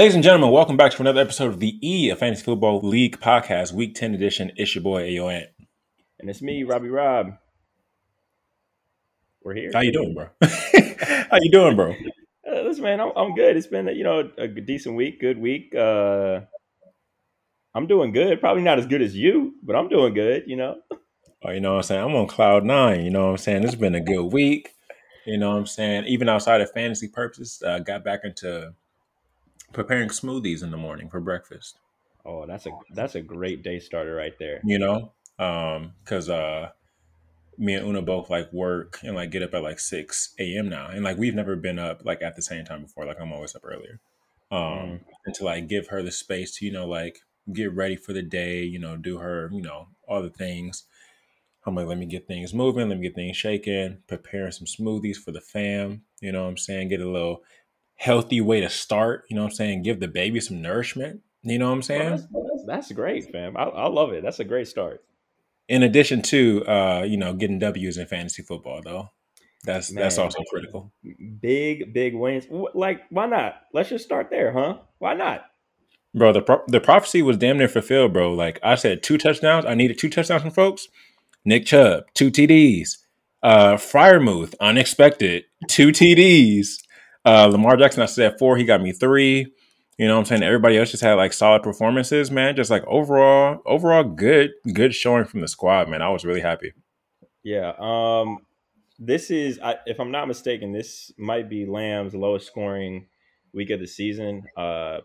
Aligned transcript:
Ladies 0.00 0.14
and 0.14 0.24
gentlemen, 0.24 0.50
welcome 0.50 0.78
back 0.78 0.92
to 0.92 1.02
another 1.02 1.20
episode 1.20 1.48
of 1.48 1.60
the 1.60 1.78
E, 1.86 2.08
a 2.08 2.16
Fantasy 2.16 2.42
Football 2.42 2.80
League 2.80 3.20
podcast, 3.20 3.74
Week 3.74 3.94
10 3.94 4.14
edition. 4.14 4.50
It's 4.56 4.74
your 4.74 4.82
boy, 4.82 5.02
Ayo 5.02 5.44
And 6.18 6.30
it's 6.30 6.40
me, 6.40 6.62
Robbie 6.62 6.88
Rob. 6.88 7.34
We're 9.42 9.52
here. 9.52 9.70
How 9.74 9.80
you 9.80 9.92
doing, 9.92 10.14
bro? 10.14 10.28
How 10.40 11.36
you 11.38 11.50
doing, 11.50 11.76
bro? 11.76 11.94
Uh, 12.50 12.62
listen, 12.62 12.82
man, 12.82 12.98
I'm, 12.98 13.12
I'm 13.14 13.34
good. 13.34 13.58
It's 13.58 13.66
been, 13.66 13.88
you 13.88 14.02
know, 14.02 14.30
a 14.38 14.48
decent 14.48 14.96
week, 14.96 15.20
good 15.20 15.36
week. 15.36 15.74
Uh, 15.74 16.40
I'm 17.74 17.86
doing 17.86 18.12
good. 18.12 18.40
Probably 18.40 18.62
not 18.62 18.78
as 18.78 18.86
good 18.86 19.02
as 19.02 19.14
you, 19.14 19.52
but 19.62 19.76
I'm 19.76 19.90
doing 19.90 20.14
good, 20.14 20.44
you 20.46 20.56
know? 20.56 20.76
Oh, 21.42 21.50
you 21.50 21.60
know 21.60 21.72
what 21.72 21.76
I'm 21.78 21.82
saying? 21.82 22.04
I'm 22.04 22.16
on 22.16 22.26
cloud 22.26 22.64
nine. 22.64 23.02
You 23.02 23.10
know 23.10 23.24
what 23.24 23.30
I'm 23.32 23.36
saying? 23.38 23.64
It's 23.64 23.74
been 23.74 23.94
a 23.94 24.00
good 24.00 24.30
week. 24.30 24.74
You 25.26 25.38
know 25.38 25.50
what 25.50 25.56
I'm 25.56 25.66
saying? 25.66 26.04
Even 26.04 26.28
outside 26.28 26.60
of 26.62 26.70
fantasy 26.70 27.08
purposes, 27.08 27.62
uh, 27.66 27.78
got 27.78 28.04
back 28.04 28.20
into 28.24 28.74
preparing 29.72 30.08
smoothies 30.08 30.62
in 30.62 30.70
the 30.70 30.76
morning 30.76 31.08
for 31.08 31.20
breakfast. 31.20 31.78
Oh, 32.24 32.46
that's 32.46 32.66
a 32.66 32.70
that's 32.94 33.14
a 33.14 33.20
great 33.20 33.62
day 33.62 33.78
starter 33.78 34.14
right 34.14 34.38
there. 34.38 34.60
You 34.64 34.78
know, 34.78 35.12
um, 35.38 35.94
because 36.04 36.28
uh, 36.28 36.70
me 37.58 37.74
and 37.74 37.86
Una 37.86 38.02
both 38.02 38.30
like 38.30 38.52
work 38.52 38.98
and 39.02 39.14
like 39.14 39.30
get 39.30 39.42
up 39.42 39.54
at 39.54 39.62
like 39.62 39.80
six 39.80 40.34
a.m. 40.38 40.68
now, 40.68 40.88
and 40.88 41.04
like 41.04 41.16
we've 41.16 41.34
never 41.34 41.56
been 41.56 41.78
up 41.78 42.04
like 42.04 42.22
at 42.22 42.36
the 42.36 42.42
same 42.42 42.64
time 42.64 42.82
before. 42.82 43.06
Like 43.06 43.20
I'm 43.20 43.32
always 43.32 43.54
up 43.54 43.62
earlier, 43.64 44.00
um, 44.50 44.60
mm. 44.60 45.00
and 45.24 45.34
to 45.36 45.44
like 45.44 45.68
give 45.68 45.88
her 45.88 46.02
the 46.02 46.12
space 46.12 46.56
to 46.56 46.66
you 46.66 46.72
know 46.72 46.86
like 46.86 47.20
get 47.52 47.72
ready 47.72 47.96
for 47.96 48.12
the 48.12 48.22
day, 48.22 48.62
you 48.62 48.78
know, 48.78 48.96
do 48.96 49.18
her 49.18 49.48
you 49.52 49.62
know 49.62 49.88
all 50.06 50.22
the 50.22 50.30
things. 50.30 50.84
I'm 51.66 51.74
like, 51.74 51.86
let 51.86 51.98
me 51.98 52.06
get 52.06 52.26
things 52.26 52.54
moving, 52.54 52.88
let 52.88 52.98
me 52.98 53.08
get 53.08 53.14
things 53.14 53.36
shaking, 53.36 53.98
preparing 54.08 54.52
some 54.52 54.66
smoothies 54.66 55.18
for 55.18 55.30
the 55.30 55.42
fam. 55.42 56.02
You 56.20 56.32
know 56.32 56.44
what 56.44 56.50
I'm 56.50 56.56
saying? 56.56 56.88
Get 56.88 57.02
a 57.02 57.08
little 57.08 57.42
healthy 58.00 58.40
way 58.40 58.62
to 58.62 58.70
start. 58.70 59.24
You 59.28 59.36
know 59.36 59.42
what 59.42 59.50
I'm 59.50 59.56
saying? 59.56 59.82
Give 59.82 60.00
the 60.00 60.08
baby 60.08 60.40
some 60.40 60.62
nourishment. 60.62 61.20
You 61.42 61.58
know 61.58 61.68
what 61.68 61.74
I'm 61.74 61.82
saying? 61.82 62.10
that's, 62.10 62.22
that's, 62.22 62.64
that's, 62.66 62.92
great, 62.92 63.30
fam. 63.30 63.56
I, 63.58 63.64
I, 63.64 63.88
love 63.88 64.12
it. 64.12 64.22
That's 64.22 64.40
a 64.40 64.44
great 64.44 64.68
start. 64.68 65.04
In 65.68 65.82
addition 65.82 66.22
to, 66.22 66.64
uh, 66.66 67.04
you 67.06 67.18
know, 67.18 67.34
getting 67.34 67.58
W's 67.58 67.98
in 67.98 68.06
fantasy 68.06 68.42
football, 68.42 68.80
though, 68.82 69.10
that's 69.64 69.92
Man, 69.92 70.02
that's 70.02 70.16
also 70.16 70.42
critical. 70.50 70.92
Big 71.40 71.92
big 71.92 72.14
wins. 72.14 72.46
Like, 72.74 73.02
why 73.10 73.26
not? 73.26 73.56
Let's 73.74 73.90
just 73.90 74.04
start 74.04 74.28
there, 74.30 74.52
huh? 74.52 74.78
Why 74.98 75.12
not? 75.14 75.44
Bro, 76.14 76.32
the 76.32 76.42
pro- 76.42 76.64
the 76.66 76.80
prophecy 76.80 77.20
was 77.20 77.36
damn 77.36 77.58
near 77.58 77.68
fulfilled, 77.68 78.14
bro. 78.14 78.32
Like 78.32 78.58
I 78.62 78.76
said, 78.76 79.02
two 79.02 79.18
touchdowns. 79.18 79.66
I 79.66 79.74
needed 79.74 79.98
two 79.98 80.08
touchdowns 80.08 80.42
from 80.42 80.50
folks. 80.50 80.88
Nick 81.44 81.66
Chubb, 81.66 82.04
two 82.14 82.30
TDs. 82.30 82.96
Uh, 83.42 83.74
Freiermuth, 83.74 84.54
unexpected, 84.60 85.44
two 85.68 85.88
TDs. 85.88 86.78
Uh, 87.24 87.46
Lamar 87.46 87.76
Jackson, 87.76 88.02
I 88.02 88.06
said 88.06 88.38
four. 88.38 88.56
He 88.56 88.64
got 88.64 88.82
me 88.82 88.92
three. 88.92 89.52
You 89.98 90.06
know 90.08 90.14
what 90.14 90.20
I'm 90.20 90.24
saying? 90.24 90.42
Everybody 90.42 90.78
else 90.78 90.90
just 90.90 91.02
had 91.02 91.14
like 91.14 91.34
solid 91.34 91.62
performances, 91.62 92.30
man. 92.30 92.56
Just 92.56 92.70
like 92.70 92.84
overall, 92.86 93.60
overall 93.66 94.02
good, 94.02 94.52
good 94.72 94.94
showing 94.94 95.26
from 95.26 95.40
the 95.40 95.48
squad, 95.48 95.88
man. 95.88 96.00
I 96.00 96.08
was 96.08 96.24
really 96.24 96.40
happy. 96.40 96.72
Yeah. 97.42 97.72
Um, 97.78 98.38
this 98.98 99.30
is, 99.30 99.58
I, 99.62 99.76
if 99.86 100.00
I'm 100.00 100.10
not 100.10 100.26
mistaken, 100.26 100.72
this 100.72 101.12
might 101.18 101.50
be 101.50 101.66
Lamb's 101.66 102.14
lowest 102.14 102.46
scoring 102.46 103.08
week 103.52 103.70
of 103.70 103.80
the 103.80 103.86
season. 103.86 104.44
Uh, 104.56 105.00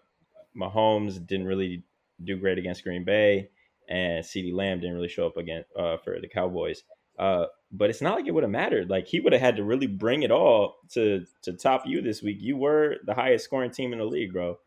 Mahomes 0.58 1.26
didn't 1.26 1.48
really 1.48 1.84
do 2.24 2.38
great 2.38 2.58
against 2.58 2.84
Green 2.84 3.04
Bay, 3.04 3.50
and 3.90 4.24
CeeDee 4.24 4.54
Lamb 4.54 4.80
didn't 4.80 4.96
really 4.96 5.10
show 5.10 5.28
up 5.28 5.38
again 5.38 5.66
uh, 5.78 5.98
for 5.98 6.20
the 6.22 6.28
Cowboys. 6.28 6.84
Uh, 7.18 7.46
but 7.72 7.90
it's 7.90 8.02
not 8.02 8.16
like 8.16 8.28
it 8.28 8.32
would 8.32 8.44
have 8.44 8.52
mattered. 8.52 8.90
Like 8.90 9.08
he 9.08 9.20
would 9.20 9.34
have 9.34 9.42
had 9.42 9.58
to 9.58 9.64
really 9.64 9.88
bring 9.88 10.24
it 10.24 10.32
all 10.32 10.78
to 10.92 11.26
to 11.44 11.54
top 11.54 11.86
you 11.86 12.02
this 12.02 12.22
week. 12.22 12.38
You 12.40 12.58
were 12.58 12.98
the 13.06 13.14
highest 13.14 13.46
scoring 13.46 13.72
team 13.72 13.94
in 13.94 14.00
the 14.00 14.06
league, 14.06 14.34
bro. 14.34 14.58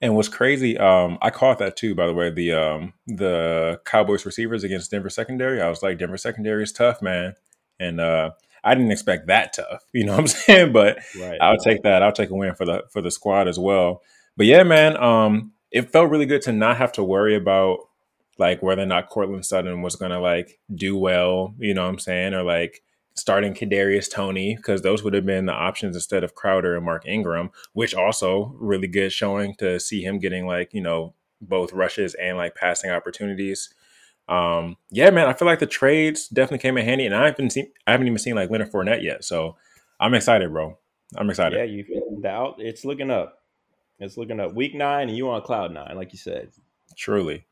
And 0.00 0.14
what's 0.14 0.28
crazy, 0.28 0.76
um, 0.76 1.16
I 1.22 1.30
caught 1.30 1.58
that 1.58 1.76
too, 1.76 1.94
by 1.94 2.06
the 2.06 2.12
way. 2.12 2.30
The 2.30 2.52
um, 2.52 2.92
the 3.06 3.80
Cowboys 3.84 4.26
receivers 4.26 4.62
against 4.64 4.90
Denver 4.90 5.08
secondary. 5.08 5.60
I 5.62 5.68
was 5.68 5.82
like, 5.82 5.98
Denver 5.98 6.18
secondary 6.18 6.62
is 6.62 6.72
tough, 6.72 7.00
man. 7.00 7.34
And 7.80 8.00
uh, 8.00 8.30
I 8.62 8.74
didn't 8.74 8.90
expect 8.90 9.28
that 9.28 9.54
tough. 9.54 9.84
You 9.92 10.04
know 10.04 10.12
what 10.12 10.20
I'm 10.20 10.26
saying? 10.26 10.72
But 10.72 10.98
right, 11.18 11.38
I'll 11.40 11.52
right. 11.52 11.60
take 11.64 11.82
that. 11.84 12.02
I'll 12.02 12.12
take 12.12 12.30
a 12.30 12.34
win 12.34 12.54
for 12.54 12.66
the 12.66 12.82
for 12.90 13.00
the 13.00 13.10
squad 13.10 13.48
as 13.48 13.58
well. 13.58 14.02
But 14.36 14.46
yeah, 14.46 14.62
man, 14.64 14.96
um, 15.02 15.52
it 15.70 15.92
felt 15.92 16.10
really 16.10 16.26
good 16.26 16.42
to 16.42 16.52
not 16.52 16.76
have 16.76 16.92
to 16.92 17.04
worry 17.04 17.34
about 17.34 17.78
like 18.38 18.62
whether 18.62 18.82
or 18.82 18.86
not 18.86 19.08
Courtland 19.08 19.46
Sutton 19.46 19.82
was 19.82 19.96
gonna 19.96 20.20
like 20.20 20.58
do 20.74 20.96
well, 20.96 21.54
you 21.58 21.74
know 21.74 21.84
what 21.84 21.90
I'm 21.90 21.98
saying, 21.98 22.34
or 22.34 22.42
like 22.42 22.82
starting 23.14 23.54
Kadarius 23.54 24.10
Toney 24.10 24.56
because 24.56 24.82
those 24.82 25.02
would 25.02 25.14
have 25.14 25.24
been 25.24 25.46
the 25.46 25.52
options 25.52 25.96
instead 25.96 26.22
of 26.22 26.34
Crowder 26.34 26.76
and 26.76 26.84
Mark 26.84 27.06
Ingram, 27.06 27.50
which 27.72 27.94
also 27.94 28.54
really 28.58 28.88
good 28.88 29.12
showing 29.12 29.54
to 29.56 29.80
see 29.80 30.02
him 30.02 30.18
getting 30.18 30.46
like 30.46 30.72
you 30.74 30.80
know 30.80 31.14
both 31.40 31.72
rushes 31.72 32.14
and 32.14 32.36
like 32.36 32.54
passing 32.54 32.90
opportunities. 32.90 33.72
Um, 34.28 34.76
yeah, 34.90 35.10
man, 35.10 35.28
I 35.28 35.34
feel 35.34 35.46
like 35.46 35.60
the 35.60 35.66
trades 35.66 36.28
definitely 36.28 36.58
came 36.58 36.76
in 36.76 36.84
handy, 36.84 37.06
and 37.06 37.14
I 37.14 37.26
haven't 37.26 37.50
seen 37.50 37.70
I 37.86 37.92
haven't 37.92 38.06
even 38.06 38.18
seen 38.18 38.34
like 38.34 38.50
Leonard 38.50 38.72
Fournette 38.72 39.02
yet, 39.02 39.24
so 39.24 39.56
I'm 39.98 40.14
excited, 40.14 40.50
bro. 40.52 40.78
I'm 41.16 41.30
excited. 41.30 41.56
Yeah, 41.56 41.64
you 41.64 42.22
out. 42.26 42.56
It's 42.58 42.84
looking 42.84 43.10
up. 43.10 43.40
It's 43.98 44.16
looking 44.16 44.40
up. 44.40 44.54
Week 44.54 44.74
nine, 44.74 45.08
and 45.08 45.16
you 45.16 45.30
on 45.30 45.42
cloud 45.42 45.72
nine, 45.72 45.96
like 45.96 46.12
you 46.12 46.18
said. 46.18 46.50
Truly. 46.96 47.46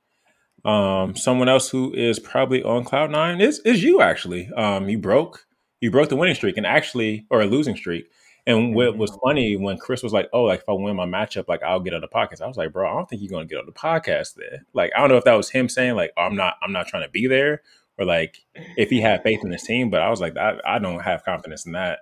Um, 0.64 1.14
someone 1.14 1.48
else 1.48 1.68
who 1.68 1.92
is 1.92 2.18
probably 2.18 2.62
on 2.62 2.84
cloud 2.84 3.10
nine 3.10 3.40
is 3.40 3.60
is 3.60 3.82
you 3.82 4.00
actually. 4.00 4.50
Um, 4.56 4.88
you 4.88 4.98
broke 4.98 5.46
you 5.80 5.90
broke 5.90 6.08
the 6.08 6.16
winning 6.16 6.34
streak 6.34 6.56
and 6.56 6.66
actually 6.66 7.26
or 7.30 7.42
a 7.42 7.46
losing 7.46 7.76
streak. 7.76 8.06
And 8.46 8.74
what 8.74 8.96
was 8.96 9.10
mm-hmm. 9.10 9.20
funny 9.22 9.56
when 9.56 9.78
Chris 9.78 10.02
was 10.02 10.12
like, 10.12 10.28
"Oh, 10.32 10.44
like 10.44 10.60
if 10.60 10.68
I 10.68 10.72
win 10.72 10.96
my 10.96 11.06
matchup, 11.06 11.48
like 11.48 11.62
I'll 11.62 11.80
get 11.80 11.94
on 11.94 12.00
the 12.00 12.08
podcast." 12.08 12.42
I 12.42 12.46
was 12.46 12.56
like, 12.56 12.72
"Bro, 12.72 12.90
I 12.90 12.94
don't 12.94 13.08
think 13.08 13.22
you're 13.22 13.30
gonna 13.30 13.46
get 13.46 13.58
on 13.58 13.66
the 13.66 13.72
podcast 13.72 14.34
there." 14.34 14.66
Like, 14.74 14.92
I 14.94 15.00
don't 15.00 15.08
know 15.08 15.16
if 15.16 15.24
that 15.24 15.34
was 15.34 15.50
him 15.50 15.68
saying 15.68 15.94
like, 15.94 16.12
oh, 16.16 16.22
"I'm 16.22 16.36
not, 16.36 16.56
I'm 16.62 16.72
not 16.72 16.86
trying 16.86 17.04
to 17.04 17.10
be 17.10 17.26
there," 17.26 17.62
or 17.98 18.04
like 18.04 18.38
if 18.76 18.90
he 18.90 19.00
had 19.00 19.22
faith 19.22 19.40
in 19.42 19.50
his 19.50 19.62
team. 19.62 19.88
But 19.88 20.02
I 20.02 20.10
was 20.10 20.20
like, 20.20 20.36
I, 20.36 20.58
I 20.66 20.78
don't 20.78 21.00
have 21.00 21.24
confidence 21.24 21.64
in 21.64 21.72
that. 21.72 22.00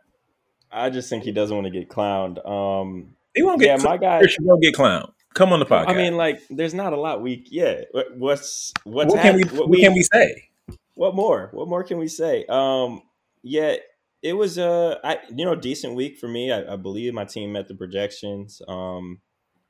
I 0.70 0.90
just 0.90 1.08
think 1.08 1.22
he 1.22 1.32
doesn't 1.32 1.54
want 1.54 1.66
to 1.66 1.72
get 1.72 1.88
clowned. 1.88 2.44
Um, 2.48 3.14
he 3.34 3.42
won't 3.42 3.60
get. 3.60 3.66
Yeah, 3.66 3.76
cl- 3.78 3.90
my 3.90 3.96
guy. 3.98 4.20
He 4.26 4.36
won't 4.40 4.62
get 4.62 4.74
clowned. 4.74 5.12
Come 5.34 5.52
on 5.52 5.60
the 5.60 5.66
podcast. 5.66 5.88
I 5.88 5.94
mean, 5.94 6.16
like, 6.16 6.40
there's 6.50 6.74
not 6.74 6.92
a 6.92 7.00
lot 7.00 7.22
we. 7.22 7.44
Yeah, 7.48 7.82
what's 8.16 8.72
what's 8.84 9.12
what 9.12 9.22
can 9.22 9.36
we 9.36 9.44
what, 9.44 9.68
we, 9.68 9.80
can 9.80 9.94
we 9.94 10.02
say? 10.02 10.48
What 10.94 11.14
more? 11.14 11.48
What 11.52 11.68
more 11.68 11.82
can 11.84 11.98
we 11.98 12.08
say? 12.08 12.44
Um, 12.48 13.02
yeah, 13.42 13.76
it 14.22 14.34
was 14.34 14.58
a 14.58 15.00
I, 15.02 15.18
you 15.34 15.44
know 15.44 15.54
decent 15.54 15.94
week 15.94 16.18
for 16.18 16.28
me. 16.28 16.52
I, 16.52 16.74
I, 16.74 16.76
believe 16.76 17.14
my 17.14 17.24
team 17.24 17.52
met 17.52 17.68
the 17.68 17.74
projections. 17.74 18.60
Um, 18.68 19.20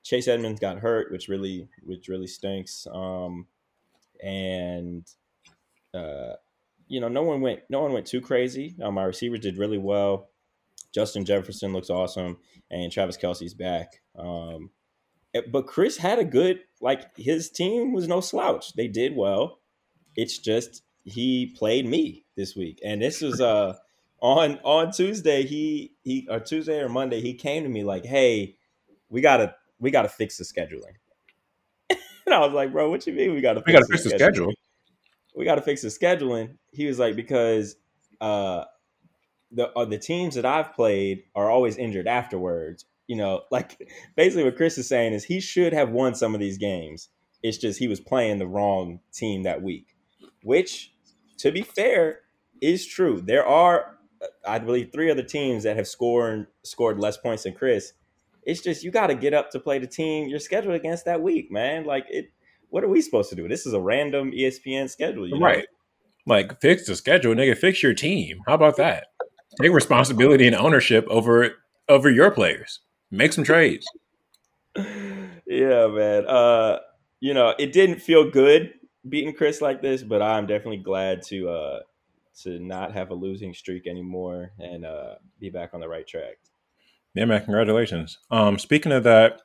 Chase 0.03 0.28
Edmonds 0.28 0.61
got 0.61 0.78
hurt, 0.78 1.12
which 1.12 1.28
really 1.28 1.69
which 1.84 2.09
really 2.09 2.27
stinks. 2.27 2.87
Um, 2.93 3.47
and 4.23 5.06
uh, 5.94 6.34
you 6.89 7.00
know, 7.00 7.09
no 7.09 7.23
one 7.23 7.41
went 7.41 7.61
no 7.71 7.81
one 7.81 7.93
went 7.93 8.06
too 8.06 8.21
crazy. 8.21 8.75
Uh, 8.83 8.91
my 8.91 9.05
receivers 9.05 9.41
did 9.41 9.59
really 9.59 9.79
well. 9.79 10.29
Justin 10.93 11.25
Jefferson 11.25 11.73
looks 11.73 11.89
awesome, 11.89 12.37
and 12.71 12.93
Travis 12.93 13.17
Kelce's 13.17 13.55
back. 13.55 14.03
Um, 14.19 14.71
but 15.50 15.66
Chris 15.66 15.97
had 15.97 16.19
a 16.19 16.25
good 16.25 16.60
like 16.81 17.16
his 17.16 17.50
team 17.50 17.93
was 17.93 18.09
no 18.09 18.20
slouch. 18.20 18.75
They 18.75 18.88
did 18.88 19.16
well. 19.16 19.59
It's 20.16 20.38
just 20.38 20.82
he 21.04 21.54
played 21.56 21.87
me 21.87 22.25
this 22.37 22.54
week, 22.54 22.81
and 22.84 23.00
this 23.00 23.20
was 23.20 23.41
uh 23.41 23.76
on 24.20 24.59
on 24.62 24.93
Tuesday. 24.93 25.44
He 25.44 25.94
he 26.03 26.26
or 26.31 26.40
Tuesday 26.40 26.81
or 26.81 26.88
Monday 26.88 27.20
he 27.20 27.34
came 27.34 27.62
to 27.62 27.69
me 27.69 27.82
like, 27.82 28.05
"Hey, 28.05 28.56
we 29.08 29.20
gotta 29.20 29.55
we 29.79 29.90
gotta 29.90 30.08
fix 30.08 30.37
the 30.37 30.44
scheduling." 30.44 30.96
and 31.90 32.35
I 32.35 32.40
was 32.40 32.52
like, 32.52 32.73
"Bro, 32.73 32.90
what 32.90 33.06
you 33.06 33.14
mean 33.14 33.32
we 33.35 33.40
gotta 33.40 33.61
fix 33.61 33.67
we 33.67 33.73
gotta 33.73 33.87
the 33.87 33.93
fix 33.93 34.05
the 34.05 34.11
schedule? 34.11 34.52
We 35.35 35.44
gotta 35.46 35.62
fix 35.62 35.82
the 35.82 35.88
scheduling." 35.88 36.56
He 36.73 36.87
was 36.87 36.99
like, 36.99 37.17
"Because 37.17 37.76
uh." 38.20 38.64
The, 39.55 39.69
uh, 39.73 39.85
the 39.85 39.99
teams 39.99 40.37
that 40.37 40.46
I've 40.46 40.73
played 40.73 41.25
are 41.35 41.50
always 41.50 41.76
injured 41.76 42.06
afterwards, 42.08 42.87
you 43.12 43.19
know, 43.19 43.43
like 43.50 43.79
basically 44.17 44.43
what 44.43 44.56
Chris 44.56 44.79
is 44.79 44.88
saying 44.88 45.12
is 45.12 45.23
he 45.23 45.38
should 45.38 45.75
have 45.75 45.91
won 45.91 46.14
some 46.14 46.32
of 46.32 46.41
these 46.41 46.56
games. 46.56 47.11
It's 47.43 47.59
just 47.59 47.79
he 47.79 47.87
was 47.87 48.00
playing 48.00 48.38
the 48.38 48.47
wrong 48.47 49.00
team 49.12 49.43
that 49.43 49.61
week, 49.61 49.94
which, 50.44 50.94
to 51.37 51.53
be 51.53 51.61
fair, 51.61 52.20
is 52.62 52.87
true. 52.87 53.20
There 53.20 53.47
are, 53.47 53.99
I 54.49 54.59
believe, 54.61 54.93
three 54.94 55.11
other 55.11 55.23
teams 55.23 55.62
that 55.64 55.76
have 55.76 55.87
scored 55.87 56.47
scored 56.62 56.99
less 56.99 57.19
points 57.19 57.43
than 57.43 57.53
Chris. 57.53 57.93
It's 58.44 58.62
just 58.62 58.82
you 58.82 58.91
got 58.91 59.09
to 59.09 59.14
get 59.14 59.35
up 59.35 59.50
to 59.50 59.61
play 59.61 59.79
the 59.79 59.87
team 59.87 60.31
you're 60.31 60.38
scheduled 60.38 60.75
against 60.75 61.05
that 61.05 61.20
week, 61.20 61.53
man. 61.53 61.85
Like 61.85 62.06
it. 62.09 62.32
What 62.70 62.82
are 62.82 62.88
we 62.88 63.03
supposed 63.03 63.29
to 63.29 63.37
do? 63.37 63.47
This 63.47 63.67
is 63.67 63.75
a 63.75 63.81
random 63.81 64.32
ESPN 64.32 64.88
schedule, 64.88 65.29
you 65.29 65.38
know? 65.38 65.44
right? 65.44 65.67
Like 66.25 66.62
fix 66.62 66.87
the 66.87 66.97
schedule, 66.97 67.35
nigga. 67.35 67.59
Fix 67.59 67.82
your 67.82 67.93
team. 67.93 68.41
How 68.47 68.55
about 68.55 68.79
that? 68.79 69.09
Take 69.61 69.73
responsibility 69.73 70.47
and 70.47 70.56
ownership 70.56 71.06
over 71.11 71.56
over 71.91 72.09
your 72.09 72.31
players. 72.31 72.81
Make 73.12 73.32
some 73.35 73.44
trades. 73.44 73.87
yeah, 74.75 75.87
man. 75.87 76.26
Uh, 76.26 76.79
you 77.20 77.35
know, 77.35 77.55
it 77.59 77.73
didn't 77.73 78.00
feel 78.00 78.29
good 78.29 78.73
beating 79.09 79.35
Chris 79.35 79.61
like 79.61 79.82
this, 79.82 80.03
but 80.03 80.23
I'm 80.23 80.47
definitely 80.47 80.79
glad 80.79 81.23
to 81.26 81.49
uh 81.49 81.81
to 82.43 82.59
not 82.59 82.93
have 82.94 83.11
a 83.11 83.14
losing 83.14 83.53
streak 83.53 83.87
anymore 83.87 84.53
and 84.59 84.87
uh 84.87 85.17
be 85.38 85.50
back 85.50 85.75
on 85.75 85.81
the 85.81 85.88
right 85.88 86.06
track. 86.06 86.38
Yeah, 87.14 87.26
man, 87.26 87.44
congratulations. 87.44 88.19
Um 88.31 88.59
speaking 88.59 88.93
of 88.93 89.05
that, 89.05 89.43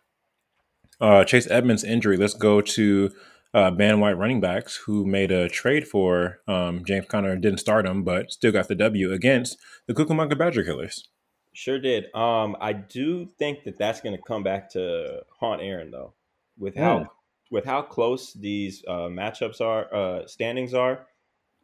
uh, 1.02 1.24
Chase 1.26 1.50
Edmonds 1.50 1.84
injury. 1.84 2.18
Let's 2.18 2.34
go 2.34 2.62
to 2.62 3.12
uh, 3.54 3.72
Ban 3.72 4.00
White 4.00 4.18
running 4.18 4.42
backs 4.42 4.78
who 4.86 5.06
made 5.06 5.32
a 5.32 5.50
trade 5.50 5.88
for 5.88 6.40
um, 6.48 6.84
James 6.86 7.06
Conner. 7.08 7.36
Didn't 7.36 7.60
start 7.60 7.86
him, 7.86 8.04
but 8.04 8.32
still 8.32 8.52
got 8.52 8.68
the 8.68 8.76
W 8.76 9.12
against 9.12 9.58
the 9.86 9.94
Cucamonga 9.94 10.38
Badger 10.38 10.64
Killers. 10.64 11.10
Sure 11.58 11.80
did. 11.80 12.14
Um, 12.14 12.56
I 12.62 12.72
do 12.72 13.28
think 13.40 13.64
that 13.64 13.80
that's 13.80 14.00
going 14.00 14.16
to 14.16 14.22
come 14.22 14.44
back 14.44 14.70
to 14.74 15.24
haunt 15.40 15.60
Aaron 15.60 15.90
though, 15.90 16.14
with 16.56 16.76
how 16.76 17.00
mm. 17.00 17.08
with 17.50 17.66
how 17.66 17.82
close 17.82 18.32
these 18.34 18.84
uh, 18.88 19.10
matchups 19.10 19.60
are, 19.60 19.92
uh, 19.92 20.28
standings 20.28 20.76
are. 20.76 21.08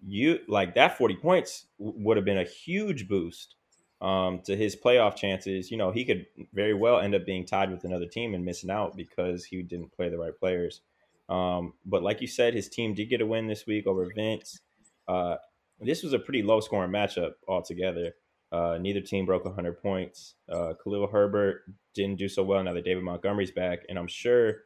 You 0.03 0.39
like 0.47 0.73
that 0.73 0.97
forty 0.97 1.15
points 1.15 1.67
w- 1.77 1.95
would 2.03 2.17
have 2.17 2.25
been 2.25 2.39
a 2.39 2.43
huge 2.43 3.07
boost 3.07 3.53
um, 4.01 4.41
to 4.45 4.57
his 4.57 4.75
playoff 4.75 5.15
chances. 5.15 5.69
You 5.69 5.77
know, 5.77 5.91
he 5.91 6.05
could 6.05 6.25
very 6.53 6.73
well 6.73 6.97
end 6.97 7.13
up 7.13 7.23
being 7.23 7.45
tied 7.45 7.69
with 7.69 7.83
another 7.83 8.07
team 8.07 8.33
and 8.33 8.43
missing 8.43 8.71
out 8.71 8.97
because 8.97 9.45
he 9.45 9.61
didn't 9.61 9.93
play 9.93 10.09
the 10.09 10.17
right 10.17 10.35
players. 10.39 10.81
Um, 11.29 11.73
but 11.85 12.01
like 12.01 12.19
you 12.19 12.27
said, 12.27 12.55
his 12.55 12.67
team 12.67 12.95
did 12.95 13.11
get 13.11 13.21
a 13.21 13.27
win 13.27 13.45
this 13.45 13.67
week 13.67 13.85
over 13.85 14.11
Vince. 14.15 14.59
Uh, 15.07 15.35
this 15.79 16.01
was 16.01 16.13
a 16.13 16.19
pretty 16.19 16.41
low 16.41 16.61
scoring 16.61 16.91
matchup 16.91 17.33
altogether. 17.47 18.15
Uh, 18.53 18.77
neither 18.79 19.01
team 19.01 19.25
broke 19.25 19.45
100 19.45 19.81
points. 19.81 20.35
Uh, 20.47 20.73
Khalil 20.83 21.07
Herbert 21.07 21.63
didn't 21.95 22.19
do 22.19 22.29
so 22.29 22.43
well 22.43 22.63
now 22.63 22.73
that 22.73 22.85
David 22.85 23.03
Montgomery's 23.03 23.51
back. 23.51 23.79
And 23.89 23.97
I'm 23.97 24.07
sure 24.07 24.57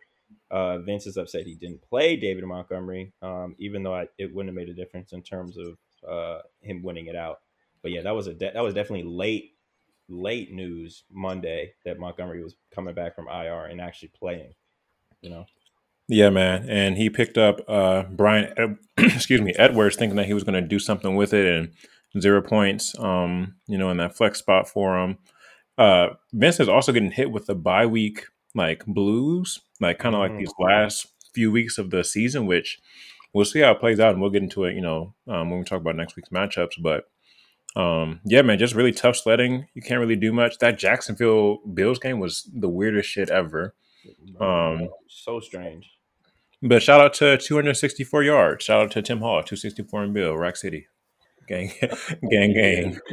uh, 0.51 0.79
Vince 0.79 1.07
is 1.07 1.15
upset 1.15 1.45
he 1.45 1.55
didn't 1.55 1.81
play 1.81 2.17
David 2.17 2.43
Montgomery, 2.43 3.13
um, 3.21 3.55
even 3.59 3.83
though 3.83 3.95
I, 3.95 4.07
it 4.17 4.35
wouldn't 4.35 4.49
have 4.49 4.55
made 4.55 4.69
a 4.69 4.73
difference 4.73 5.13
in 5.13 5.21
terms 5.23 5.57
of 5.57 5.77
uh, 6.09 6.39
him 6.61 6.83
winning 6.83 7.07
it 7.07 7.15
out. 7.15 7.37
But 7.81 7.91
yeah, 7.91 8.01
that 8.01 8.15
was 8.15 8.27
a 8.27 8.33
de- 8.33 8.51
that 8.51 8.63
was 8.63 8.73
definitely 8.73 9.09
late 9.09 9.51
late 10.09 10.51
news 10.51 11.03
Monday 11.09 11.73
that 11.85 11.99
Montgomery 11.99 12.43
was 12.43 12.55
coming 12.73 12.93
back 12.93 13.15
from 13.15 13.27
IR 13.27 13.65
and 13.65 13.79
actually 13.79 14.11
playing. 14.19 14.53
You 15.21 15.29
know. 15.29 15.45
Yeah, 16.09 16.29
man, 16.29 16.69
and 16.69 16.97
he 16.97 17.09
picked 17.09 17.37
up 17.37 17.59
uh, 17.67 18.03
Brian, 18.03 18.77
excuse 18.97 19.41
me, 19.41 19.53
Edwards, 19.57 19.97
thinking 19.97 20.15
that 20.15 20.25
he 20.25 20.33
was 20.33 20.45
going 20.45 20.61
to 20.61 20.67
do 20.67 20.79
something 20.79 21.17
with 21.17 21.33
it, 21.33 21.45
and 21.45 21.73
zero 22.19 22.41
points. 22.41 22.97
Um, 22.99 23.55
you 23.67 23.77
know, 23.77 23.89
in 23.89 23.97
that 23.97 24.15
flex 24.15 24.39
spot 24.39 24.67
for 24.67 24.99
him. 24.99 25.17
Uh, 25.77 26.09
Vince 26.33 26.59
is 26.59 26.69
also 26.69 26.91
getting 26.91 27.11
hit 27.11 27.31
with 27.31 27.45
the 27.45 27.55
bye 27.55 27.85
week 27.85 28.25
like 28.55 28.85
blues, 28.85 29.61
like 29.79 29.99
kind 29.99 30.15
of 30.15 30.21
mm-hmm. 30.21 30.33
like 30.33 30.39
these 30.39 30.53
last 30.59 31.07
few 31.33 31.51
weeks 31.51 31.77
of 31.77 31.91
the 31.91 32.03
season, 32.03 32.45
which 32.45 32.79
we'll 33.33 33.45
see 33.45 33.59
how 33.59 33.71
it 33.71 33.79
plays 33.79 33.99
out, 33.99 34.13
and 34.13 34.21
we'll 34.21 34.31
get 34.31 34.43
into 34.43 34.65
it, 34.65 34.75
you 34.75 34.81
know, 34.81 35.13
um, 35.27 35.49
when 35.49 35.59
we 35.59 35.65
talk 35.65 35.79
about 35.79 35.95
next 35.95 36.15
week's 36.15 36.29
matchups. 36.29 36.81
But 36.81 37.05
um, 37.79 38.19
yeah, 38.25 38.41
man, 38.41 38.57
just 38.57 38.75
really 38.75 38.91
tough 38.91 39.15
sledding. 39.15 39.67
You 39.75 39.81
can't 39.81 39.99
really 39.99 40.15
do 40.15 40.33
much. 40.33 40.57
That 40.57 40.79
Jacksonville 40.79 41.59
Bills 41.73 41.99
game 41.99 42.19
was 42.19 42.49
the 42.53 42.69
weirdest 42.69 43.09
shit 43.09 43.29
ever. 43.29 43.75
Um, 44.39 44.89
so 45.07 45.39
strange. 45.39 45.91
But 46.61 46.81
shout 46.81 47.01
out 47.01 47.13
to 47.15 47.37
264 47.37 48.23
yards. 48.23 48.65
Shout 48.65 48.81
out 48.81 48.91
to 48.91 49.01
Tim 49.03 49.19
Hall, 49.19 49.43
264 49.43 50.05
in 50.05 50.13
Bill, 50.13 50.35
Rack 50.35 50.55
City. 50.55 50.87
Gang, 51.47 51.71
gang, 52.29 52.53
gang. 52.53 52.99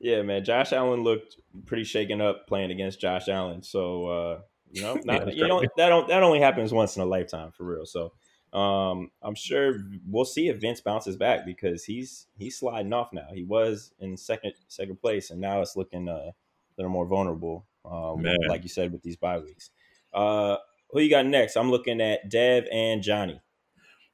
Yeah, 0.00 0.22
man. 0.22 0.44
Josh 0.44 0.72
Allen 0.72 1.02
looked 1.02 1.38
pretty 1.66 1.82
shaken 1.82 2.20
up 2.20 2.46
playing 2.46 2.70
against 2.70 3.00
Josh 3.00 3.28
Allen. 3.28 3.64
So, 3.64 4.06
uh, 4.06 4.40
you 4.70 4.82
know, 4.82 4.94
not, 5.02 5.26
yeah, 5.26 5.32
you 5.32 5.48
know 5.48 5.60
that 5.60 5.88
don't 5.88 6.06
that 6.06 6.22
only 6.22 6.38
happens 6.38 6.72
once 6.72 6.94
in 6.94 7.02
a 7.02 7.04
lifetime 7.04 7.50
for 7.50 7.64
real. 7.64 7.84
So, 7.84 8.12
um, 8.56 9.10
I'm 9.22 9.34
sure 9.34 9.80
we'll 10.06 10.24
see 10.24 10.46
if 10.46 10.60
Vince 10.60 10.80
bounces 10.80 11.16
back 11.16 11.44
because 11.44 11.84
he's 11.84 12.28
he's 12.38 12.56
sliding 12.56 12.92
off 12.92 13.12
now. 13.12 13.26
He 13.34 13.42
was 13.42 13.92
in 13.98 14.16
second 14.16 14.52
second 14.68 15.00
place, 15.00 15.32
and 15.32 15.40
now 15.40 15.62
it's 15.62 15.74
looking 15.74 16.08
uh, 16.08 16.12
a 16.12 16.34
little 16.76 16.92
more 16.92 17.06
vulnerable. 17.06 17.66
Um, 17.84 18.24
like 18.48 18.62
you 18.62 18.68
said 18.68 18.92
with 18.92 19.02
these 19.02 19.16
bye 19.16 19.40
weeks. 19.40 19.70
Uh, 20.14 20.58
who 20.90 21.00
you 21.00 21.10
got 21.10 21.26
next? 21.26 21.56
I'm 21.56 21.72
looking 21.72 22.00
at 22.00 22.28
Dev 22.28 22.66
and 22.70 23.02
Johnny. 23.02 23.40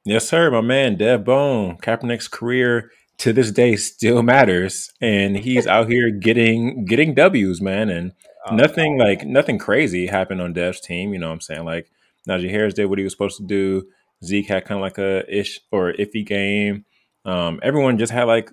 Yes, 0.07 0.27
sir. 0.29 0.51
My 0.51 0.63
man, 0.63 0.97
Dev 0.97 1.25
Bone. 1.25 1.77
Kaepernick's 1.77 2.29
career 2.29 2.91
to 3.19 3.33
this 3.33 3.51
day 3.51 3.77
still 3.77 4.23
matters, 4.23 4.93
and 5.01 5.37
he's 5.37 5.67
out 5.67 5.89
here 5.89 6.11
getting 6.11 6.85
getting 6.85 7.15
W's, 7.15 7.61
man. 7.61 7.89
And 7.91 8.13
oh, 8.47 8.55
nothing 8.55 8.99
like 8.99 9.25
nothing 9.25 9.59
crazy 9.59 10.07
happened 10.07 10.41
on 10.41 10.53
Dev's 10.53 10.81
team. 10.81 11.13
You 11.13 11.19
know 11.19 11.29
what 11.29 11.35
I'm 11.35 11.41
saying? 11.41 11.65
Like 11.65 11.91
Najee 12.29 12.51
Harris 12.51 12.75
did 12.75 12.87
what 12.87 12.99
he 12.99 13.05
was 13.05 13.13
supposed 13.13 13.39
to 13.39 13.47
do. 13.47 13.87
Zeke 14.25 14.49
had 14.49 14.65
kind 14.65 14.79
of 14.79 14.83
like 14.83 14.99
a 14.99 15.25
ish 15.33 15.61
or 15.71 15.93
iffy 15.93 16.25
game. 16.25 16.85
Um, 17.25 17.61
everyone 17.63 17.99
just 17.99 18.13
had 18.13 18.25
like 18.25 18.51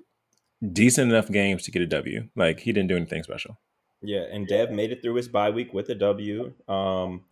decent 0.72 1.12
enough 1.12 1.30
games 1.30 1.64
to 1.64 1.72
get 1.72 1.82
a 1.82 1.88
W. 1.88 2.30
Like 2.36 2.60
he 2.60 2.72
didn't 2.72 2.90
do 2.90 2.98
anything 2.98 3.24
special. 3.24 3.58
Yeah, 4.02 4.24
and 4.32 4.48
Dev 4.48 4.72
made 4.72 4.92
it 4.92 5.02
through 5.02 5.16
his 5.16 5.28
bye 5.28 5.52
week 5.52 5.74
with 5.74 5.90
a 5.90 5.96
W. 5.96 6.54
Um, 6.68 7.26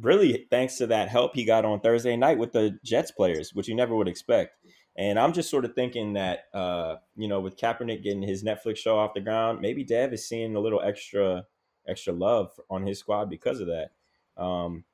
really, 0.00 0.46
thanks 0.50 0.76
to 0.78 0.86
that 0.88 1.08
help 1.08 1.34
he 1.34 1.44
got 1.44 1.64
on 1.64 1.80
Thursday 1.80 2.16
night 2.16 2.38
with 2.38 2.52
the 2.52 2.78
Jets 2.84 3.10
players, 3.10 3.52
which 3.52 3.68
you 3.68 3.74
never 3.74 3.96
would 3.96 4.08
expect. 4.08 4.56
And 4.96 5.18
I'm 5.18 5.32
just 5.32 5.50
sort 5.50 5.64
of 5.64 5.74
thinking 5.74 6.12
that, 6.12 6.44
uh, 6.54 6.96
you 7.16 7.26
know, 7.26 7.40
with 7.40 7.56
Kaepernick 7.56 8.02
getting 8.02 8.22
his 8.22 8.44
Netflix 8.44 8.76
show 8.76 8.96
off 8.96 9.14
the 9.14 9.20
ground, 9.20 9.60
maybe 9.60 9.82
Dev 9.82 10.12
is 10.12 10.28
seeing 10.28 10.54
a 10.54 10.60
little 10.60 10.80
extra, 10.80 11.46
extra 11.88 12.12
love 12.12 12.52
on 12.70 12.86
his 12.86 13.00
squad 13.00 13.28
because 13.28 13.60
of 13.60 13.66
that. 13.66 13.90
Um, 14.36 14.84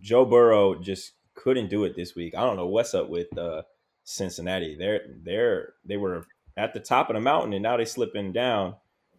Joe 0.00 0.24
Burrow 0.24 0.74
just 0.74 1.12
couldn't 1.34 1.70
do 1.70 1.84
it 1.84 1.94
this 1.94 2.14
week. 2.14 2.34
I 2.34 2.40
don't 2.40 2.56
know 2.56 2.66
what's 2.66 2.94
up 2.94 3.08
with 3.08 3.36
uh, 3.38 3.62
Cincinnati. 4.04 4.76
They're 4.76 5.02
they're 5.22 5.74
they 5.84 5.96
were 5.96 6.26
at 6.56 6.72
the 6.72 6.80
top 6.80 7.08
of 7.10 7.14
the 7.14 7.20
mountain 7.20 7.52
and 7.52 7.62
now 7.62 7.76
they're 7.76 7.86
slipping 7.86 8.32
down. 8.32 8.74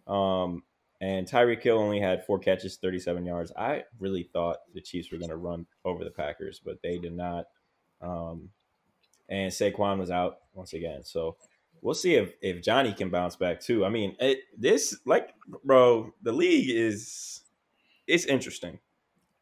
Um, 0.07 0.63
and 0.99 1.27
Tyreek 1.27 1.61
Hill 1.61 1.77
only 1.77 1.99
had 1.99 2.25
four 2.25 2.39
catches, 2.39 2.77
37 2.77 3.25
yards. 3.25 3.51
I 3.55 3.83
really 3.99 4.23
thought 4.23 4.57
the 4.73 4.81
Chiefs 4.81 5.11
were 5.11 5.19
going 5.19 5.29
to 5.29 5.37
run 5.37 5.67
over 5.85 6.03
the 6.03 6.09
Packers, 6.09 6.59
but 6.63 6.81
they 6.81 6.97
did 6.97 7.13
not. 7.13 7.45
Um, 8.01 8.49
and 9.29 9.51
Saquon 9.51 9.99
was 9.99 10.11
out 10.11 10.37
once 10.53 10.73
again. 10.73 11.03
So 11.03 11.37
we'll 11.81 11.93
see 11.93 12.15
if, 12.15 12.33
if 12.41 12.63
Johnny 12.63 12.93
can 12.93 13.09
bounce 13.09 13.35
back 13.35 13.59
too. 13.59 13.85
I 13.85 13.89
mean, 13.89 14.15
it, 14.19 14.39
this 14.57 14.97
like, 15.05 15.33
bro, 15.63 16.13
the 16.21 16.31
league 16.31 16.69
is 16.69 17.41
it's 18.07 18.25
interesting. 18.25 18.79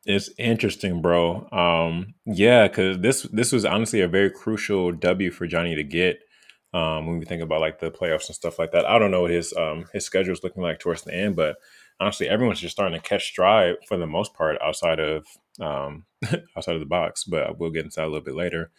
It's 0.06 0.30
interesting, 0.38 1.01
bro. 1.01 1.50
Um, 1.51 2.13
yeah, 2.25 2.68
because 2.68 3.00
this 3.00 3.24
this 3.24 3.51
was 3.51 3.65
honestly 3.65 4.01
a 4.01 4.08
very 4.08 4.30
crucial 4.30 4.92
W 4.92 5.32
for 5.32 5.48
Johnny 5.48 5.75
to 5.75 5.84
get. 5.84 6.20
Um, 6.74 7.08
when 7.08 7.20
we 7.20 7.25
think 7.25 7.42
about 7.42 7.62
like 7.62 7.80
the 7.80 7.89
playoffs 7.89 8.27
and 8.27 8.36
stuff 8.36 8.60
like 8.60 8.72
that, 8.74 8.86
I 8.86 9.00
don't 9.00 9.10
know 9.10 9.22
what 9.22 9.32
his 9.32 9.54
um 9.54 9.86
his 9.94 10.06
schedule 10.06 10.34
is 10.34 10.44
looking 10.44 10.62
like 10.62 10.80
towards 10.80 11.04
the 11.04 11.15
end, 11.15 11.36
but 11.36 11.56
honestly, 12.00 12.27
everyone's 12.30 12.60
just 12.60 12.75
starting 12.75 13.00
to 13.00 13.08
catch 13.08 13.25
stride 13.25 13.75
for 13.88 13.98
the 13.98 14.06
most 14.06 14.34
part 14.34 14.58
outside 14.62 15.00
of 15.00 15.25
um 15.60 16.06
outside 16.56 16.75
of 16.75 16.82
the 16.82 16.86
box. 16.86 17.24
But 17.24 17.58
we'll 17.58 17.72
get 17.72 17.86
into 17.86 17.96
that 17.96 18.06
a 18.06 18.12
little 18.12 18.22
bit 18.22 18.36
later. 18.36 18.72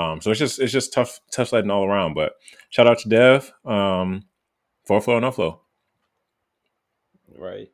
Um, 0.00 0.20
so 0.20 0.30
it's 0.30 0.38
just 0.38 0.58
it's 0.58 0.72
just 0.72 0.92
tough 0.92 1.20
tough 1.32 1.48
sledding 1.48 1.70
all 1.70 1.84
around. 1.84 2.14
But 2.14 2.32
shout 2.70 2.86
out 2.86 2.98
to 3.00 3.08
Dev, 3.08 3.52
um, 3.64 4.24
for 4.86 5.00
flow 5.00 5.18
no 5.18 5.30
flow. 5.30 5.60
Right. 7.36 7.68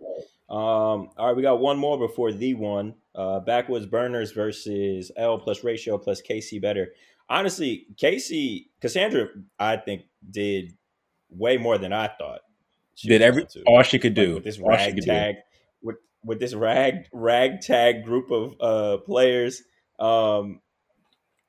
Um, 0.48 1.10
all 1.16 1.26
right, 1.26 1.36
we 1.36 1.42
got 1.42 1.60
one 1.60 1.78
more 1.78 1.98
before 1.98 2.32
the 2.32 2.54
one. 2.54 2.94
Uh, 3.14 3.40
backwoods 3.40 3.86
burners 3.86 4.32
versus 4.32 5.10
L 5.16 5.38
plus 5.38 5.64
ratio 5.64 5.98
plus 5.98 6.22
KC 6.22 6.60
better. 6.60 6.88
Honestly, 7.28 7.86
Casey 7.96 8.70
Cassandra, 8.80 9.28
I 9.58 9.78
think 9.78 10.02
did 10.30 10.76
way 11.28 11.56
more 11.56 11.78
than 11.78 11.92
I 11.92 12.08
thought. 12.18 12.40
She 12.94 13.08
did 13.08 13.22
every 13.22 13.46
all 13.66 13.82
she 13.82 13.98
could 13.98 14.14
do. 14.14 14.34
Like 14.34 14.34
with 14.34 14.44
this 14.44 14.58
ragtag 14.58 15.34
with 15.82 15.96
with 16.24 16.38
this 16.40 16.54
rag 16.54 17.06
ragtag 17.12 18.04
group 18.04 18.30
of 18.30 18.54
uh 18.60 18.98
players. 19.02 19.62
Um, 19.98 20.60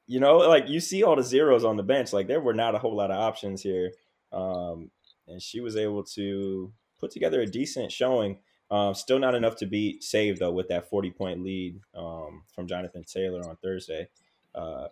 you 0.08 0.22
know, 0.22 0.38
like 0.38 0.70
you 0.70 0.80
see 0.80 1.04
all 1.04 1.16
the 1.16 1.24
zeros 1.24 1.66
on 1.66 1.76
the 1.76 1.84
bench. 1.84 2.14
Like 2.14 2.28
there 2.28 2.40
were 2.40 2.54
not 2.54 2.76
a 2.76 2.80
whole 2.80 2.96
lot 2.96 3.12
of 3.12 3.20
options 3.20 3.62
here. 3.62 3.92
Um, 4.32 4.90
and 5.28 5.42
she 5.42 5.60
was 5.60 5.76
able 5.76 6.04
to 6.04 6.72
put 7.00 7.12
together 7.12 7.42
a 7.42 7.46
decent 7.46 7.92
showing. 7.92 8.40
Um, 8.72 8.96
still 8.96 9.20
not 9.20 9.36
enough 9.36 9.56
to 9.58 9.66
be 9.66 10.00
saved 10.02 10.40
though 10.40 10.52
with 10.52 10.70
that 10.70 10.90
40 10.90 11.12
point 11.12 11.44
lead 11.44 11.80
um, 11.94 12.44
from 12.54 12.68
Jonathan 12.68 13.04
Taylor 13.04 13.48
on 13.48 13.58
Thursday. 13.58 14.08
Uh, 14.56 14.88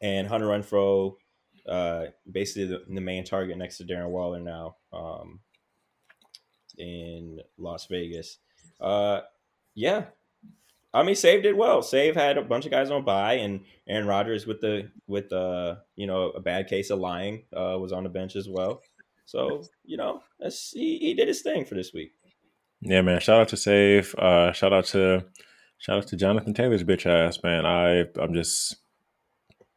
and 0.00 0.26
Hunter 0.26 0.46
Renfrow, 0.46 1.14
uh, 1.68 2.06
basically 2.30 2.64
the, 2.64 2.82
the, 2.88 3.00
main 3.00 3.24
target 3.24 3.56
next 3.56 3.78
to 3.78 3.84
Darren 3.84 4.08
Waller 4.08 4.40
now 4.40 4.76
um, 4.92 5.38
in 6.76 7.40
Las 7.56 7.86
Vegas. 7.86 8.38
Uh, 8.80 9.20
yeah, 9.74 10.06
I 10.94 11.02
mean, 11.02 11.14
Save 11.14 11.42
did 11.42 11.56
well. 11.56 11.82
Save 11.82 12.16
had 12.16 12.36
a 12.36 12.42
bunch 12.42 12.66
of 12.66 12.70
guys 12.70 12.90
on 12.90 13.04
bye, 13.04 13.34
and 13.34 13.60
Aaron 13.88 14.06
Rodgers 14.06 14.46
with 14.46 14.60
the 14.60 14.90
with 15.06 15.32
uh 15.32 15.76
you 15.96 16.06
know 16.06 16.30
a 16.30 16.40
bad 16.40 16.68
case 16.68 16.90
of 16.90 16.98
lying 16.98 17.44
uh, 17.56 17.78
was 17.78 17.92
on 17.92 18.04
the 18.04 18.10
bench 18.10 18.36
as 18.36 18.48
well. 18.48 18.82
So 19.24 19.64
you 19.84 19.96
know, 19.96 20.22
he, 20.40 20.98
he 20.98 21.14
did 21.14 21.28
his 21.28 21.42
thing 21.42 21.64
for 21.64 21.74
this 21.74 21.92
week. 21.94 22.12
Yeah, 22.82 23.00
man. 23.00 23.20
Shout 23.20 23.40
out 23.40 23.48
to 23.48 23.56
Save. 23.56 24.14
Uh, 24.16 24.52
shout 24.52 24.72
out 24.72 24.84
to 24.86 25.24
shout 25.78 25.98
out 25.98 26.06
to 26.08 26.16
Jonathan 26.16 26.52
Taylor's 26.52 26.84
bitch 26.84 27.06
ass, 27.06 27.42
man. 27.42 27.64
I 27.64 28.04
I'm 28.20 28.34
just 28.34 28.76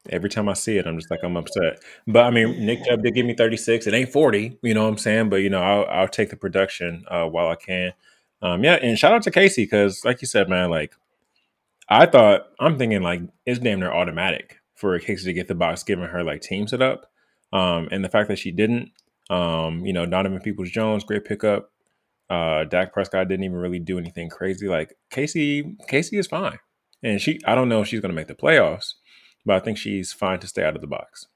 every 0.09 0.29
time 0.29 0.49
I 0.49 0.53
see 0.53 0.77
it, 0.77 0.85
I'm 0.85 0.97
just 0.97 1.09
like 1.09 1.21
I'm 1.23 1.37
upset. 1.37 1.79
But 2.07 2.25
I 2.25 2.31
mean, 2.31 2.65
Nick 2.65 2.85
Chubb 2.85 3.03
did 3.03 3.15
give 3.15 3.25
me 3.25 3.33
36. 3.33 3.87
It 3.87 3.93
ain't 3.93 4.11
40, 4.11 4.59
you 4.61 4.73
know 4.73 4.83
what 4.83 4.89
I'm 4.89 4.97
saying? 4.97 5.29
But 5.29 5.37
you 5.37 5.49
know, 5.49 5.61
I'll, 5.61 5.85
I'll 5.85 6.07
take 6.07 6.29
the 6.29 6.35
production 6.35 7.05
uh, 7.07 7.25
while 7.25 7.47
I 7.47 7.55
can. 7.55 7.93
Um, 8.41 8.63
yeah, 8.63 8.75
and 8.75 8.99
shout 8.99 9.13
out 9.13 9.23
to 9.23 9.31
Casey 9.31 9.63
because, 9.63 10.03
like 10.03 10.21
you 10.21 10.27
said, 10.27 10.49
man, 10.49 10.69
like 10.69 10.93
I 11.87 12.05
thought 12.05 12.47
I'm 12.59 12.77
thinking 12.77 13.01
like 13.01 13.21
it's 13.45 13.59
damn 13.59 13.79
near 13.79 13.91
automatic 13.91 14.57
for 14.75 14.97
Casey 14.99 15.25
to 15.25 15.33
get 15.33 15.47
the 15.47 15.55
box, 15.55 15.83
given 15.83 16.09
her 16.09 16.23
like 16.23 16.41
team 16.41 16.67
set 16.67 16.81
up, 16.81 17.11
um, 17.53 17.87
and 17.91 18.03
the 18.03 18.09
fact 18.09 18.29
that 18.29 18.39
she 18.39 18.51
didn't. 18.51 18.91
Um, 19.29 19.85
you 19.85 19.93
know, 19.93 20.05
Donovan 20.05 20.39
Peoples 20.39 20.69
Jones, 20.69 21.03
great 21.03 21.25
pickup. 21.25 21.71
Uh, 22.29 22.63
Dak 22.65 22.93
Prescott 22.93 23.27
didn't 23.27 23.43
even 23.43 23.57
really 23.57 23.79
do 23.79 23.97
anything 23.97 24.29
crazy. 24.29 24.67
Like 24.67 24.95
Casey, 25.09 25.75
Casey 25.87 26.17
is 26.17 26.27
fine, 26.27 26.59
and 27.03 27.21
she. 27.21 27.39
I 27.45 27.55
don't 27.55 27.69
know 27.69 27.81
if 27.81 27.87
she's 27.87 28.01
going 28.01 28.11
to 28.11 28.15
make 28.15 28.27
the 28.27 28.35
playoffs, 28.35 28.93
but 29.45 29.55
I 29.55 29.59
think 29.59 29.77
she's 29.77 30.11
fine 30.13 30.39
to 30.39 30.47
stay 30.47 30.63
out 30.63 30.75
of 30.75 30.81
the 30.81 30.87
box. 30.87 31.27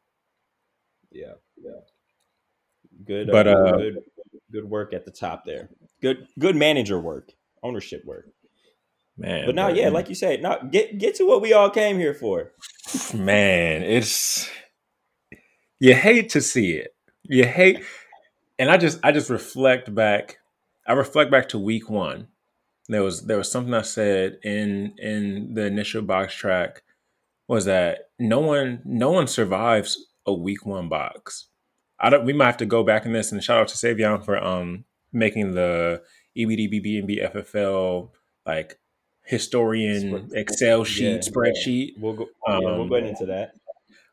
Yeah, 1.12 1.34
yeah. 1.58 1.72
Good, 3.06 3.29
but 3.32 3.48
uh, 3.48 3.51
uh, 3.51 3.77
good, 3.77 3.98
good 4.51 4.65
work 4.65 4.94
at 4.94 5.06
the 5.06 5.12
top 5.12 5.46
there. 5.46 5.70
Good, 6.01 6.27
good 6.38 6.56
manager 6.56 7.00
work, 7.00 7.32
ownership 7.63 8.03
work. 8.06 8.27
Man, 9.20 9.46
but 9.46 9.56
now, 9.56 9.68
yeah, 9.68 9.90
like 9.90 10.08
you 10.08 10.16
said, 10.16 10.42
now 10.42 10.60
get 10.60 10.98
get 10.98 11.16
to 11.16 11.28
what 11.28 11.42
we 11.42 11.52
all 11.52 11.70
came 11.70 12.00
here 12.00 12.14
for. 12.14 12.54
Man, 13.14 13.84
it's 13.84 14.50
you 15.80 15.94
hate 15.94 16.30
to 16.30 16.42
see 16.42 16.72
it. 16.72 16.96
You 17.24 17.44
hate, 17.46 17.84
and 18.58 18.72
I 18.72 18.78
just 18.78 18.98
I 19.04 19.12
just 19.12 19.30
reflect 19.30 19.94
back. 19.94 20.38
I 20.88 20.94
reflect 20.94 21.32
back 21.32 21.50
to 21.50 21.60
week 21.60 21.90
one. 21.90 22.30
There 22.88 23.04
was 23.04 23.26
there 23.26 23.38
was 23.38 23.52
something 23.52 23.74
I 23.74 23.82
said 23.82 24.40
in 24.42 24.94
in 24.98 25.54
the 25.54 25.66
initial 25.66 26.02
box 26.02 26.34
track 26.34 26.84
was 27.50 27.66
that 27.66 28.12
no 28.20 28.40
one 28.40 28.82
no 28.86 29.12
one 29.12 29.28
survives 29.28 30.02
a 30.26 30.34
week 30.34 30.66
one 30.66 30.88
box. 30.88 31.50
I 32.00 32.10
don't. 32.10 32.24
We 32.24 32.32
might 32.32 32.46
have 32.46 32.58
to 32.58 32.66
go 32.66 32.86
back 32.86 33.06
in 33.06 33.12
this 33.12 33.34
and 33.34 33.44
shout 33.44 33.60
out 33.60 33.68
to 33.68 33.76
Savion 33.76 34.24
for 34.24 34.42
um 34.42 34.86
making 35.12 35.56
the 35.56 36.04
EBDBB 36.38 37.00
and 37.00 37.10
BFFL 37.10 38.12
like 38.46 38.78
historian 39.29 40.31
Excel 40.33 40.83
sheet 40.83 41.05
yeah, 41.05 41.17
spreadsheet. 41.19 41.93
We'll 42.00 42.13
go. 42.13 42.24
Um, 42.48 42.62
yeah, 42.63 42.77
we'll 42.77 42.89
go 42.89 42.95
into 42.95 43.27
that. 43.27 43.53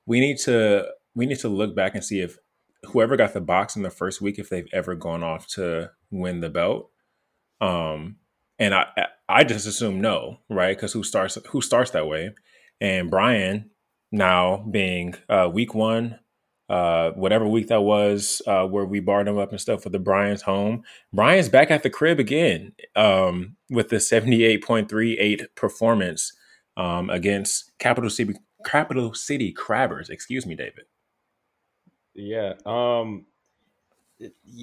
We 0.05 0.21
need 0.21 0.39
to 0.41 0.87
we 1.15 1.25
need 1.25 1.39
to 1.39 1.49
look 1.49 1.75
back 1.75 1.95
and 1.95 2.05
see 2.05 2.21
if 2.21 2.39
whoever 2.85 3.17
got 3.17 3.33
the 3.33 3.41
box 3.41 3.77
in 3.77 3.83
the 3.83 3.91
first 3.91 4.21
week 4.21 4.39
if 4.39 4.51
they've 4.51 4.69
ever 4.73 4.95
gone 4.95 5.23
off 5.23 5.49
to 5.49 5.91
win 6.11 6.41
the 6.41 6.51
belt. 6.51 6.91
Um, 7.63 8.17
and 8.59 8.75
I 8.75 8.87
I 9.27 9.45
just 9.45 9.67
assume 9.67 10.03
no, 10.03 10.41
right? 10.51 10.77
Because 10.77 10.93
who 10.93 11.03
starts 11.03 11.39
who 11.49 11.63
starts 11.63 11.93
that 11.93 12.07
way? 12.07 12.35
And 12.81 13.11
Brian 13.11 13.71
now 14.13 14.67
being 14.71 15.15
uh, 15.31 15.49
week 15.51 15.75
one, 15.75 16.19
uh, 16.69 17.11
whatever 17.13 17.47
week 17.47 17.69
that 17.69 17.83
was, 17.83 18.43
uh, 18.47 18.67
where 18.67 18.85
we 18.85 19.01
barred 19.01 19.29
him 19.29 19.39
up 19.39 19.51
and 19.51 19.61
stuff 19.61 19.85
with 19.85 19.93
the 19.93 19.99
Brian's 19.99 20.43
home. 20.43 20.83
Brian's 21.13 21.49
back 21.49 21.71
at 21.71 21.83
the 21.83 21.91
crib 21.91 22.19
again 22.19 22.73
um, 22.95 23.57
with 23.71 23.89
the 23.89 23.97
78.38 23.97 25.47
performance 25.55 26.33
um, 26.77 27.11
against 27.11 27.73
Capital 27.79 28.11
City, 28.11 28.35
Capital 28.65 29.15
City 29.15 29.53
Crabbers. 29.53 30.11
Excuse 30.11 30.47
me, 30.47 30.57
David. 30.57 30.85
Yeah. 32.15 32.55
Um, 32.65 33.27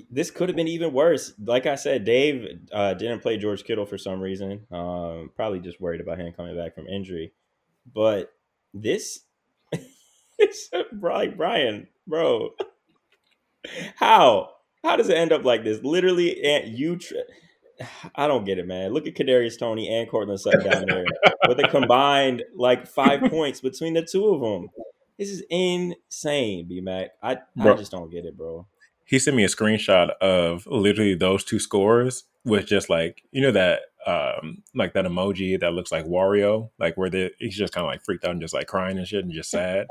this 0.10 0.31
could 0.31 0.50
have 0.50 0.55
been 0.55 0.67
even 0.67 0.93
worse. 0.93 1.33
Like 1.43 1.67
I 1.67 1.75
said, 1.75 2.05
Dave 2.05 2.62
uh, 2.72 2.95
didn't 2.95 3.22
play 3.22 3.38
George 3.38 3.63
Kittle 3.63 3.86
for 3.86 3.98
some 3.98 4.19
reason. 4.19 4.65
Um, 4.72 5.29
probably 5.36 5.60
just 5.60 5.79
worried 5.79 6.01
about 6.01 6.17
him 6.17 6.33
coming 6.33 6.55
back 6.55 6.74
from 6.74 6.88
injury. 6.88 7.33
But 7.93 8.31
this, 8.74 9.22
like 11.02 11.38
Brian, 11.38 11.88
bro. 12.08 12.52
How? 13.96 14.50
How 14.84 14.96
does 14.96 15.10
it 15.10 15.18
end 15.18 15.32
up 15.32 15.46
like 15.46 15.64
this? 15.64 15.84
Literally, 15.84 16.44
and 16.44 16.78
you. 16.78 17.00
I 18.16 18.28
don't 18.28 18.46
get 18.46 18.60
it, 18.60 18.68
man. 18.68 18.94
Look 18.94 19.08
at 19.08 19.16
Kadarius 19.16 19.58
Toney 19.58 19.90
and 19.90 20.10
Courtland 20.10 20.40
Sutton 20.40 20.70
down 20.70 20.86
there 20.88 21.06
with 21.48 21.60
a 21.60 21.68
combined 21.68 22.44
like 22.56 22.88
five 22.88 23.22
points 23.22 23.62
between 23.62 23.94
the 23.94 24.04
two 24.04 24.28
of 24.28 24.42
them. 24.42 24.70
This 25.18 25.30
is 25.30 25.44
insane, 25.50 26.68
B 26.68 26.82
Mac. 26.82 27.12
I, 27.22 27.38
I 27.60 27.74
just 27.74 27.92
don't 27.92 28.12
get 28.12 28.26
it, 28.26 28.38
bro. 28.38 28.68
He 29.06 29.20
sent 29.20 29.36
me 29.36 29.44
a 29.44 29.48
screenshot 29.48 30.10
of 30.22 30.66
literally 30.68 31.16
those 31.16 31.44
two 31.44 31.60
scores 31.60 32.26
with 32.46 32.66
just 32.66 32.90
like 32.90 33.24
you 33.32 33.42
know 33.42 33.52
that 33.52 33.82
um 34.07 34.63
like 34.75 34.93
that 34.93 35.05
emoji 35.05 35.60
that 35.60 35.74
looks 35.74 35.91
like 35.91 36.05
Wario, 36.05 36.69
like 36.79 36.98
where 36.98 37.10
the 37.10 37.31
he's 37.39 37.57
just 37.57 37.74
kind 37.74 37.86
of 37.86 37.91
like 37.91 38.03
freaked 38.03 38.25
out 38.25 38.31
and 38.31 38.41
just 38.41 38.53
like 38.53 38.67
crying 38.67 38.98
and 38.98 39.07
shit 39.07 39.24
and 39.24 39.33
just 39.33 39.51
sad. 39.51 39.88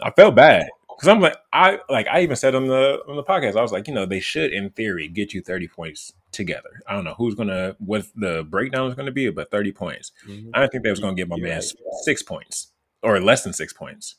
I 0.00 0.10
felt 0.10 0.34
bad 0.34 0.68
because 0.88 1.08
I'm 1.08 1.20
like 1.20 1.36
I 1.52 1.80
like 1.88 2.06
I 2.08 2.22
even 2.22 2.36
said 2.36 2.54
on 2.54 2.66
the 2.66 3.00
on 3.08 3.16
the 3.16 3.24
podcast 3.24 3.56
I 3.56 3.62
was 3.62 3.72
like 3.72 3.88
you 3.88 3.94
know 3.94 4.06
they 4.06 4.20
should 4.20 4.52
in 4.52 4.70
theory 4.70 5.08
get 5.08 5.34
you 5.34 5.42
30 5.42 5.68
points 5.68 6.12
together. 6.32 6.80
I 6.86 6.94
don't 6.94 7.04
know 7.04 7.14
who's 7.16 7.34
gonna 7.34 7.76
what 7.78 8.06
the 8.14 8.44
breakdown 8.48 8.88
is 8.88 8.94
gonna 8.94 9.12
be, 9.12 9.30
but 9.30 9.50
30 9.50 9.72
points. 9.72 10.12
Mm-hmm. 10.26 10.50
I 10.54 10.60
don't 10.60 10.70
think 10.70 10.84
they 10.84 10.90
was 10.90 11.00
gonna 11.00 11.14
get 11.14 11.28
my 11.28 11.38
man 11.38 11.62
six 12.02 12.22
points 12.22 12.72
or 13.02 13.20
less 13.20 13.44
than 13.44 13.52
six 13.52 13.72
points. 13.72 14.16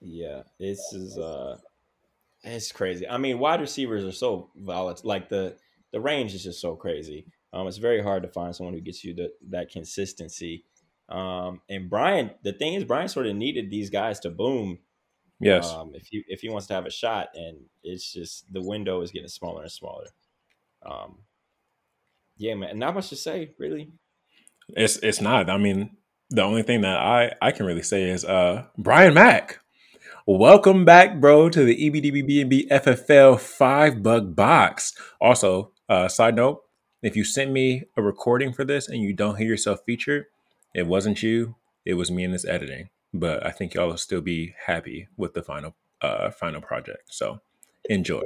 Yeah, 0.00 0.42
this 0.58 0.78
is 0.92 1.18
uh, 1.18 1.58
it's 2.42 2.70
crazy. 2.70 3.08
I 3.08 3.18
mean, 3.18 3.38
wide 3.38 3.60
receivers 3.60 4.04
are 4.04 4.12
so 4.12 4.50
volatile. 4.56 5.08
Like 5.08 5.28
the 5.28 5.56
the 5.92 6.00
range 6.00 6.34
is 6.34 6.42
just 6.44 6.60
so 6.60 6.76
crazy. 6.76 7.26
Um, 7.56 7.66
it's 7.66 7.78
very 7.78 8.02
hard 8.02 8.22
to 8.22 8.28
find 8.28 8.54
someone 8.54 8.74
who 8.74 8.80
gets 8.80 9.02
you 9.02 9.14
the, 9.14 9.32
that 9.48 9.70
consistency. 9.70 10.64
Um, 11.08 11.62
and 11.70 11.88
Brian, 11.88 12.32
the 12.42 12.52
thing 12.52 12.74
is, 12.74 12.84
Brian 12.84 13.08
sort 13.08 13.26
of 13.26 13.36
needed 13.36 13.70
these 13.70 13.90
guys 13.90 14.20
to 14.20 14.30
boom 14.30 14.78
Yes. 15.40 15.70
Um, 15.70 15.92
if 15.94 16.06
he 16.06 16.24
if 16.28 16.40
he 16.40 16.48
wants 16.48 16.66
to 16.68 16.74
have 16.74 16.86
a 16.86 16.90
shot, 16.90 17.28
and 17.34 17.58
it's 17.82 18.12
just 18.12 18.50
the 18.52 18.62
window 18.62 19.02
is 19.02 19.10
getting 19.10 19.28
smaller 19.28 19.62
and 19.62 19.72
smaller. 19.72 20.06
Um, 20.84 21.18
yeah, 22.38 22.54
man, 22.54 22.78
not 22.78 22.94
much 22.94 23.10
to 23.10 23.16
say, 23.16 23.54
really. 23.58 23.92
It's 24.70 24.96
it's 24.98 25.20
not. 25.20 25.50
I 25.50 25.58
mean, 25.58 25.96
the 26.30 26.42
only 26.42 26.62
thing 26.62 26.80
that 26.82 26.96
I 26.96 27.32
I 27.42 27.52
can 27.52 27.66
really 27.66 27.82
say 27.82 28.04
is 28.04 28.24
uh 28.24 28.64
Brian 28.78 29.14
Mack. 29.14 29.60
Welcome 30.26 30.84
back, 30.84 31.20
bro, 31.20 31.50
to 31.50 31.64
the 31.64 31.90
EBDBBNB 31.90 32.68
FFL 32.68 33.38
five 33.38 34.02
buck 34.02 34.34
box. 34.34 34.92
Also, 35.20 35.70
uh, 35.88 36.08
side 36.08 36.34
note, 36.34 36.62
if 37.06 37.16
you 37.16 37.24
sent 37.24 37.50
me 37.50 37.84
a 37.96 38.02
recording 38.02 38.52
for 38.52 38.64
this 38.64 38.88
and 38.88 39.02
you 39.02 39.12
don't 39.12 39.36
hear 39.36 39.48
yourself 39.48 39.80
featured, 39.86 40.26
it 40.74 40.86
wasn't 40.86 41.22
you. 41.22 41.56
It 41.84 41.94
was 41.94 42.10
me 42.10 42.24
in 42.24 42.32
this 42.32 42.44
editing 42.44 42.90
but 43.20 43.44
I 43.44 43.50
think 43.50 43.74
y'all 43.74 43.88
will 43.88 43.96
still 43.96 44.20
be 44.20 44.54
happy 44.66 45.08
with 45.16 45.34
the 45.34 45.42
final 45.42 45.74
uh 46.02 46.30
final 46.30 46.60
project. 46.60 47.02
So 47.08 47.40
enjoy. 47.88 48.22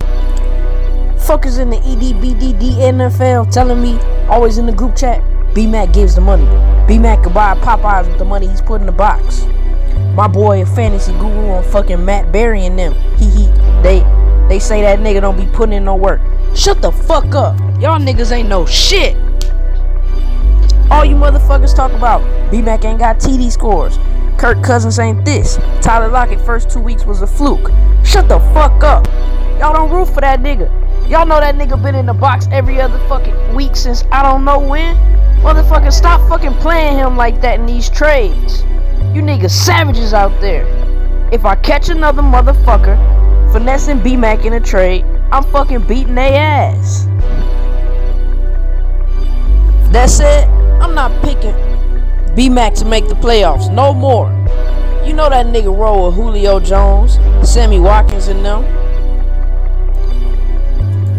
Fuckers 0.00 1.58
in 1.58 1.70
the 1.70 1.76
EDBDD 1.76 2.76
NFL 2.76 3.52
telling 3.52 3.82
me 3.82 3.98
always 4.28 4.58
in 4.58 4.66
the 4.66 4.72
group 4.72 4.96
chat, 4.96 5.22
B 5.54 5.66
Mac 5.66 5.92
gives 5.92 6.14
the 6.14 6.20
money. 6.20 6.46
B 6.86 6.98
Mac 6.98 7.22
can 7.22 7.32
buy 7.32 7.54
Popeyes 7.56 8.08
with 8.08 8.18
the 8.18 8.24
money 8.24 8.46
he's 8.46 8.62
put 8.62 8.80
in 8.80 8.86
the 8.86 8.92
box. 8.92 9.44
My 10.14 10.26
boy, 10.26 10.62
a 10.62 10.66
fantasy 10.66 11.12
guru 11.12 11.50
on 11.50 11.64
fucking 11.64 12.04
Matt 12.04 12.32
Berry 12.32 12.66
and 12.66 12.78
them. 12.78 12.94
He 13.16 13.28
he 13.30 13.46
they 13.82 14.00
they 14.48 14.58
say 14.58 14.80
that 14.82 15.00
nigga 15.00 15.20
don't 15.20 15.36
be 15.36 15.46
putting 15.52 15.74
in 15.74 15.84
no 15.84 15.96
work. 15.96 16.20
Shut 16.58 16.82
the 16.82 16.90
fuck 16.90 17.36
up. 17.36 17.56
Y'all 17.80 18.00
niggas 18.00 18.32
ain't 18.32 18.48
no 18.48 18.66
shit. 18.66 19.14
All 20.90 21.04
you 21.04 21.14
motherfuckers 21.14 21.72
talk 21.72 21.92
about 21.92 22.20
B-Mac 22.50 22.84
ain't 22.84 22.98
got 22.98 23.20
TD 23.20 23.52
scores. 23.52 23.96
Kirk 24.38 24.60
Cousins 24.60 24.98
ain't 24.98 25.24
this. 25.24 25.56
Tyler 25.80 26.08
Lockett 26.08 26.40
first 26.40 26.68
two 26.68 26.80
weeks 26.80 27.06
was 27.06 27.22
a 27.22 27.28
fluke. 27.28 27.70
Shut 28.04 28.26
the 28.26 28.40
fuck 28.52 28.82
up. 28.82 29.06
Y'all 29.60 29.72
don't 29.72 29.88
root 29.92 30.06
for 30.06 30.20
that 30.20 30.40
nigga. 30.40 30.68
Y'all 31.08 31.26
know 31.26 31.38
that 31.38 31.54
nigga 31.54 31.80
been 31.80 31.94
in 31.94 32.06
the 32.06 32.12
box 32.12 32.48
every 32.50 32.80
other 32.80 32.98
fucking 33.06 33.54
week 33.54 33.76
since 33.76 34.02
I 34.10 34.24
don't 34.24 34.44
know 34.44 34.58
when. 34.58 34.96
Motherfucker, 35.44 35.92
stop 35.92 36.28
fucking 36.28 36.54
playing 36.54 36.96
him 36.96 37.16
like 37.16 37.40
that 37.40 37.60
in 37.60 37.66
these 37.66 37.88
trades. 37.88 38.62
You 39.14 39.22
niggas 39.22 39.52
savages 39.52 40.12
out 40.12 40.40
there. 40.40 40.66
If 41.32 41.44
I 41.44 41.54
catch 41.54 41.88
another 41.88 42.22
motherfucker 42.22 42.96
finessing 43.52 44.02
B-Mac 44.02 44.44
in 44.44 44.52
a 44.52 44.60
trade, 44.60 45.04
I'm 45.30 45.44
fucking 45.44 45.86
beating 45.86 46.14
their 46.14 46.32
ass. 46.32 47.06
That's 49.92 50.20
it. 50.20 50.46
I'm 50.80 50.94
not 50.94 51.22
picking 51.22 51.54
B 52.34 52.48
Mac 52.48 52.74
to 52.74 52.84
make 52.84 53.08
the 53.08 53.14
playoffs. 53.14 53.68
No 53.72 53.92
more. 53.92 54.28
You 55.04 55.12
know 55.12 55.28
that 55.28 55.46
nigga 55.46 55.76
roll 55.76 56.06
with 56.06 56.14
Julio 56.14 56.60
Jones, 56.60 57.18
Sammy 57.42 57.80
Watkins, 57.80 58.28
and 58.28 58.44
them. 58.44 58.64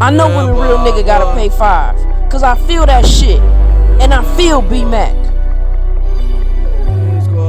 I 0.02 0.12
know 0.12 0.28
when 0.28 0.48
a 0.48 0.54
real 0.54 0.78
nigga 0.78 1.06
gotta 1.06 1.34
pay 1.34 1.50
five. 1.50 1.98
Cause 2.32 2.42
I 2.42 2.56
feel 2.68 2.86
that 2.86 3.06
shit. 3.06 3.42
And 4.00 4.14
I 4.14 4.24
feel 4.38 4.62
B 4.62 4.86
Mac. 4.86 5.14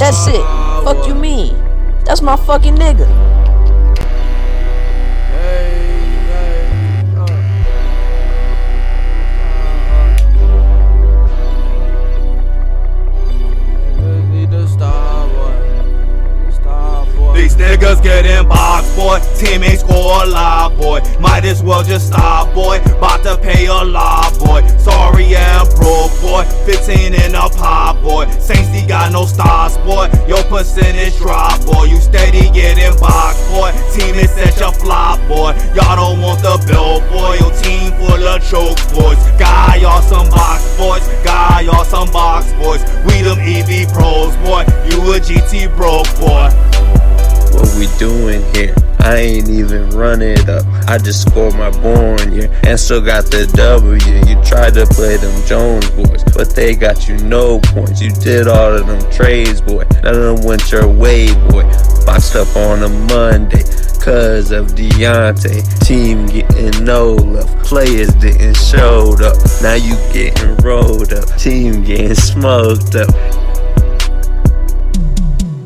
That's 0.00 0.26
it. 0.26 0.42
Fuck 0.82 1.06
you 1.06 1.14
mean? 1.14 1.54
That's 2.04 2.22
my 2.22 2.34
fucking 2.34 2.75
nigga. 2.75 3.29
Niggas 17.57 18.02
getting 18.02 18.49
box 18.49 18.90
boy. 19.00 19.19
Team 19.37 19.62
ain't 19.62 19.80
score 19.80 20.25
a 20.25 20.26
lot, 20.26 20.76
boy. 20.76 21.00
Might 21.19 21.45
as 21.45 21.62
well 21.62 21.83
just 21.83 22.09
stop, 22.09 22.54
boy. 22.54 22.78
About 22.97 23.23
to 23.25 23.37
pay 23.38 23.66
a 23.66 23.83
lot, 23.85 24.37
boy. 24.38 24.66
Sorry, 24.78 25.37
I'm 25.37 25.66
broke, 25.76 26.12
boy. 26.21 26.45
15 26.66 27.14
in 27.14 27.35
a 27.35 27.49
pop, 27.49 28.02
boy. 28.02 28.28
Saints 28.38 28.69
he 28.71 28.87
got 28.87 29.12
no 29.12 29.25
stars, 29.25 29.76
boy. 29.78 30.11
Your 30.28 30.42
percentage 30.45 31.16
drop, 31.16 31.64
boy. 31.64 31.85
You 31.85 31.97
steady 31.97 32.50
getting 32.50 32.99
boxed, 32.99 33.49
boy. 33.50 33.73
Team 33.95 34.14
is 34.16 34.30
such 34.30 34.61
a 34.61 34.73
flop, 34.73 35.19
boy. 35.28 35.52
Y'all 35.75 35.97
don't 35.97 36.21
want 36.21 36.42
the 36.42 36.57
bill, 36.66 37.00
boy. 37.11 37.37
Your 37.40 37.52
team 37.62 37.92
full 37.99 38.26
of 38.26 38.42
choke, 38.45 38.78
boys. 38.92 39.19
Guy, 39.38 39.76
y'all 39.76 40.02
some 40.02 40.28
box 40.30 40.61
boys. 40.76 41.07
Guy, 41.25 41.62
y'all 41.62 41.85
some 41.85 42.11
box 42.11 42.52
boys. 42.54 42.83
We 43.04 43.23
them 43.23 43.38
EV 43.38 43.92
pros, 43.92 44.37
boy. 44.45 44.64
You 44.88 45.00
a 45.12 45.21
GT 45.21 45.75
broke, 45.76 46.09
boy. 46.21 47.10
What 47.52 47.69
we 47.78 47.87
doing 47.99 48.42
here? 48.54 48.75
I 49.00 49.16
ain't 49.16 49.49
even 49.49 49.90
run 49.90 50.21
it 50.23 50.49
up. 50.49 50.64
I 50.87 50.99
just 50.99 51.23
scored 51.23 51.54
my 51.54 51.71
born 51.71 52.33
year 52.33 52.50
and 52.64 52.78
still 52.78 53.00
got 53.00 53.25
the 53.26 53.47
W. 53.54 53.95
You 53.95 54.42
tried 54.45 54.75
to 54.75 54.87
play 54.87 55.16
them 55.16 55.47
Jones 55.47 55.88
boys, 55.90 56.23
but 56.35 56.54
they 56.54 56.75
got 56.75 57.09
you 57.09 57.16
no 57.19 57.61
points. 57.61 58.00
You 58.00 58.11
did 58.11 58.47
all 58.47 58.75
of 58.76 58.87
them 58.87 59.11
trades, 59.11 59.61
boy. 59.61 59.85
None 60.02 60.14
of 60.14 60.37
them 60.37 60.47
went 60.47 60.71
your 60.71 60.87
way, 60.87 61.33
boy. 61.49 61.64
Boxed 62.04 62.37
up 62.37 62.54
on 62.57 62.83
a 62.83 62.88
Monday. 62.88 63.64
Cause 64.00 64.50
of 64.50 64.69
Deontay, 64.69 65.87
team 65.87 66.25
getting 66.25 66.85
no 66.85 67.12
love. 67.12 67.62
Players 67.64 68.09
didn't 68.14 68.57
show 68.57 69.14
up. 69.23 69.37
Now 69.62 69.75
you 69.75 69.95
getting 70.11 70.57
rolled 70.64 71.12
up. 71.12 71.28
Team 71.37 71.85
getting 71.85 72.14
smoked 72.14 72.95
up. 72.95 73.11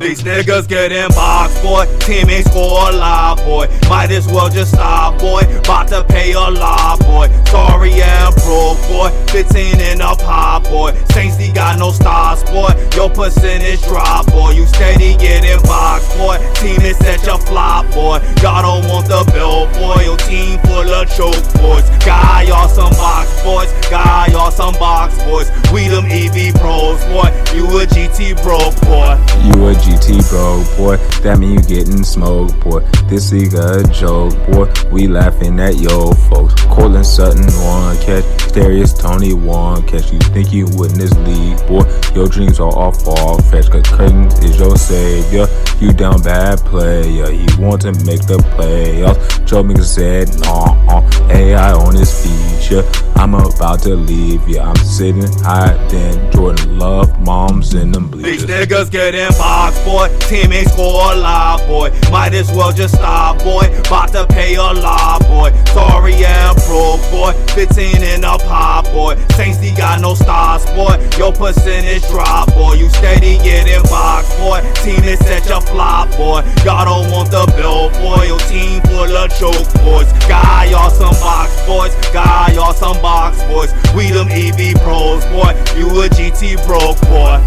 These 0.05 0.23
niggas 0.23 0.69
getting 0.69 1.09
boxed, 1.17 1.63
boy. 1.63 1.87
Team 2.01 2.29
ain't 2.29 2.45
score 2.45 2.91
a 2.91 2.93
lot, 2.93 3.39
boy. 3.39 3.69
Might 3.89 4.11
as 4.11 4.27
well 4.27 4.51
just 4.51 4.75
stop, 4.75 5.19
boy. 5.19 5.41
About 5.61 5.89
to 5.89 6.05
pay 6.05 6.33
a 6.33 6.41
lot, 6.41 7.01
boy. 7.01 7.29
Sorry, 7.47 8.03
I'm 8.03 8.35
broke, 8.45 8.77
boy. 8.93 9.09
15 9.33 9.81
in 9.81 10.03
a 10.03 10.15
pop, 10.15 10.65
boy. 10.65 10.93
Saints 11.09 11.41
got 11.55 11.79
no 11.79 11.91
stars, 11.91 12.45
boy. 12.45 12.69
Your 12.95 13.09
percentage 13.09 13.81
drop, 13.85 14.27
boy. 14.27 14.51
You 14.51 14.67
steady 14.67 15.17
getting 15.17 15.63
boxed, 15.63 16.15
boy. 16.19 16.37
Team 16.57 16.83
is 16.83 16.99
such 16.99 17.27
a 17.27 17.39
flop, 17.39 17.87
boy. 17.95 18.21
Y'all 18.43 18.61
don't 18.61 18.87
want 18.87 19.09
the 19.09 19.25
bill, 19.33 19.73
boy. 19.81 20.03
Your 20.05 20.19
team 20.19 20.59
full 20.69 20.85
of 20.85 21.09
choke, 21.17 21.41
boys. 21.55 21.89
Guy, 22.05 22.43
y'all 22.43 22.69
some 22.69 22.93
box 22.93 23.35
boys. 23.45 23.71
Guy, 23.89 24.29
y'all 24.33 24.51
some 24.51 24.75
box 24.75 25.17
boys. 25.25 25.51
We 25.73 25.89
them 25.89 26.07
EV 26.07 26.55
pros, 26.55 27.05
boy. 27.13 27.31
You 27.55 27.65
a 27.79 27.87
GT 27.87 28.43
broke, 28.43 28.75
boy. 28.83 29.15
You 29.45 29.69
a 29.69 29.75
GT 29.75 29.94
GT 29.95 30.29
bro, 30.29 30.65
boy. 30.77 30.97
That 31.23 31.39
mean 31.39 31.53
you 31.53 31.61
getting 31.61 32.03
smoked, 32.03 32.59
boy. 32.61 32.81
This 33.09 33.33
league 33.33 33.55
a 33.55 33.83
joke, 33.93 34.35
boy. 34.51 34.73
We 34.91 35.07
laughing 35.07 35.61
at 35.61 35.77
yo 35.77 36.13
folks. 36.29 36.55
Courtland 36.65 37.07
Sutton 37.07 37.47
one 37.63 37.97
catch, 37.99 38.25
Darius 38.53 38.93
Toney 38.93 39.35
one 39.35 39.87
catch. 39.87 40.13
You 40.13 40.19
think 40.19 40.53
you 40.53 40.67
win 40.75 40.93
this 40.95 41.15
league, 41.19 41.59
boy? 41.69 41.85
Your 42.15 42.29
dreams 42.29 42.59
are 42.59 42.75
all 42.75 42.93
far 42.93 43.41
fetched. 43.43 43.71
Cause 43.71 43.87
Curtin 43.87 44.27
is 44.43 44.59
your 44.59 44.77
savior. 44.77 45.47
You 45.81 45.93
down 45.93 46.23
bad 46.23 46.59
player. 46.61 47.31
He 47.31 47.47
want 47.59 47.83
to 47.83 47.93
make 48.05 48.27
the 48.27 48.39
playoffs. 48.57 49.47
Joe 49.47 49.63
Mixon 49.63 49.85
said, 49.85 50.41
nah, 50.41 50.75
uh, 50.89 51.29
AI 51.31 51.73
on 51.73 51.95
his 51.95 52.11
feature. 52.11 52.83
I'm 53.17 53.35
about 53.35 53.81
to 53.83 53.95
leave, 53.95 54.47
yeah. 54.49 54.69
I'm 54.69 54.77
sitting 54.77 55.33
high 55.41 55.75
then 55.89 56.33
Jordan 56.33 56.79
Love, 56.79 57.21
moms 57.21 57.75
in 57.75 57.93
them 57.93 58.09
bleachers. 58.09 58.47
These 58.47 58.51
niggas 58.51 58.91
getting 58.91 59.29
boxed 59.39 59.74
boy. 59.85 60.09
Team 60.29 60.53
ain't 60.53 60.69
score 60.69 61.13
a 61.13 61.17
lot, 61.17 61.67
boy. 61.67 61.91
Might 62.11 62.35
as 62.35 62.51
well 62.53 62.73
just 62.73 62.95
stop, 62.95 63.39
boy. 63.43 63.67
About 63.87 64.13
to 64.13 64.27
pay 64.27 64.55
a 64.55 64.73
lot, 64.73 65.21
boy. 65.27 65.51
Sorry, 65.73 66.15
I'm 66.25 66.55
broke, 66.67 67.03
boy. 67.11 67.33
15 67.55 68.03
in 68.03 68.25
a 68.25 68.39
pop, 68.39 68.85
boy. 68.93 69.17
Saints 69.35 69.59
he 69.59 69.73
got 69.73 70.01
no 70.01 70.15
stars, 70.15 70.65
boy. 70.77 70.97
Your 71.19 71.33
percentage 71.33 72.07
drop, 72.09 72.53
boy. 72.55 72.75
You 72.75 72.89
steady 72.91 73.39
getting 73.39 73.83
boxed, 73.91 74.37
boy. 74.39 74.61
Team 74.85 75.03
is 75.05 75.19
such 75.21 75.51
a 75.51 75.61
flop, 75.61 76.11
boy. 76.17 76.43
Y'all 76.65 76.85
don't 76.85 77.11
want 77.11 77.31
the 77.31 77.45
bill, 77.57 77.91
boy. 78.03 78.25
Your 78.25 78.39
team 78.51 78.81
full 78.83 79.17
of 79.17 79.31
choke, 79.39 79.73
boys. 79.83 80.11
Guy, 80.29 80.67
y'all 80.71 80.91
some 80.91 81.15
box 81.21 81.55
boys. 81.67 81.95
Guy, 82.13 82.53
y'all 82.55 82.73
some 82.73 83.01
box 83.01 83.43
boys. 83.45 83.73
We 83.95 84.11
them 84.11 84.29
EV 84.29 84.75
pros, 84.83 85.25
boy. 85.27 85.53
You 85.77 85.89
a 86.03 86.09
GT 86.09 86.57
broke, 86.67 87.01
boy. 87.09 87.41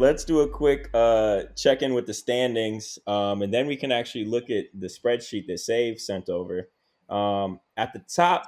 Let's 0.00 0.24
do 0.24 0.40
a 0.40 0.48
quick 0.48 0.88
uh, 0.94 1.42
check 1.54 1.82
in 1.82 1.92
with 1.92 2.06
the 2.06 2.14
standings, 2.14 2.98
um, 3.06 3.42
and 3.42 3.52
then 3.52 3.66
we 3.66 3.76
can 3.76 3.92
actually 3.92 4.24
look 4.24 4.48
at 4.50 4.64
the 4.74 4.86
spreadsheet 4.86 5.46
that 5.46 5.58
Save 5.58 6.00
sent 6.00 6.28
over. 6.28 6.70
Um, 7.08 7.60
at 7.76 7.92
the 7.92 8.00
top, 8.00 8.44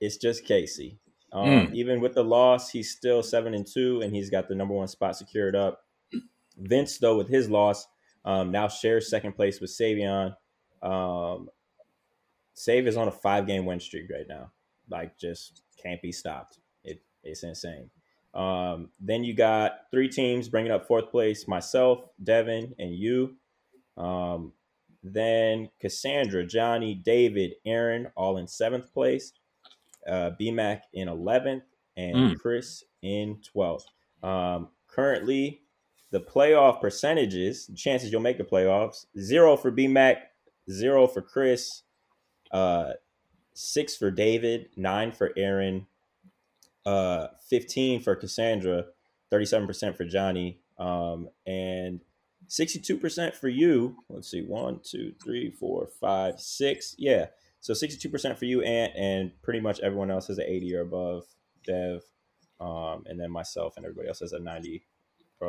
it's 0.00 0.16
just 0.16 0.44
Casey. 0.44 0.98
Um, 1.32 1.48
mm. 1.48 1.74
Even 1.74 2.00
with 2.00 2.14
the 2.14 2.24
loss, 2.24 2.70
he's 2.70 2.90
still 2.90 3.22
seven 3.22 3.54
and 3.54 3.66
two, 3.66 4.02
and 4.02 4.14
he's 4.14 4.28
got 4.28 4.48
the 4.48 4.54
number 4.54 4.74
one 4.74 4.88
spot 4.88 5.16
secured 5.16 5.54
up. 5.54 5.84
Vince, 6.58 6.98
though, 6.98 7.16
with 7.16 7.28
his 7.28 7.48
loss, 7.48 7.86
um, 8.24 8.50
now 8.50 8.68
shares 8.68 9.08
second 9.08 9.32
place 9.32 9.60
with 9.60 9.70
Savion. 9.70 10.34
Um, 10.82 11.48
Save 12.54 12.86
is 12.88 12.96
on 12.96 13.08
a 13.08 13.12
five 13.12 13.46
game 13.46 13.64
win 13.64 13.80
streak 13.80 14.10
right 14.10 14.26
now. 14.28 14.50
Like, 14.90 15.16
just 15.16 15.62
can't 15.80 16.02
be 16.02 16.12
stopped. 16.12 16.58
It, 16.84 17.00
it's 17.22 17.44
insane. 17.44 17.88
Um, 18.34 18.90
then 18.98 19.24
you 19.24 19.34
got 19.34 19.90
three 19.90 20.08
teams 20.08 20.48
bringing 20.48 20.72
up 20.72 20.86
fourth 20.86 21.10
place 21.10 21.46
myself, 21.46 22.08
Devin, 22.22 22.74
and 22.78 22.94
you. 22.94 23.36
Um, 23.96 24.52
then 25.02 25.68
Cassandra, 25.80 26.46
Johnny, 26.46 26.94
David, 26.94 27.54
Aaron, 27.66 28.08
all 28.16 28.38
in 28.38 28.46
seventh 28.46 28.92
place. 28.92 29.32
Uh, 30.06 30.30
BMAC 30.40 30.80
in 30.94 31.06
11th, 31.06 31.62
and 31.96 32.16
mm. 32.16 32.38
Chris 32.38 32.84
in 33.02 33.38
12th. 33.54 33.84
Um, 34.22 34.68
currently, 34.88 35.60
the 36.10 36.20
playoff 36.20 36.80
percentages, 36.80 37.70
chances 37.76 38.10
you'll 38.10 38.20
make 38.20 38.38
the 38.38 38.44
playoffs 38.44 39.06
zero 39.18 39.56
for 39.56 39.70
BMAC, 39.70 40.16
zero 40.70 41.06
for 41.06 41.22
Chris, 41.22 41.82
uh, 42.52 42.92
six 43.54 43.96
for 43.96 44.10
David, 44.10 44.68
nine 44.76 45.12
for 45.12 45.32
Aaron, 45.36 45.86
uh, 46.86 47.28
15 47.48 48.00
for 48.02 48.16
Cassandra, 48.16 48.84
37% 49.32 49.96
for 49.96 50.04
Johnny, 50.04 50.60
um, 50.78 51.28
and 51.46 52.00
62% 52.48 53.34
for 53.34 53.48
you. 53.48 53.96
Let's 54.08 54.30
see, 54.30 54.42
one, 54.42 54.80
two, 54.84 55.12
three, 55.22 55.50
four, 55.50 55.88
five, 56.00 56.40
six. 56.40 56.94
Yeah. 56.98 57.26
So 57.60 57.72
62% 57.72 58.36
for 58.36 58.44
you, 58.44 58.62
Ant, 58.62 58.92
and 58.96 59.30
pretty 59.42 59.60
much 59.60 59.78
everyone 59.80 60.10
else 60.10 60.26
has 60.26 60.38
an 60.38 60.46
80 60.48 60.76
or 60.76 60.80
above, 60.80 61.24
Dev, 61.64 62.02
um, 62.60 63.04
and 63.06 63.20
then 63.20 63.30
myself 63.30 63.76
and 63.76 63.86
everybody 63.86 64.08
else 64.08 64.18
has 64.20 64.32
a 64.32 64.40
90 64.40 64.84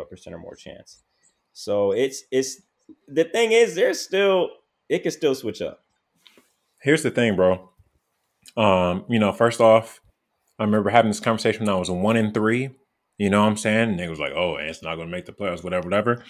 percent 0.09 0.35
or 0.35 0.39
more 0.39 0.55
chance. 0.55 1.03
So 1.53 1.91
it's 1.91 2.23
it's 2.31 2.61
the 3.07 3.23
thing 3.23 3.51
is 3.51 3.75
there's 3.75 3.99
still 3.99 4.49
it 4.89 5.03
can 5.03 5.11
still 5.11 5.35
switch 5.35 5.61
up. 5.61 5.83
Here's 6.81 7.03
the 7.03 7.11
thing, 7.11 7.35
bro. 7.35 7.69
Um, 8.57 9.05
you 9.07 9.19
know, 9.19 9.31
first 9.31 9.61
off, 9.61 10.01
I 10.63 10.65
remember 10.65 10.91
having 10.91 11.11
this 11.11 11.19
conversation 11.19 11.65
when 11.65 11.75
I 11.75 11.77
was 11.77 11.91
one 11.91 12.15
in 12.15 12.31
three. 12.31 12.69
You 13.17 13.29
know 13.29 13.41
what 13.41 13.49
I'm 13.49 13.57
saying? 13.57 13.89
And 13.89 13.99
they 13.99 14.07
was 14.07 14.19
like, 14.19 14.31
oh, 14.33 14.57
Ant's 14.57 14.81
not 14.81 14.95
going 14.95 15.09
to 15.09 15.11
make 15.11 15.25
the 15.25 15.33
playoffs, 15.33 15.61
whatever, 15.61 15.87
whatever. 15.87 16.23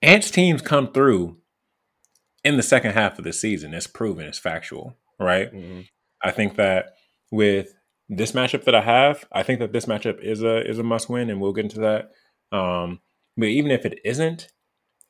Ant's 0.00 0.30
teams 0.30 0.62
come 0.62 0.92
through 0.92 1.38
in 2.44 2.56
the 2.56 2.62
second 2.62 2.92
half 2.92 3.18
of 3.18 3.24
the 3.24 3.32
season. 3.32 3.74
It's 3.74 3.88
proven, 3.88 4.26
it's 4.26 4.38
factual, 4.38 4.96
right? 5.18 5.52
Mm-hmm. 5.52 5.80
I 6.22 6.30
think 6.30 6.54
that 6.54 6.94
with 7.32 7.74
this 8.08 8.30
matchup 8.30 8.62
that 8.62 8.76
I 8.76 8.80
have, 8.80 9.24
I 9.32 9.42
think 9.42 9.58
that 9.58 9.72
this 9.72 9.86
matchup 9.86 10.22
is 10.22 10.44
a 10.44 10.64
is 10.64 10.78
a 10.78 10.84
must 10.84 11.10
win, 11.10 11.28
and 11.28 11.40
we'll 11.40 11.52
get 11.52 11.64
into 11.64 11.80
that. 11.80 12.12
Um, 12.56 13.00
but 13.36 13.48
even 13.48 13.72
if 13.72 13.84
it 13.84 13.98
isn't, 14.04 14.52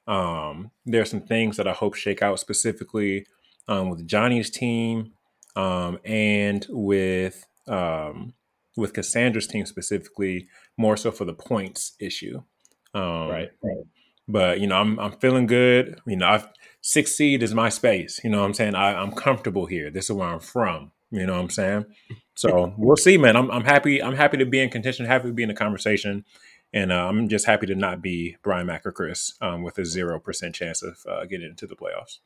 um, 0.07 0.71
there 0.87 1.03
are 1.03 1.07
some 1.07 1.21
things 1.21 1.59
that 1.59 1.69
I 1.69 1.73
hope 1.73 1.97
shake 1.97 2.23
out 2.23 2.41
specifically 2.41 3.27
um, 3.69 3.91
with 3.91 4.07
Johnny's 4.07 4.49
team 4.49 5.13
um, 5.55 5.99
and 6.03 6.67
with 6.71 7.45
um, 7.69 8.33
with 8.77 8.93
Cassandra's 8.93 9.47
team 9.47 9.67
specifically, 9.67 10.49
more 10.77 10.97
so 10.97 11.11
for 11.11 11.25
the 11.25 11.35
points 11.35 11.95
issue. 12.01 12.43
Um, 12.95 13.29
right, 13.29 13.51
right. 13.63 13.85
But 14.27 14.61
you 14.61 14.67
know, 14.67 14.77
I'm 14.77 14.99
I'm 14.99 15.13
feeling 15.19 15.47
good. 15.47 16.01
You 16.07 16.17
know, 16.17 16.29
I've 16.29 16.49
six 16.81 17.13
seed 17.13 17.43
is 17.43 17.55
my 17.55 17.69
space. 17.69 18.21
You 18.25 18.31
know 18.31 18.41
what 18.41 18.47
I'm 18.47 18.55
saying? 18.55 18.75
I, 18.75 18.95
I'm 18.95 19.13
comfortable 19.13 19.67
here. 19.67 19.91
This 19.91 20.07
is 20.07 20.13
where 20.13 20.29
I'm 20.29 20.41
from. 20.41 20.93
You 21.11 21.27
know 21.27 21.35
what 21.35 21.43
I'm 21.43 21.51
saying? 21.51 21.85
So 22.35 22.75
we'll 22.79 22.97
see, 22.97 23.19
man. 23.19 23.37
I'm 23.37 23.51
I'm 23.51 23.65
happy. 23.65 24.03
I'm 24.03 24.17
happy 24.17 24.39
to 24.39 24.47
be 24.47 24.61
in 24.61 24.71
contention. 24.71 25.07
Happy 25.07 25.29
to 25.29 25.35
be 25.35 25.43
in 25.43 25.49
the 25.49 25.55
conversation. 25.55 26.25
And 26.73 26.91
uh, 26.91 27.07
I'm 27.07 27.29
just 27.29 27.47
happy 27.47 27.67
to 27.67 27.77
not 27.77 28.03
be 28.03 28.37
Brian 28.43 28.67
Mack 28.67 28.85
or 28.85 28.91
Chris 28.91 29.35
um, 29.41 29.63
with 29.63 29.79
a 29.79 29.85
zero 29.85 30.19
percent 30.19 30.57
chance 30.57 30.83
of 30.83 30.99
uh, 31.09 31.25
getting 31.27 31.51
into 31.51 31.69
the 31.69 31.77
playoffs. 31.77 32.19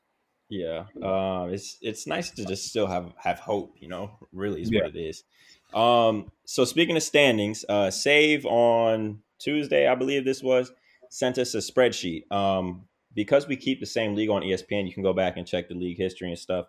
Yeah, 0.49 0.85
um, 1.03 1.53
it's 1.53 1.77
it's 1.83 2.07
nice 2.07 2.31
to 2.31 2.47
just 2.47 2.67
still 2.69 2.87
have 2.87 3.13
have 3.19 3.39
hope. 3.41 3.75
You 3.79 3.89
know, 3.89 4.13
really 4.33 4.63
is 4.63 4.71
Yeah. 4.71 4.85
what 4.85 4.97
it 4.97 4.99
is. 4.99 5.25
Um, 5.75 6.31
so 6.45 6.65
speaking 6.65 6.97
of 6.97 7.03
standings, 7.03 7.65
uh, 7.69 7.91
Save 7.91 8.47
on 8.47 9.21
Tuesday, 9.39 9.87
I 9.87 9.95
believe 9.95 10.25
this 10.25 10.43
was, 10.43 10.73
sent 11.11 11.39
us 11.39 11.55
a 11.55 11.59
spreadsheet. 11.59 12.31
Um, 12.33 12.89
because 13.15 13.49
we 13.49 13.57
keep 13.57 13.81
the 13.81 13.87
same 13.87 14.15
league 14.15 14.31
on 14.31 14.43
ESPN, 14.43 14.87
you 14.87 14.93
can 14.93 15.03
go 15.03 15.13
back 15.13 15.37
and 15.37 15.47
check 15.47 15.69
the 15.69 15.75
league 15.75 15.99
history 15.99 16.29
and 16.29 16.39
stuff. 16.39 16.67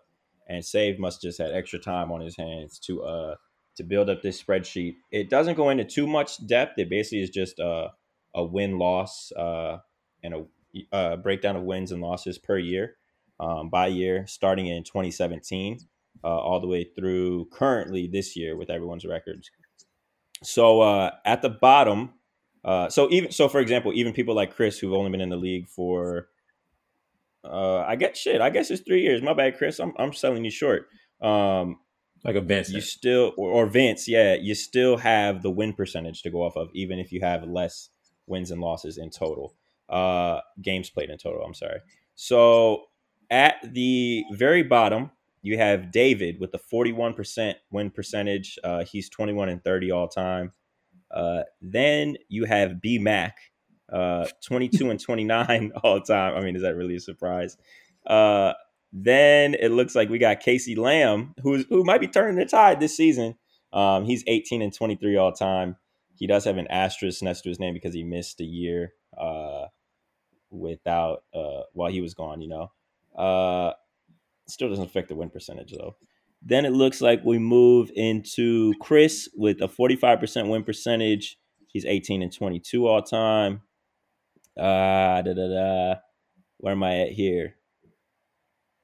And 0.48 0.64
Save 0.64 0.98
must 0.98 1.22
just 1.22 1.38
had 1.38 1.52
extra 1.52 1.78
time 1.78 2.10
on 2.10 2.20
his 2.20 2.36
hands 2.36 2.78
to 2.80 3.02
uh 3.04 3.34
to 3.76 3.84
build 3.84 4.10
up 4.10 4.20
this 4.20 4.42
spreadsheet. 4.42 4.96
It 5.12 5.30
doesn't 5.30 5.54
go 5.54 5.70
into 5.70 5.84
too 5.84 6.08
much 6.08 6.44
depth. 6.44 6.76
It 6.76 6.90
basically 6.90 7.22
is 7.22 7.30
just 7.30 7.60
a 7.60 7.92
a 8.34 8.42
win 8.42 8.78
loss 8.78 9.30
uh 9.32 9.78
and 10.24 10.34
a 10.34 10.44
uh, 10.92 11.16
breakdown 11.16 11.56
of 11.56 11.62
wins 11.62 11.92
and 11.92 12.02
losses 12.02 12.38
per 12.38 12.58
year 12.58 12.96
um, 13.38 13.70
by 13.70 13.86
year, 13.88 14.26
starting 14.26 14.66
in 14.66 14.82
2017 14.84 15.80
uh, 16.24 16.28
all 16.28 16.60
the 16.60 16.66
way 16.66 16.84
through 16.84 17.46
currently 17.52 18.06
this 18.06 18.36
year 18.36 18.56
with 18.56 18.70
everyone's 18.70 19.04
records. 19.04 19.50
So 20.42 20.80
uh, 20.80 21.10
at 21.24 21.42
the 21.42 21.50
bottom, 21.50 22.10
uh, 22.64 22.88
so 22.88 23.10
even 23.10 23.32
so, 23.32 23.48
for 23.48 23.60
example, 23.60 23.92
even 23.94 24.12
people 24.12 24.34
like 24.34 24.54
Chris 24.54 24.78
who've 24.78 24.94
only 24.94 25.10
been 25.10 25.20
in 25.20 25.30
the 25.30 25.36
league 25.36 25.68
for, 25.68 26.28
uh, 27.44 27.78
I 27.80 27.96
guess 27.96 28.18
shit, 28.18 28.40
I 28.40 28.50
guess 28.50 28.70
it's 28.70 28.82
three 28.82 29.02
years. 29.02 29.22
My 29.22 29.34
bad, 29.34 29.56
Chris. 29.58 29.78
I'm 29.78 29.92
I'm 29.98 30.12
selling 30.12 30.44
you 30.44 30.50
short. 30.50 30.88
Um, 31.20 31.80
Like 32.22 32.36
a 32.36 32.42
Vince, 32.42 32.68
you 32.68 32.82
still 32.82 33.32
or, 33.38 33.50
or 33.50 33.66
Vince, 33.66 34.06
yeah, 34.06 34.34
you 34.34 34.54
still 34.54 34.98
have 34.98 35.40
the 35.42 35.50
win 35.50 35.72
percentage 35.72 36.20
to 36.22 36.30
go 36.30 36.42
off 36.42 36.54
of, 36.54 36.68
even 36.74 36.98
if 36.98 37.12
you 37.12 37.20
have 37.22 37.44
less 37.44 37.88
wins 38.26 38.50
and 38.50 38.60
losses 38.60 38.98
in 38.98 39.08
total. 39.08 39.54
Uh, 39.88 40.40
games 40.60 40.90
played 40.90 41.08
in 41.08 41.16
total. 41.16 41.42
I'm 41.42 41.54
sorry. 41.54 41.80
So 42.14 42.84
at 43.30 43.54
the 43.64 44.24
very 44.32 44.62
bottom, 44.62 45.10
you 45.42 45.56
have 45.56 45.90
David 45.90 46.38
with 46.38 46.52
the 46.52 46.58
41% 46.58 47.54
win 47.70 47.90
percentage. 47.90 48.58
Uh, 48.62 48.84
he's 48.84 49.08
21 49.08 49.48
and 49.48 49.64
30 49.64 49.90
all 49.90 50.08
time. 50.08 50.52
Uh, 51.10 51.42
then 51.60 52.16
you 52.28 52.44
have 52.44 52.80
B 52.80 52.98
Mac, 52.98 53.38
uh, 53.92 54.26
22 54.44 54.90
and 54.90 55.00
29 55.00 55.72
all 55.82 56.00
time. 56.00 56.36
I 56.36 56.40
mean, 56.40 56.56
is 56.56 56.62
that 56.62 56.76
really 56.76 56.96
a 56.96 57.00
surprise? 57.00 57.56
Uh, 58.06 58.52
then 58.92 59.54
it 59.54 59.70
looks 59.70 59.94
like 59.94 60.08
we 60.08 60.18
got 60.18 60.40
Casey 60.40 60.74
Lamb, 60.74 61.34
who's 61.42 61.64
who 61.68 61.84
might 61.84 62.00
be 62.00 62.08
turning 62.08 62.36
the 62.36 62.44
tide 62.44 62.80
this 62.80 62.96
season. 62.96 63.36
Um, 63.72 64.04
he's 64.04 64.24
18 64.26 64.62
and 64.62 64.74
23 64.74 65.16
all 65.16 65.32
time. 65.32 65.76
He 66.16 66.26
does 66.26 66.44
have 66.44 66.58
an 66.58 66.66
asterisk 66.68 67.22
next 67.22 67.42
to 67.42 67.48
his 67.48 67.60
name 67.60 67.72
because 67.72 67.94
he 67.94 68.02
missed 68.02 68.40
a 68.40 68.44
year 68.44 68.92
uh, 69.16 69.66
without 70.50 71.22
uh, 71.32 71.62
while 71.72 71.90
he 71.90 72.00
was 72.00 72.14
gone. 72.14 72.40
You 72.40 72.48
know, 72.48 73.74
still 74.50 74.68
doesn't 74.68 74.84
affect 74.84 75.08
the 75.08 75.14
win 75.14 75.30
percentage 75.30 75.72
though. 75.72 75.96
Then 76.42 76.64
it 76.64 76.72
looks 76.72 77.00
like 77.00 77.24
we 77.24 77.38
move 77.38 77.90
into 77.94 78.72
Chris 78.80 79.28
with 79.34 79.60
a 79.60 79.68
45% 79.68 80.48
win 80.48 80.64
percentage. 80.64 81.38
He's 81.68 81.84
18 81.84 82.22
and 82.22 82.32
22 82.32 82.86
all 82.86 83.02
time. 83.02 83.60
Uh, 84.58 85.22
da, 85.22 85.34
da, 85.34 85.48
da. 85.48 85.94
Where 86.58 86.72
am 86.72 86.82
I 86.82 87.00
at 87.00 87.12
here? 87.12 87.56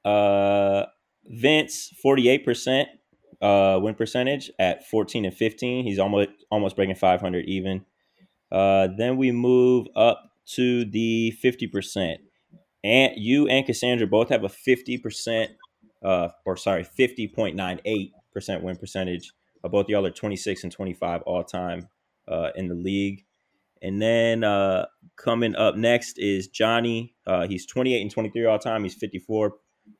Uh, 0.05 0.85
Vince, 1.25 1.91
48% 2.03 2.85
uh, 3.41 3.79
win 3.81 3.95
percentage 3.95 4.51
at 4.59 4.87
14 4.87 5.25
and 5.25 5.33
15. 5.33 5.83
He's 5.83 5.99
almost 5.99 6.29
almost 6.49 6.75
breaking 6.75 6.95
500 6.95 7.45
even. 7.45 7.85
Uh, 8.51 8.87
then 8.97 9.17
we 9.17 9.31
move 9.31 9.87
up 9.95 10.31
to 10.53 10.85
the 10.85 11.33
50%. 11.43 12.17
And 12.87 13.15
you 13.17 13.49
and 13.49 13.65
Cassandra 13.65 14.07
both 14.07 14.29
have 14.29 14.45
a 14.45 14.47
50%, 14.47 15.49
uh, 16.05 16.29
or 16.45 16.55
sorry, 16.55 16.85
50.98% 16.85 18.61
win 18.61 18.77
percentage. 18.77 19.33
Uh, 19.61 19.67
both 19.67 19.89
y'all 19.89 20.05
are 20.05 20.09
26 20.09 20.63
and 20.63 20.71
25 20.71 21.21
all 21.23 21.43
time 21.43 21.89
uh, 22.29 22.51
in 22.55 22.69
the 22.69 22.75
league. 22.75 23.25
And 23.81 24.01
then 24.01 24.45
uh, 24.45 24.85
coming 25.17 25.53
up 25.57 25.75
next 25.75 26.17
is 26.17 26.47
Johnny. 26.47 27.13
Uh, 27.25 27.45
he's 27.45 27.65
28 27.65 28.01
and 28.01 28.09
23 28.09 28.45
all 28.45 28.57
time. 28.57 28.83
He's 28.83 28.95
54, 28.95 29.55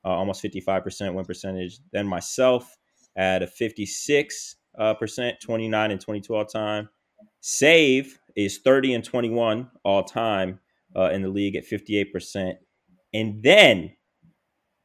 uh, 0.06 0.08
almost 0.08 0.42
55% 0.42 1.14
win 1.14 1.26
percentage. 1.26 1.80
Then 1.92 2.08
myself 2.08 2.74
at 3.18 3.44
a 3.44 3.48
56 3.48 4.56
uh, 4.80 4.94
percent, 4.94 5.42
29 5.42 5.92
and 5.92 6.00
22 6.00 6.34
all 6.34 6.46
time. 6.46 6.88
Save 7.42 8.18
is 8.38 8.60
30 8.60 8.94
and 8.94 9.04
21 9.04 9.72
all 9.84 10.06
time 10.06 10.62
uh, 10.96 11.10
in 11.10 11.22
the 11.22 11.28
league 11.28 11.58
at 11.58 11.66
58%. 11.66 12.54
And 13.14 13.42
then 13.44 13.92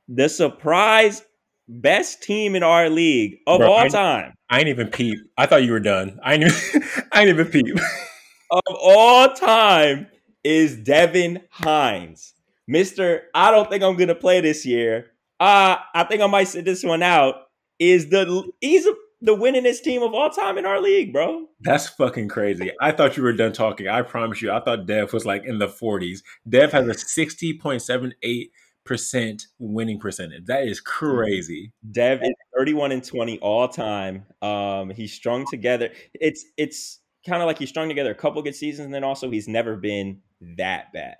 the 0.08 0.28
surprise 0.28 1.22
best 1.68 2.22
team 2.22 2.54
in 2.54 2.62
our 2.62 2.88
league 2.88 3.38
of 3.46 3.58
Bro, 3.60 3.72
all 3.72 3.78
I- 3.78 3.88
time. 3.88 4.34
I 4.50 4.58
ain't 4.58 4.68
even 4.68 4.88
peep. 4.88 5.18
I 5.38 5.46
thought 5.46 5.62
you 5.64 5.72
were 5.72 5.80
done. 5.80 6.20
I 6.22 6.34
ain't 6.34 6.42
even, 6.44 6.82
I 7.12 7.20
ain't 7.20 7.30
even 7.30 7.46
peep. 7.46 7.74
of 8.50 8.60
all 8.82 9.32
time 9.32 10.08
is 10.44 10.76
Devin 10.76 11.40
Hines. 11.50 12.34
Mister, 12.68 13.22
I 13.34 13.50
don't 13.50 13.70
think 13.70 13.82
I'm 13.82 13.96
gonna 13.96 14.14
play 14.14 14.40
this 14.42 14.66
year. 14.66 15.06
Uh, 15.40 15.76
I 15.94 16.04
think 16.04 16.20
I 16.20 16.26
might 16.26 16.48
sit 16.48 16.64
this 16.66 16.84
one 16.84 17.02
out. 17.02 17.34
Is 17.78 18.08
the 18.10 18.44
he's 18.60 18.86
a, 18.86 18.92
the 19.22 19.36
winningest 19.36 19.82
team 19.82 20.02
of 20.02 20.14
all 20.14 20.30
time 20.30 20.58
in 20.58 20.66
our 20.66 20.80
league, 20.80 21.12
bro. 21.12 21.46
That's 21.60 21.88
fucking 21.88 22.26
crazy. 22.28 22.72
I 22.80 22.90
thought 22.90 23.16
you 23.16 23.22
were 23.22 23.32
done 23.32 23.52
talking. 23.52 23.86
I 23.86 24.02
promise 24.02 24.42
you. 24.42 24.50
I 24.50 24.58
thought 24.60 24.86
Dev 24.86 25.12
was 25.12 25.24
like 25.24 25.44
in 25.44 25.58
the 25.58 25.68
40s. 25.68 26.22
Dev 26.48 26.72
has 26.72 26.88
a 26.88 26.90
60.78% 26.90 29.42
winning 29.60 30.00
percentage. 30.00 30.46
That 30.46 30.66
is 30.66 30.80
crazy. 30.80 31.72
Dev 31.92 32.20
is 32.22 32.32
31 32.58 32.90
and 32.92 33.04
20 33.04 33.38
all 33.38 33.68
time. 33.68 34.26
Um, 34.42 34.90
he's 34.90 35.12
strung 35.12 35.46
together. 35.48 35.90
It's 36.14 36.44
it's 36.56 36.98
kind 37.24 37.40
of 37.40 37.46
like 37.46 37.58
he's 37.58 37.68
strung 37.68 37.88
together 37.88 38.10
a 38.10 38.16
couple 38.16 38.42
good 38.42 38.56
seasons, 38.56 38.86
and 38.86 38.94
then 38.94 39.04
also 39.04 39.30
he's 39.30 39.46
never 39.46 39.76
been 39.76 40.20
that 40.58 40.92
bad. 40.92 41.18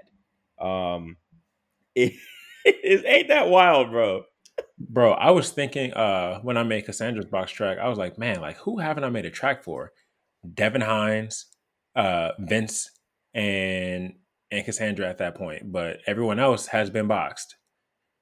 Um, 0.61 1.19
it, 1.95 2.15
it 2.65 3.05
ain't 3.07 3.29
that 3.29 3.49
wild, 3.49 3.93
bro. 3.93 4.25
Bro, 4.78 5.12
I 5.12 5.30
was 5.30 5.50
thinking 5.50 5.92
uh 5.94 6.40
when 6.40 6.56
I 6.56 6.62
made 6.62 6.87
Cassandra's 6.87 7.26
box 7.26 7.52
track, 7.52 7.78
I 7.78 7.88
was 7.88 7.98
like, 7.98 8.18
man, 8.18 8.40
like 8.40 8.56
who 8.58 8.78
haven't 8.78 9.04
I 9.04 9.11
made 9.11 9.26
a 9.26 9.30
track 9.30 9.62
for? 9.62 9.92
Devin 10.54 10.80
Hines, 10.80 11.46
uh, 11.94 12.30
Vince, 12.38 12.90
and 13.35 14.14
and 14.50 14.64
Cassandra 14.64 15.08
at 15.08 15.18
that 15.18 15.35
point. 15.37 15.70
But 15.70 15.98
everyone 16.06 16.38
else 16.40 16.66
has 16.66 16.90
been 16.90 17.06
boxed. 17.06 17.56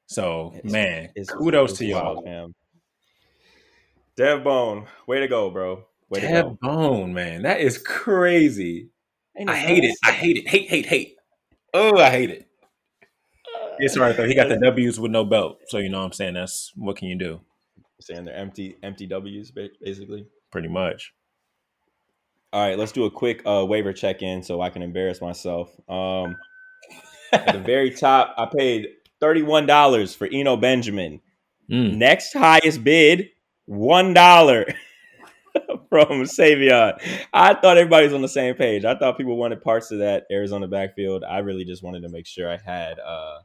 So 0.06 0.52
It's- 0.56 0.72
man, 0.72 1.10
It's 1.14 1.30
kudos 1.30 1.70
it's 1.70 1.78
to 1.78 1.86
y'all. 1.86 2.14
wild, 2.16 2.24
fam. 2.24 2.54
Dev 4.16 4.44
Bone, 4.44 4.86
way 5.06 5.20
to 5.20 5.28
go, 5.28 5.50
bro. 5.50 5.84
Way 6.10 6.20
to 6.20 6.26
Dev 6.28 6.44
go. 6.44 6.58
Bone, 6.60 7.14
man. 7.14 7.42
That 7.42 7.60
is 7.60 7.78
crazy. 7.78 8.90
Ain't 9.38 9.48
I 9.48 9.56
hate 9.56 9.84
it. 9.84 9.96
I 10.04 10.10
hate 10.10 10.36
it. 10.36 10.48
Hate, 10.48 10.68
hate, 10.68 10.86
hate. 10.86 11.16
Oh, 11.72 11.96
I 11.98 12.10
hate 12.10 12.30
it. 12.30 12.49
It's 13.80 13.96
all 13.96 14.02
right 14.02 14.16
though. 14.16 14.26
He 14.26 14.34
got 14.34 14.48
the 14.48 14.58
W's 14.58 15.00
with 15.00 15.10
no 15.10 15.24
belt. 15.24 15.60
So 15.68 15.78
you 15.78 15.88
know 15.88 15.98
what 15.98 16.06
I'm 16.06 16.12
saying? 16.12 16.34
That's 16.34 16.72
what 16.76 16.96
can 16.96 17.08
you 17.08 17.18
do? 17.18 17.40
saying 18.02 18.24
they're 18.24 18.34
empty, 18.34 18.76
empty 18.82 19.06
W's, 19.06 19.50
basically. 19.50 20.26
Pretty 20.50 20.68
much. 20.68 21.12
All 22.52 22.66
right, 22.66 22.78
let's 22.78 22.92
do 22.92 23.04
a 23.04 23.10
quick 23.10 23.42
uh, 23.46 23.64
waiver 23.64 23.92
check 23.92 24.22
in 24.22 24.42
so 24.42 24.60
I 24.60 24.70
can 24.70 24.82
embarrass 24.82 25.20
myself. 25.20 25.70
Um, 25.88 26.36
at 27.32 27.52
the 27.52 27.60
very 27.60 27.92
top, 27.92 28.34
I 28.36 28.46
paid 28.46 28.88
thirty-one 29.20 29.66
dollars 29.66 30.14
for 30.14 30.28
Eno 30.30 30.56
Benjamin. 30.56 31.20
Mm. 31.70 31.96
Next 31.96 32.32
highest 32.32 32.82
bid, 32.82 33.28
one 33.66 34.14
dollar 34.14 34.66
from 35.88 36.24
Savion. 36.24 37.00
I 37.32 37.54
thought 37.54 37.78
everybody 37.78 38.06
was 38.06 38.14
on 38.14 38.22
the 38.22 38.28
same 38.28 38.56
page. 38.56 38.84
I 38.84 38.96
thought 38.96 39.16
people 39.16 39.36
wanted 39.36 39.62
parts 39.62 39.92
of 39.92 40.00
that 40.00 40.24
Arizona 40.32 40.66
backfield. 40.66 41.22
I 41.22 41.38
really 41.38 41.64
just 41.64 41.84
wanted 41.84 42.02
to 42.02 42.08
make 42.08 42.26
sure 42.26 42.50
I 42.50 42.56
had, 42.56 42.98
uh, 42.98 43.38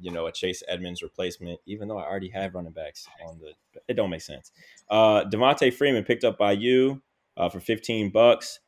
you 0.00 0.10
know, 0.10 0.26
a 0.26 0.32
Chase 0.32 0.62
Edmonds 0.68 1.02
replacement, 1.02 1.60
even 1.66 1.88
though 1.88 1.98
I 1.98 2.04
already 2.08 2.30
have 2.30 2.54
running 2.54 2.72
backs 2.72 3.06
on 3.26 3.38
the. 3.38 3.52
It 3.88 3.94
don't 3.94 4.10
make 4.10 4.22
sense. 4.22 4.50
Uh, 4.90 5.24
Devonta 5.24 5.72
Freeman 5.72 6.04
picked 6.04 6.24
up 6.24 6.38
by 6.38 6.52
you 6.52 7.02
uh, 7.36 7.48
for 7.48 7.60
fifteen 7.60 8.10
bucks. 8.10 8.60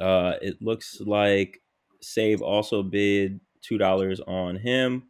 Uh, 0.00 0.34
it 0.42 0.60
looks 0.60 1.00
like 1.00 1.62
Save 2.00 2.42
also 2.42 2.82
bid 2.82 3.40
two 3.62 3.78
dollars 3.78 4.20
on 4.20 4.56
him. 4.56 5.04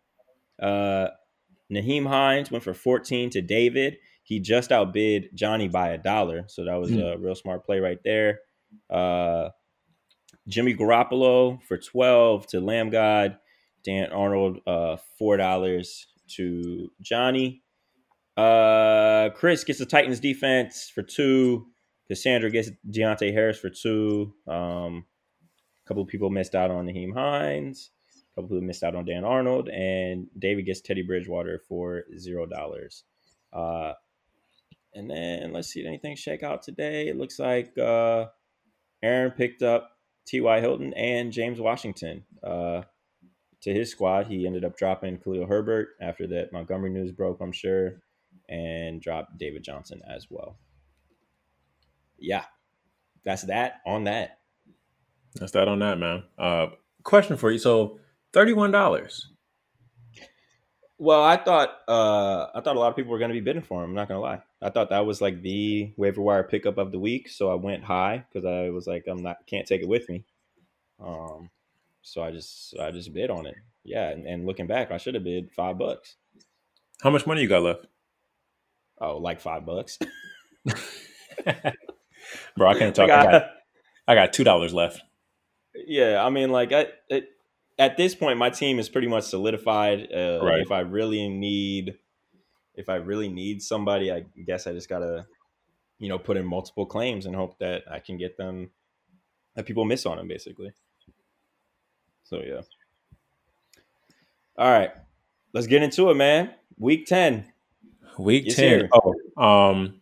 Uh, 0.61 1.09
Nyheim 1.73 2.07
Hines 2.07 2.51
went 2.51 2.63
for 2.63 2.75
14 2.75 3.31
to 3.31 3.41
David. 3.41 3.97
He 4.23 4.39
just 4.39 4.71
outbid 4.71 5.31
Johnny 5.35 5.67
by 5.67 5.89
a 5.91 5.99
dollar. 5.99 6.45
So 6.47 6.65
that 6.65 6.75
was 6.77 6.91
Hmm. 6.91 7.01
a 7.01 7.17
real 7.17 7.35
smart 7.35 7.65
play 7.65 7.81
right 7.81 7.99
there. 8.05 8.41
Uh, 8.91 9.49
Jimmy 10.47 10.75
Garoppolo 10.75 11.63
for 11.63 11.79
12 11.79 12.47
to 12.49 12.61
Lamb 12.61 12.91
God. 12.91 13.39
Dan 13.85 14.11
Arnold, 14.13 14.61
uh, 14.67 14.97
$4 15.21 16.05
to 16.37 16.91
Johnny. 17.01 17.63
Uh, 18.37 19.31
Chris 19.35 19.65
gets 19.65 19.79
the 19.79 19.87
Titans 19.87 20.21
defense 20.21 20.91
for 20.93 21.03
two. 21.03 21.67
Cassandra 22.09 22.51
gets 22.51 22.71
Deonte 22.89 23.33
Harris 23.33 23.59
for 23.59 23.71
two. 23.71 24.35
Um, 24.47 25.05
a 25.85 25.89
couple 25.89 26.03
of 26.03 26.09
people 26.09 26.31
missed 26.31 26.55
out 26.55 26.71
on 26.71 26.87
Nyheim 26.87 27.15
Hines. 27.15 27.91
A 28.37 28.41
couple 28.41 28.57
who 28.57 28.63
missed 28.63 28.83
out 28.83 28.97
on 28.97 29.05
Dan 29.05 29.25
Arnold, 29.25 29.69
and 29.69 30.27
David 30.37 30.67
gets 30.67 30.81
Teddy 30.81 31.03
Bridgewater 31.03 31.61
for 31.69 32.03
zero 32.19 32.47
dollars. 32.47 33.05
Uh, 33.53 33.93
and 34.93 35.09
then 35.11 35.53
let's 35.53 35.69
see, 35.69 35.87
anything 35.87 36.17
shake 36.17 36.43
out 36.43 36.63
today? 36.63 37.09
It 37.09 37.17
looks 37.17 37.39
like 37.39 37.77
uh, 37.79 38.27
Aaron 39.03 39.31
picked 39.33 39.63
up 39.63 39.91
T.Y. 40.27 40.61
Hilton 40.61 40.95
and 40.95 41.33
James 41.33 41.61
Washington 41.61 42.25
uh, 42.43 42.83
to 43.65 43.75
his 43.75 43.91
squad. 43.91 44.27
He 44.27 44.47
ended 44.47 44.65
up 44.65 44.77
dropping 44.77 45.19
Khalil 45.19 45.47
Herbert 45.47 45.97
after 46.01 46.27
that 46.29 46.53
Montgomery 46.53 46.91
news 46.91 47.13
broke, 47.13 47.41
I'm 47.41 47.53
sure, 47.53 48.03
and 48.49 49.01
dropped 49.01 49.39
David 49.39 49.65
Johnson 49.65 50.01
as 50.09 50.27
well. 50.31 50.59
Yeah, 52.19 52.45
that's 53.25 53.43
that 53.43 53.81
on 53.87 54.05
that. 54.05 54.39
That's 55.35 55.53
that 55.53 55.67
on 55.67 55.81
that, 55.81 55.99
man. 55.99 56.25
Uh, 56.39 56.67
question 57.03 57.37
for 57.37 57.51
you. 57.51 57.59
So, 57.59 57.99
thirty-one 58.33 58.71
dollars. 58.71 59.31
Well, 60.99 61.23
I 61.23 61.37
thought 61.37 61.71
uh, 61.89 62.47
I 62.55 62.61
thought 62.61 62.77
a 62.77 62.79
lot 62.79 62.91
of 62.91 62.97
people 62.97 63.11
were 63.11 63.19
going 63.19 63.31
to 63.31 63.35
be 63.35 63.41
bidding 63.41 63.63
for 63.63 63.83
him. 63.83 63.91
I'm 63.91 63.97
not 63.97 64.09
going 64.09 64.19
to 64.19 64.23
lie. 64.23 64.43
I 64.63 64.71
thought 64.71 64.91
that 64.91 65.05
was 65.05 65.21
like 65.21 65.43
the 65.43 65.93
waiver 65.97 66.23
wire 66.23 66.45
pickup 66.45 66.79
of 66.79 66.93
the 66.93 66.99
week, 66.99 67.29
so 67.29 67.51
I 67.51 67.55
went 67.55 67.83
high 67.83 68.25
because 68.29 68.47
I 68.47 68.71
was 68.71 68.87
like, 68.87 69.05
I'm 69.09 69.23
not 69.23 69.39
can't 69.47 69.67
take 69.67 69.83
it 69.83 69.89
with 69.89 70.09
me. 70.09 70.25
Um, 71.05 71.51
so 72.05 72.23
I 72.23 72.31
just 72.31 72.79
I 72.79 72.91
just 72.91 73.13
bid 73.13 73.31
on 73.31 73.47
it. 73.47 73.57
Yeah, 73.83 74.11
and, 74.11 74.27
and 74.27 74.47
looking 74.47 74.67
back, 74.67 74.93
I 74.93 74.99
should 74.99 75.15
have 75.15 75.25
bid 75.25 75.51
five 75.51 75.79
bucks. 75.79 76.17
How 77.03 77.11
much 77.11 77.27
money 77.27 77.43
you 77.43 77.49
got 77.49 77.63
left? 77.63 77.87
Oh, 79.01 79.17
like 79.17 79.41
five 79.41 79.67
bucks. 79.67 79.99
Bro, 82.57 82.69
I 82.69 82.79
can't 82.79 82.95
talk. 82.95 83.11
I 83.11 83.25
got, 83.25 83.51
I 84.07 84.15
got 84.15 84.33
two 84.33 84.45
dollars 84.45 84.73
left. 84.73 85.03
Yeah, 85.75 86.25
I 86.25 86.31
mean, 86.31 86.51
like 86.51 86.73
I, 86.73 86.87
it, 87.09 87.29
at 87.79 87.97
this 87.97 88.15
point, 88.15 88.39
my 88.39 88.51
team 88.51 88.79
is 88.79 88.89
pretty 88.89 89.09
much 89.09 89.25
solidified. 89.25 90.09
Uh, 90.13 90.41
Right. 90.43 90.61
If 90.61 90.71
I 90.71 90.81
really 90.81 91.29
need, 91.29 91.97
if 92.75 92.89
I 92.89 92.97
really 92.97 93.29
need 93.29 93.63
somebody, 93.63 94.13
I 94.13 94.25
guess 94.47 94.67
I 94.67 94.73
just 94.73 94.89
gotta, 94.89 95.27
you 95.99 96.09
know, 96.09 96.19
put 96.19 96.37
in 96.37 96.47
multiple 96.47 96.87
claims 96.87 97.27
and 97.27 97.35
hope 97.35 97.59
that 97.59 97.83
I 97.91 97.99
can 97.99 98.17
get 98.19 98.37
them, 98.37 98.71
that 99.57 99.67
people 99.67 99.85
miss 99.85 100.07
on 100.07 100.19
them, 100.19 100.29
basically. 100.29 100.73
So 102.25 102.41
yeah. 102.45 102.63
All 104.57 104.71
right, 104.71 104.91
let's 105.53 105.67
get 105.67 105.83
into 105.83 106.11
it, 106.11 106.15
man. 106.15 106.53
Week 106.79 107.07
ten. 107.07 107.47
Week 108.19 108.45
Yes, 108.47 108.57
ten. 108.57 108.81
sir. 108.81 108.89
Oh, 109.37 109.43
um, 109.43 110.01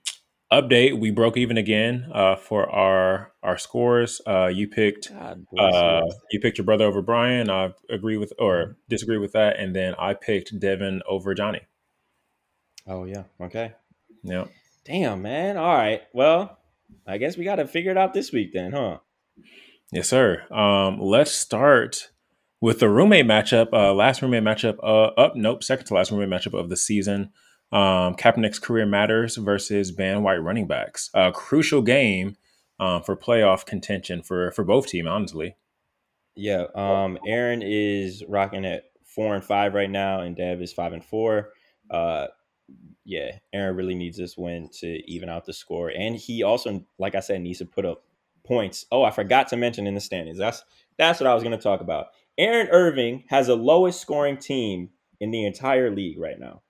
update. 0.53 0.99
We 0.99 1.11
broke 1.11 1.37
even 1.37 1.57
again. 1.57 2.11
Uh, 2.13 2.37
for 2.37 2.69
our 2.71 3.33
our 3.43 3.57
scores. 3.59 4.21
Uh, 4.27 4.47
you 4.47 4.69
picked. 4.69 5.11
God 5.11 5.47
Uh, 5.59 6.03
you. 6.05 6.13
you 6.33 6.41
picked 6.41 6.59
your 6.59 6.65
brother 6.65 6.85
over 6.85 7.01
Brian. 7.03 7.49
I 7.51 7.73
agree 7.89 8.17
with 8.19 8.33
or 8.39 8.77
disagree 8.89 9.19
with 9.19 9.33
that, 9.33 9.59
and 9.59 9.75
then 9.75 9.95
I 9.99 10.15
picked 10.15 10.59
Devin 10.59 11.03
over 11.09 11.35
Johnny. 11.35 11.61
Oh 12.87 13.05
yeah. 13.05 13.25
Okay. 13.41 13.73
Yeah. 14.23 14.45
Damn, 14.85 15.23
man. 15.23 15.57
All 15.57 15.75
right. 15.75 16.03
Well, 16.13 16.59
I 17.07 17.17
guess 17.19 17.37
we 17.37 17.45
got 17.45 17.57
to 17.57 17.67
figure 17.67 17.91
it 17.91 17.97
out 17.97 18.13
this 18.13 18.33
week 18.33 18.53
then, 18.53 18.73
huh? 18.73 18.99
Yes, 19.93 20.09
sir. 20.09 20.43
Um, 20.51 20.99
let's 20.99 21.33
start 21.33 22.11
with 22.63 22.81
the 22.81 22.89
roommate 22.89 23.27
matchup. 23.27 23.69
Uh, 23.75 23.93
last 23.93 24.23
roommate 24.23 24.43
matchup. 24.43 24.79
Uh, 24.83 25.13
up. 25.21 25.37
Nope. 25.37 25.63
Second 25.63 25.85
to 25.87 25.95
last 25.95 26.11
roommate 26.11 26.31
matchup 26.31 26.59
of 26.59 26.71
the 26.71 26.79
season. 26.79 27.31
Um, 27.73 28.15
Kaepernick's 28.15 28.59
career 28.59 28.87
matters 28.87 29.37
versus 29.37 29.91
Van 29.91 30.23
White 30.23 30.43
running 30.43 30.67
backs. 30.67 31.11
A 31.13 31.31
crucial 31.31 31.83
game 31.83 32.37
um, 32.81 33.03
for 33.03 33.15
playoff 33.17 33.67
contention 33.67 34.23
for 34.23 34.51
for 34.53 34.65
both 34.65 34.87
team. 34.87 35.07
Honestly. 35.07 35.57
Yeah. 36.35 36.65
Um, 36.75 37.19
Aaron 37.27 37.61
is 37.63 38.25
rocking 38.27 38.65
at 38.65 38.85
four 39.05 39.35
and 39.35 39.45
five 39.45 39.75
right 39.75 39.91
now, 39.91 40.21
and 40.21 40.35
Dev 40.35 40.63
is 40.63 40.73
five 40.73 40.95
and 40.95 41.05
four. 41.05 41.51
Uh, 41.91 42.29
yeah, 43.05 43.33
Aaron 43.53 43.77
really 43.77 43.95
needs 43.95 44.17
this 44.17 44.39
win 44.39 44.71
to 44.81 44.87
even 45.11 45.29
out 45.29 45.45
the 45.45 45.53
score, 45.53 45.91
and 45.91 46.17
he 46.17 46.43
also, 46.43 46.83
like 46.99 47.15
I 47.15 47.21
said, 47.21 47.43
needs 47.43 47.59
to 47.59 47.67
put 47.67 47.85
up 47.85 48.05
points. 48.47 48.87
Oh, 48.91 49.03
I 49.03 49.11
forgot 49.11 49.49
to 49.49 49.57
mention 49.57 49.87
in 49.87 49.95
the 49.95 50.01
standings. 50.01 50.39
That's 50.39 50.65
that's 50.99 51.21
what 51.21 51.27
I 51.27 51.35
was 51.35 51.43
going 51.43 51.57
to 51.57 51.63
talk 51.63 51.81
about. 51.81 52.09
Aaron 52.39 52.69
Irving 52.69 53.25
has 53.29 53.47
the 53.47 53.57
lowest 53.57 54.01
scoring 54.01 54.37
team 54.37 54.91
in 55.21 55.31
the 55.31 55.45
entire 55.45 55.91
league 55.91 56.19
right 56.19 56.39
now. 56.39 56.63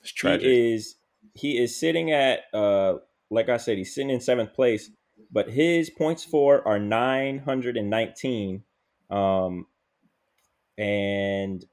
It's 0.00 0.12
tragic. 0.12 0.42
He 0.42 0.74
is 0.74 0.96
he 1.34 1.58
is 1.58 1.78
sitting 1.78 2.10
at 2.10 2.40
uh 2.52 2.96
like 3.30 3.48
I 3.48 3.56
said, 3.56 3.78
he's 3.78 3.94
sitting 3.94 4.10
in 4.10 4.20
seventh 4.20 4.54
place, 4.54 4.90
but 5.30 5.50
his 5.50 5.90
points 5.90 6.24
for 6.24 6.66
are 6.66 6.78
nine 6.78 7.38
hundred 7.38 7.76
and 7.76 7.90
nineteen. 7.90 8.64
Um 9.10 9.66
and 10.76 11.64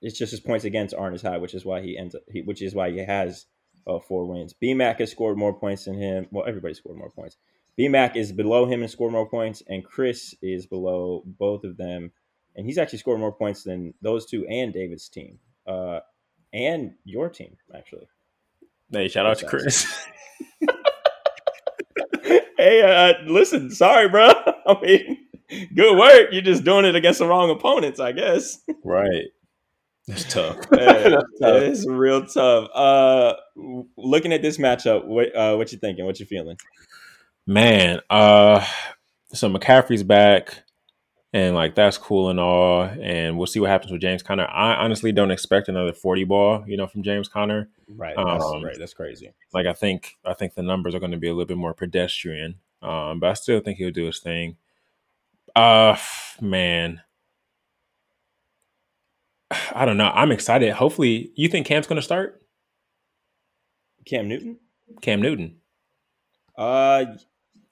it's 0.00 0.18
just 0.18 0.32
his 0.32 0.40
points 0.40 0.64
against 0.64 0.94
aren't 0.94 1.14
as 1.14 1.22
high, 1.22 1.38
which 1.38 1.54
is 1.54 1.64
why 1.64 1.80
he 1.80 1.96
ends 1.96 2.14
up 2.14 2.22
he, 2.28 2.42
which 2.42 2.60
is 2.60 2.74
why 2.74 2.90
he 2.90 2.98
has 2.98 3.46
uh, 3.86 4.00
four 4.00 4.26
wins. 4.26 4.54
BMAC 4.60 4.98
has 4.98 5.10
scored 5.10 5.38
more 5.38 5.52
points 5.52 5.84
than 5.84 5.94
him. 5.94 6.26
Well, 6.30 6.46
everybody 6.46 6.74
scored 6.74 6.98
more 6.98 7.10
points. 7.10 7.36
BMAC 7.78 8.16
is 8.16 8.32
below 8.32 8.66
him 8.66 8.82
and 8.82 8.90
scored 8.90 9.12
more 9.12 9.28
points, 9.28 9.62
and 9.66 9.84
Chris 9.84 10.34
is 10.42 10.66
below 10.66 11.22
both 11.26 11.64
of 11.64 11.76
them. 11.76 12.12
And 12.54 12.66
he's 12.66 12.78
actually 12.78 12.98
scored 12.98 13.18
more 13.18 13.32
points 13.32 13.62
than 13.62 13.94
those 14.02 14.26
two 14.26 14.46
and 14.46 14.74
David's 14.74 15.08
team. 15.08 15.38
Uh, 15.66 16.00
and 16.52 16.92
your 17.04 17.30
team, 17.30 17.56
actually. 17.74 18.06
hey, 18.90 19.08
shout 19.08 19.24
out 19.24 19.38
to 19.38 19.46
Chris. 19.46 19.86
hey, 22.58 22.82
uh, 22.82 23.14
listen, 23.26 23.70
sorry, 23.70 24.08
bro. 24.08 24.32
I 24.66 24.80
mean, 24.82 25.18
good 25.74 25.98
work. 25.98 26.28
You're 26.30 26.42
just 26.42 26.64
doing 26.64 26.84
it 26.84 26.94
against 26.94 27.20
the 27.20 27.26
wrong 27.26 27.50
opponents, 27.50 28.00
I 28.00 28.12
guess. 28.12 28.58
right. 28.84 29.26
It's 30.08 30.24
tough. 30.24 30.58
That's 30.70 31.14
tough. 31.40 31.62
it's 31.62 31.88
real 31.88 32.26
tough. 32.26 32.68
Uh, 32.74 33.34
looking 33.96 34.32
at 34.32 34.42
this 34.42 34.58
matchup, 34.58 35.06
what 35.06 35.34
uh, 35.34 35.54
what 35.54 35.70
you 35.70 35.78
thinking? 35.78 36.04
What 36.04 36.18
you 36.18 36.26
feeling? 36.26 36.56
Man, 37.46 38.00
uh 38.10 38.64
so 39.34 39.48
McCaffrey's 39.50 40.02
back 40.02 40.62
and 41.32 41.54
like 41.54 41.74
that's 41.74 41.96
cool 41.98 42.28
and 42.28 42.38
all 42.38 42.82
and 42.82 43.36
we'll 43.38 43.46
see 43.46 43.58
what 43.60 43.70
happens 43.70 43.90
with 43.90 44.00
James 44.00 44.22
Conner. 44.22 44.46
I 44.46 44.74
honestly 44.74 45.10
don't 45.12 45.30
expect 45.30 45.68
another 45.68 45.92
40 45.92 46.24
ball, 46.24 46.64
you 46.68 46.76
know, 46.76 46.86
from 46.86 47.02
James 47.02 47.28
Conner. 47.28 47.68
Right, 47.88 48.14
that's 48.16 48.44
Um, 48.44 48.62
right. 48.62 48.76
That's 48.78 48.94
crazy. 48.94 49.32
Like 49.52 49.66
I 49.66 49.72
think 49.72 50.18
I 50.24 50.34
think 50.34 50.54
the 50.54 50.62
numbers 50.62 50.94
are 50.94 51.00
going 51.00 51.12
to 51.12 51.18
be 51.18 51.28
a 51.28 51.32
little 51.32 51.46
bit 51.46 51.56
more 51.56 51.74
pedestrian. 51.74 52.56
Um 52.80 53.18
but 53.20 53.30
I 53.30 53.32
still 53.34 53.60
think 53.60 53.78
he'll 53.78 53.90
do 53.90 54.06
his 54.06 54.20
thing. 54.20 54.56
Uh 55.56 55.96
man. 56.40 57.00
I 59.74 59.84
don't 59.84 59.96
know. 59.96 60.10
I'm 60.14 60.32
excited. 60.32 60.72
Hopefully, 60.74 61.32
you 61.34 61.48
think 61.48 61.66
Cam's 61.66 61.86
going 61.86 61.96
to 61.96 62.02
start? 62.02 62.42
Cam 64.06 64.28
Newton. 64.28 64.58
Cam 65.00 65.20
Newton. 65.22 65.56
Uh, 66.56 67.04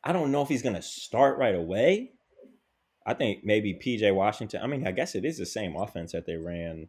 I 0.02 0.12
don't 0.12 0.32
know 0.32 0.42
if 0.42 0.48
he's 0.48 0.62
gonna 0.62 0.82
start 0.82 1.38
right 1.38 1.54
away. 1.54 2.12
I 3.06 3.14
think 3.14 3.44
maybe 3.44 3.74
PJ 3.74 4.14
Washington. 4.14 4.62
I 4.62 4.66
mean, 4.66 4.86
I 4.86 4.92
guess 4.92 5.14
it 5.14 5.24
is 5.24 5.38
the 5.38 5.46
same 5.46 5.76
offense 5.76 6.12
that 6.12 6.26
they 6.26 6.36
ran. 6.36 6.88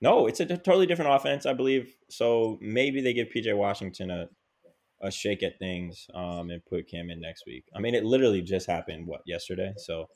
No, 0.00 0.26
it's 0.26 0.40
a 0.40 0.46
totally 0.46 0.86
different 0.86 1.14
offense, 1.14 1.46
I 1.46 1.52
believe. 1.52 1.94
So 2.10 2.58
maybe 2.60 3.00
they 3.00 3.12
give 3.12 3.28
PJ 3.28 3.56
Washington 3.56 4.10
a 4.10 4.28
a 5.02 5.10
shake 5.10 5.42
at 5.42 5.58
things 5.58 6.06
um, 6.14 6.50
and 6.50 6.64
put 6.64 6.88
Cam 6.88 7.10
in 7.10 7.20
next 7.20 7.44
week. 7.46 7.64
I 7.74 7.80
mean, 7.80 7.94
it 7.94 8.04
literally 8.04 8.40
just 8.40 8.68
happened 8.68 9.06
what 9.06 9.22
yesterday. 9.26 9.74
So 9.76 10.08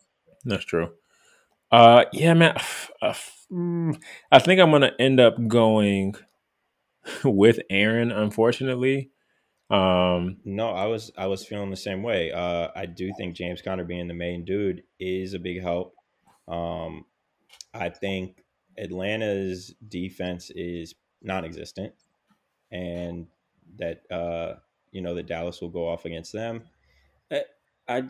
That's 0.45 0.65
true. 0.65 0.93
Uh, 1.73 2.05
yeah, 2.13 2.35
man. 2.35 2.57
Uh, 3.03 3.15
mm, 3.53 4.01
I 4.31 4.39
think 4.39 4.61
I'm 4.61 4.71
gonna 4.71 4.93
end 4.99 5.19
up 5.19 5.35
going 5.49 6.15
with 7.25 7.59
Aaron. 7.69 8.13
Unfortunately, 8.13 9.11
um, 9.69 10.37
no, 10.45 10.71
I 10.71 10.87
was 10.87 11.11
I 11.19 11.27
was 11.27 11.45
feeling 11.45 11.71
the 11.71 11.77
same 11.77 12.03
way. 12.03 12.31
Uh, 12.31 12.69
I 12.77 12.87
do 12.87 13.13
think 13.17 13.35
James 13.35 13.63
Conner 13.63 13.85
being 13.85 14.07
the 14.07 14.15
main 14.15 14.45
dude 14.45 14.85
is 15.01 15.35
a 15.35 15.41
big 15.41 15.61
help. 15.61 15.95
Um, 16.47 17.05
I 17.75 17.89
think 17.89 18.45
Atlanta's 18.79 19.75
defense 19.89 20.51
is 20.55 20.95
non-existent, 21.21 21.95
and 22.71 23.27
that 23.79 24.03
uh, 24.11 24.55
you 24.93 25.03
know 25.03 25.15
that 25.17 25.27
Dallas 25.27 25.61
will 25.61 25.71
go 25.71 25.89
off 25.89 26.05
against 26.05 26.33
them. 26.33 26.63
I 27.33 27.43
I, 27.89 28.03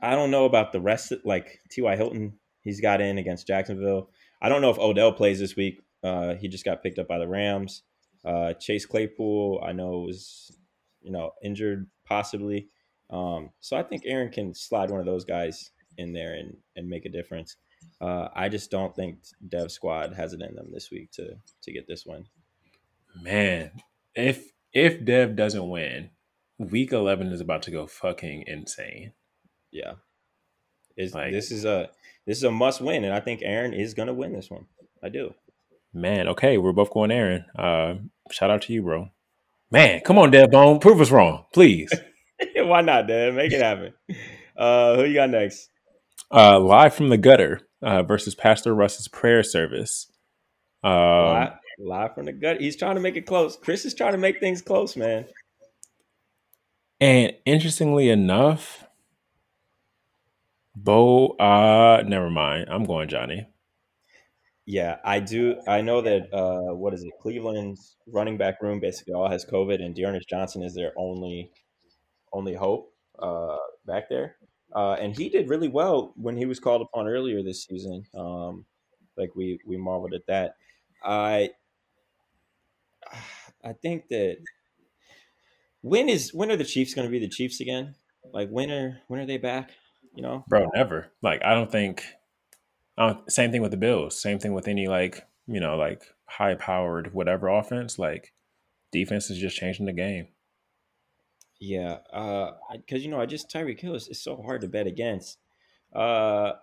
I 0.00 0.14
don't 0.14 0.30
know 0.30 0.46
about 0.46 0.72
the 0.72 0.80
rest. 0.80 1.12
Of, 1.12 1.20
like 1.26 1.60
T.Y. 1.70 1.94
Hilton, 1.94 2.38
he's 2.62 2.80
got 2.80 3.02
in 3.02 3.18
against 3.18 3.46
Jacksonville. 3.46 4.08
I 4.40 4.48
don't 4.48 4.62
know 4.62 4.70
if 4.70 4.78
Odell 4.78 5.12
plays 5.12 5.38
this 5.38 5.56
week. 5.56 5.82
Uh, 6.02 6.34
he 6.34 6.48
just 6.48 6.64
got 6.64 6.82
picked 6.82 6.98
up 6.98 7.06
by 7.06 7.18
the 7.18 7.28
Rams. 7.28 7.82
Uh, 8.24 8.54
Chase 8.54 8.86
Claypool, 8.86 9.62
I 9.64 9.72
know 9.72 10.00
was 10.00 10.56
you 11.02 11.10
know 11.12 11.32
injured 11.42 11.86
possibly. 12.04 12.68
Um, 13.10 13.50
so 13.60 13.76
I 13.76 13.82
think 13.82 14.02
Aaron 14.06 14.30
can 14.30 14.54
slide 14.54 14.90
one 14.90 15.00
of 15.00 15.06
those 15.06 15.24
guys 15.24 15.70
in 15.98 16.12
there 16.14 16.34
and, 16.34 16.56
and 16.76 16.88
make 16.88 17.04
a 17.04 17.10
difference. 17.10 17.56
Uh, 18.00 18.28
I 18.34 18.48
just 18.48 18.70
don't 18.70 18.94
think 18.96 19.18
Dev 19.48 19.70
Squad 19.70 20.14
has 20.14 20.32
it 20.32 20.40
in 20.40 20.54
them 20.54 20.70
this 20.72 20.90
week 20.90 21.10
to 21.12 21.34
to 21.62 21.72
get 21.72 21.86
this 21.86 22.06
win. 22.06 22.24
man, 23.20 23.70
if 24.14 24.52
if 24.72 25.04
Dev 25.04 25.36
doesn't 25.36 25.68
win, 25.68 26.10
Week 26.58 26.92
11 26.92 27.28
is 27.32 27.40
about 27.40 27.62
to 27.62 27.70
go 27.70 27.86
fucking 27.86 28.44
insane. 28.46 29.12
Yeah, 29.70 29.94
It's, 30.96 31.14
Like- 31.14 31.32
this 31.32 31.50
is 31.50 31.64
a 31.64 31.90
this 32.26 32.38
is 32.38 32.44
a 32.44 32.50
must 32.50 32.80
win, 32.80 33.04
and 33.04 33.12
I 33.12 33.20
think 33.20 33.40
Aaron 33.42 33.74
is 33.74 33.94
going 33.94 34.06
to 34.06 34.14
win 34.14 34.32
this 34.32 34.50
one. 34.50 34.66
I 35.02 35.08
do. 35.08 35.34
Man, 35.92 36.28
okay, 36.28 36.56
we're 36.56 36.72
both 36.72 36.90
going 36.90 37.10
Aaron. 37.10 37.44
Uh, 37.58 37.94
shout 38.30 38.50
out 38.50 38.62
to 38.62 38.72
you, 38.72 38.82
bro. 38.82 39.10
Man, 39.72 40.00
come 40.00 40.18
on, 40.18 40.30
Dev 40.30 40.50
Bone, 40.50 40.80
prove 40.80 41.00
us 41.00 41.10
wrong, 41.10 41.46
please. 41.54 41.90
Why 42.56 42.82
not, 42.82 43.06
Dad? 43.06 43.34
Make 43.34 43.52
it 43.52 43.62
happen. 43.62 43.94
Uh, 44.54 44.96
who 44.96 45.04
you 45.04 45.14
got 45.14 45.30
next? 45.30 45.70
uh, 46.30 46.60
live 46.60 46.94
from 46.94 47.08
the 47.08 47.16
gutter 47.16 47.62
uh, 47.80 48.02
versus 48.02 48.34
Pastor 48.34 48.74
Russ's 48.74 49.08
prayer 49.08 49.42
service. 49.42 50.12
Um, 50.84 50.92
live, 50.92 51.52
live 51.78 52.14
from 52.14 52.26
the 52.26 52.32
gutter. 52.32 52.60
He's 52.60 52.76
trying 52.76 52.96
to 52.96 53.00
make 53.00 53.16
it 53.16 53.26
close. 53.26 53.56
Chris 53.56 53.86
is 53.86 53.94
trying 53.94 54.12
to 54.12 54.18
make 54.18 54.40
things 54.40 54.60
close, 54.60 54.94
man. 54.94 55.24
and 57.00 57.32
interestingly 57.46 58.10
enough, 58.10 58.84
Bo, 60.74 61.28
uh, 61.38 62.02
never 62.06 62.28
mind. 62.28 62.66
I'm 62.70 62.84
going 62.84 63.08
Johnny. 63.08 63.46
Yeah, 64.64 64.98
I 65.04 65.18
do. 65.18 65.56
I 65.66 65.80
know 65.80 66.00
that. 66.02 66.32
Uh, 66.32 66.74
what 66.74 66.94
is 66.94 67.02
it? 67.02 67.12
Cleveland's 67.20 67.96
running 68.06 68.36
back 68.36 68.62
room 68.62 68.78
basically 68.78 69.14
all 69.14 69.28
has 69.28 69.44
COVID, 69.44 69.82
and 69.82 69.94
D'Ernest 69.94 70.28
Johnson 70.28 70.62
is 70.62 70.74
their 70.74 70.92
only 70.96 71.50
only 72.32 72.54
hope 72.54 72.92
uh, 73.18 73.56
back 73.86 74.08
there. 74.08 74.36
Uh, 74.74 74.92
and 74.94 75.16
he 75.16 75.28
did 75.28 75.48
really 75.48 75.68
well 75.68 76.12
when 76.16 76.36
he 76.36 76.46
was 76.46 76.58
called 76.58 76.80
upon 76.80 77.08
earlier 77.08 77.42
this 77.42 77.64
season. 77.64 78.04
Um, 78.14 78.64
like 79.16 79.34
we 79.34 79.58
we 79.66 79.76
marveled 79.76 80.14
at 80.14 80.26
that. 80.28 80.54
I 81.04 81.50
I 83.64 83.72
think 83.72 84.08
that 84.08 84.38
when 85.82 86.08
is 86.08 86.32
when 86.32 86.50
are 86.50 86.56
the 86.56 86.64
Chiefs 86.64 86.94
going 86.94 87.06
to 87.06 87.12
be 87.12 87.18
the 87.18 87.28
Chiefs 87.28 87.60
again? 87.60 87.94
Like 88.32 88.48
when 88.48 88.70
are 88.70 89.00
when 89.08 89.20
are 89.20 89.26
they 89.26 89.38
back? 89.38 89.72
You 90.14 90.22
know, 90.22 90.44
Bro, 90.48 90.70
never. 90.74 91.10
Like, 91.22 91.42
I 91.42 91.54
don't 91.54 91.72
think. 91.72 92.04
Don't, 92.98 93.30
same 93.30 93.50
thing 93.52 93.62
with 93.62 93.70
the 93.70 93.76
Bills. 93.76 94.20
Same 94.20 94.38
thing 94.38 94.52
with 94.52 94.68
any 94.68 94.86
like 94.86 95.26
you 95.46 95.60
know 95.60 95.76
like 95.76 96.02
high 96.26 96.54
powered 96.54 97.12
whatever 97.14 97.48
offense. 97.48 97.98
Like, 97.98 98.32
defense 98.90 99.30
is 99.30 99.38
just 99.38 99.56
changing 99.56 99.86
the 99.86 99.92
game. 99.92 100.28
Yeah, 101.60 101.98
uh, 102.12 102.52
because 102.72 103.04
you 103.04 103.10
know, 103.10 103.20
I 103.20 103.26
just 103.26 103.48
Tyreek 103.50 103.80
Hill 103.80 103.94
is 103.94 104.22
so 104.22 104.42
hard 104.42 104.62
to 104.62 104.68
bet 104.68 104.86
against. 104.86 105.38
Uh, 105.94 106.54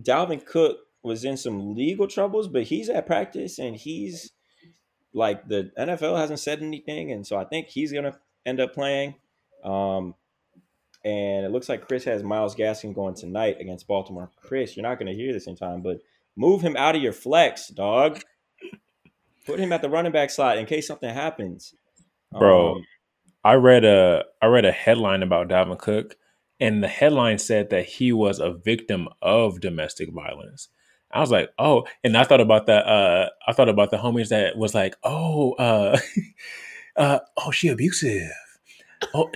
Dalvin 0.00 0.44
Cook 0.44 0.78
was 1.02 1.24
in 1.24 1.36
some 1.36 1.74
legal 1.74 2.06
troubles, 2.06 2.48
but 2.48 2.62
he's 2.62 2.88
at 2.88 3.06
practice 3.06 3.58
and 3.58 3.76
he's 3.76 4.32
like 5.12 5.48
the 5.48 5.70
NFL 5.78 6.16
hasn't 6.16 6.40
said 6.40 6.62
anything, 6.62 7.12
and 7.12 7.26
so 7.26 7.36
I 7.36 7.44
think 7.44 7.68
he's 7.68 7.92
gonna 7.92 8.18
end 8.46 8.60
up 8.60 8.72
playing. 8.72 9.16
Um, 9.64 10.14
and 11.04 11.44
it 11.44 11.50
looks 11.50 11.68
like 11.68 11.86
Chris 11.86 12.04
has 12.04 12.22
Myles 12.22 12.54
Gaskin 12.54 12.94
going 12.94 13.14
tonight 13.14 13.56
against 13.60 13.86
Baltimore. 13.86 14.30
Chris, 14.42 14.76
you're 14.76 14.82
not 14.82 14.98
gonna 14.98 15.12
hear 15.12 15.32
this 15.32 15.46
in 15.46 15.56
time, 15.56 15.82
but 15.82 15.98
move 16.36 16.62
him 16.62 16.76
out 16.76 16.96
of 16.96 17.02
your 17.02 17.12
flex, 17.12 17.68
dog. 17.68 18.20
Put 19.46 19.58
him 19.58 19.72
at 19.72 19.82
the 19.82 19.90
running 19.90 20.12
back 20.12 20.30
slot 20.30 20.58
in 20.58 20.66
case 20.66 20.86
something 20.86 21.12
happens, 21.12 21.74
Bro, 22.38 22.76
Um, 22.76 22.86
I 23.44 23.54
read 23.54 23.84
a 23.84 24.24
I 24.40 24.46
read 24.46 24.64
a 24.64 24.72
headline 24.72 25.22
about 25.22 25.48
Dalvin 25.48 25.78
Cook, 25.78 26.16
and 26.60 26.82
the 26.82 26.88
headline 26.88 27.38
said 27.38 27.70
that 27.70 27.84
he 27.84 28.12
was 28.12 28.38
a 28.38 28.52
victim 28.52 29.08
of 29.20 29.60
domestic 29.60 30.12
violence. 30.12 30.68
I 31.10 31.20
was 31.20 31.30
like, 31.30 31.50
oh, 31.58 31.86
and 32.02 32.16
I 32.16 32.24
thought 32.24 32.40
about 32.40 32.66
that. 32.66 32.86
Uh, 32.86 33.28
I 33.46 33.52
thought 33.52 33.68
about 33.68 33.90
the 33.90 33.98
homies 33.98 34.28
that 34.28 34.56
was 34.56 34.74
like, 34.74 34.94
oh, 35.02 35.52
uh, 35.54 35.98
uh, 36.96 37.18
oh, 37.36 37.50
she 37.50 37.68
abusive. 37.68 38.30
Oh, 39.12 39.30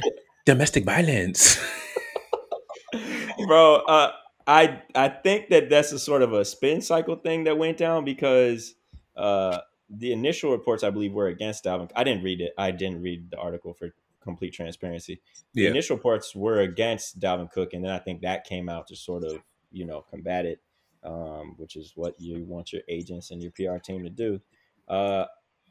domestic 0.47 0.85
violence. 0.85 1.59
bro 3.47 3.77
uh 3.87 4.13
i 4.47 4.81
i 4.95 5.09
think 5.09 5.49
that 5.51 5.69
that's 5.69 5.93
a 5.93 5.99
sort 5.99 6.23
of 6.23 6.33
a 6.33 6.45
spin 6.45 6.81
cycle 6.81 7.17
thing 7.17 7.45
that 7.45 7.59
went 7.59 7.77
down 7.77 8.05
because 8.05 8.75
uh 9.17 9.59
the 9.91 10.13
initial 10.13 10.51
reports 10.51 10.83
i 10.83 10.89
believe 10.91 11.13
were 11.13 11.27
against 11.27 11.65
Dalvin. 11.65 11.91
i 11.95 12.03
didn't 12.03 12.23
read 12.25 12.41
it 12.41 12.53
i 12.57 12.71
didn't 12.71 13.03
read 13.03 13.31
the 13.31 13.37
article 13.37 13.75
for 13.75 13.91
complete 14.23 14.53
transparency 14.55 15.21
the 15.53 15.63
Yeah. 15.63 15.71
initial 15.71 15.97
reports 15.97 16.35
were 16.35 16.61
against 16.61 17.21
Dalvin 17.21 17.51
cook 17.53 17.75
and 17.75 17.85
then 17.85 17.91
i 17.93 17.99
think 17.99 18.23
that 18.23 18.45
came 18.45 18.69
out 18.69 18.87
to 18.89 18.97
sort 18.97 19.25
of 19.25 19.39
you 19.71 19.85
know 19.85 20.05
combat 20.11 20.47
it 20.47 20.61
um 21.05 21.55
which 21.59 21.77
is 21.77 21.93
what 21.95 22.19
you 22.19 22.45
want 22.45 22.73
your 22.73 22.83
agents 22.89 23.31
and 23.31 23.43
your 23.43 23.53
pr 23.53 23.79
team 23.79 24.03
to 24.05 24.11
do 24.11 24.41
uh 24.89 25.27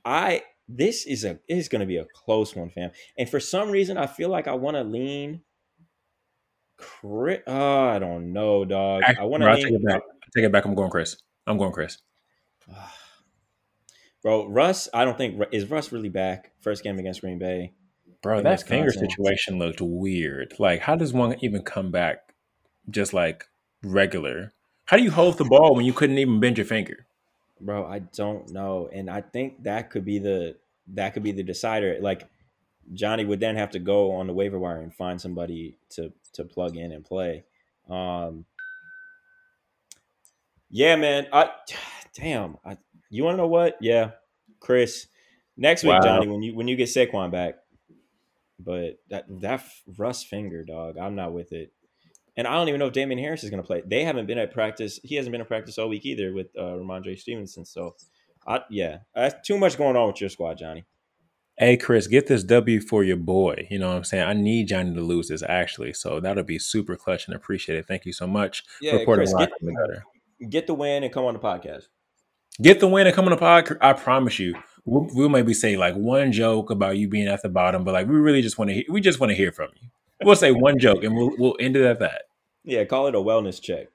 i 0.05 0.43
this 0.67 1.05
is 1.05 1.23
a 1.23 1.39
is 1.47 1.67
going 1.67 1.79
to 1.79 1.85
be 1.85 1.97
a 1.97 2.05
close 2.13 2.55
one 2.55 2.69
fam 2.69 2.91
and 3.17 3.29
for 3.29 3.39
some 3.39 3.69
reason 3.69 3.97
i 3.97 4.07
feel 4.07 4.29
like 4.29 4.47
i 4.47 4.53
want 4.53 4.75
to 4.75 4.83
lean 4.83 5.41
Chris, 6.77 7.41
oh, 7.47 7.53
ah, 7.53 7.91
I 7.91 7.99
don't 7.99 8.33
know, 8.33 8.65
dog. 8.65 9.03
I 9.03 9.23
want 9.23 9.43
to 9.43 9.55
take 9.55 9.73
it 9.73 9.85
back. 9.85 10.01
I 10.01 10.27
take 10.35 10.45
it 10.45 10.51
back. 10.51 10.65
I'm 10.65 10.75
going 10.75 10.91
Chris. 10.91 11.17
I'm 11.47 11.57
going 11.57 11.71
Chris. 11.71 11.97
bro. 14.21 14.47
Russ, 14.47 14.89
I 14.93 15.05
don't 15.05 15.17
think 15.17 15.41
is 15.51 15.69
Russ 15.69 15.91
really 15.91 16.09
back. 16.09 16.51
First 16.59 16.83
game 16.83 16.99
against 16.99 17.21
Green 17.21 17.39
Bay. 17.39 17.73
Bro, 18.21 18.41
that 18.41 18.67
finger 18.67 18.91
situation 18.91 19.59
looked 19.59 19.81
weird. 19.81 20.55
Like, 20.57 20.81
how 20.81 20.95
does 20.95 21.13
one 21.13 21.35
even 21.41 21.61
come 21.61 21.91
back 21.91 22.33
just 22.89 23.13
like 23.13 23.45
regular? 23.83 24.53
How 24.85 24.97
do 24.97 25.03
you 25.03 25.11
hold 25.11 25.37
the 25.37 25.45
ball 25.45 25.75
when 25.75 25.85
you 25.85 25.93
couldn't 25.93 26.17
even 26.17 26.39
bend 26.39 26.57
your 26.57 26.65
finger? 26.65 27.05
Bro, 27.61 27.85
I 27.87 27.99
don't 27.99 28.51
know, 28.51 28.89
and 28.91 29.09
I 29.09 29.21
think 29.21 29.63
that 29.63 29.89
could 29.89 30.05
be 30.05 30.19
the 30.19 30.55
that 30.93 31.13
could 31.13 31.23
be 31.23 31.31
the 31.31 31.43
decider. 31.43 31.97
Like 32.01 32.27
Johnny 32.93 33.25
would 33.25 33.39
then 33.39 33.55
have 33.55 33.71
to 33.71 33.79
go 33.79 34.11
on 34.11 34.27
the 34.27 34.33
waiver 34.33 34.59
wire 34.59 34.81
and 34.81 34.93
find 34.93 35.19
somebody 35.19 35.77
to 35.91 36.11
to 36.33 36.43
plug 36.43 36.75
in 36.77 36.91
and 36.91 37.03
play. 37.03 37.45
Um, 37.89 38.45
yeah, 40.69 40.95
man. 40.95 41.27
I 41.31 41.49
damn. 42.15 42.57
I, 42.65 42.77
you 43.09 43.23
want 43.23 43.35
to 43.35 43.37
know 43.37 43.47
what? 43.47 43.77
Yeah, 43.81 44.11
Chris. 44.59 45.07
Next 45.57 45.83
week, 45.83 45.93
Wow. 45.93 46.01
Johnny, 46.01 46.27
when 46.27 46.41
you 46.41 46.55
when 46.55 46.67
you 46.67 46.75
get 46.75 46.89
Saquon 46.89 47.31
back. 47.31 47.55
But 48.59 48.99
that 49.09 49.25
that 49.41 49.63
Russ 49.97 50.23
finger, 50.23 50.63
dog, 50.63 50.97
I'm 50.97 51.15
not 51.15 51.33
with 51.33 51.51
it. 51.51 51.71
And 52.37 52.47
I 52.47 52.55
don't 52.55 52.67
even 52.67 52.79
know 52.79 52.87
if 52.87 52.93
Damien 52.93 53.19
Harris 53.19 53.43
is 53.43 53.49
going 53.49 53.61
to 53.61 53.67
play. 53.67 53.81
They 53.85 54.03
haven't 54.03 54.25
been 54.25 54.37
at 54.37 54.51
practice. 54.51 54.99
He 55.03 55.15
hasn't 55.15 55.31
been 55.31 55.41
at 55.41 55.47
practice 55.47 55.77
all 55.77 55.87
week 55.87 56.05
either 56.05 56.33
with 56.33 56.47
uh, 56.57 56.61
Rhamondre 56.61 57.17
Stevenson. 57.17 57.65
So, 57.65 57.95
I, 58.45 58.61
yeah, 58.69 58.99
that's 59.13 59.47
too 59.47 59.57
much 59.57 59.77
going 59.77 59.95
on 59.95 60.07
with 60.07 60.19
your 60.19 60.29
squad, 60.29 60.57
Johnny. 60.57 60.85
Hey, 61.57 61.77
Chris, 61.77 62.07
get 62.07 62.27
this 62.27 62.43
W 62.43 62.81
for 62.81 63.05
your 63.05 63.15
boy. 63.15 63.67
You 63.71 63.79
know 63.79 63.87
what 63.87 63.95
I'm 63.95 64.03
saying? 64.03 64.27
I 64.27 64.33
need 64.33 64.67
Johnny 64.67 64.93
to 64.93 64.99
lose 64.99 65.29
this 65.29 65.41
actually. 65.41 65.93
So 65.93 66.19
that'll 66.19 66.43
be 66.43 66.59
super 66.59 66.97
clutch 66.97 67.27
and 67.27 67.35
appreciated. 67.35 67.87
Thank 67.87 68.05
you 68.05 68.11
so 68.11 68.27
much. 68.27 68.63
Yeah, 68.81 68.95
Reporting 68.95 69.33
Chris, 69.33 69.33
get, 69.39 69.51
the 69.61 70.47
get 70.49 70.67
the 70.67 70.73
win 70.73 71.05
and 71.05 71.13
come 71.13 71.23
on 71.23 71.33
the 71.33 71.39
podcast. 71.39 71.87
Get 72.61 72.81
the 72.81 72.87
win 72.87 73.07
and 73.07 73.15
come 73.15 73.25
on 73.25 73.31
the 73.31 73.37
podcast. 73.37 73.77
I 73.79 73.93
promise 73.93 74.37
you, 74.37 74.55
we'll, 74.83 75.07
we'll 75.13 75.29
maybe 75.29 75.53
say 75.53 75.77
like 75.77 75.95
one 75.95 76.33
joke 76.33 76.71
about 76.71 76.97
you 76.97 77.07
being 77.07 77.27
at 77.27 77.41
the 77.41 77.49
bottom, 77.49 77.85
but 77.85 77.93
like 77.93 78.07
we 78.07 78.15
really 78.15 78.41
just 78.41 78.57
want 78.57 78.69
to 78.69 78.75
hear. 78.75 78.83
We 78.89 78.99
just 78.99 79.21
want 79.21 79.29
to 79.29 79.35
hear 79.35 79.53
from 79.53 79.69
you. 79.81 79.87
We'll 80.23 80.35
say 80.35 80.51
one 80.51 80.79
joke 80.79 81.03
and 81.03 81.15
we'll 81.15 81.31
we'll 81.37 81.57
end 81.59 81.75
it 81.75 81.85
at 81.85 81.99
that. 81.99 82.23
Yeah, 82.63 82.83
call 82.85 83.07
it 83.07 83.15
a 83.15 83.19
wellness 83.19 83.61
check. 83.61 83.87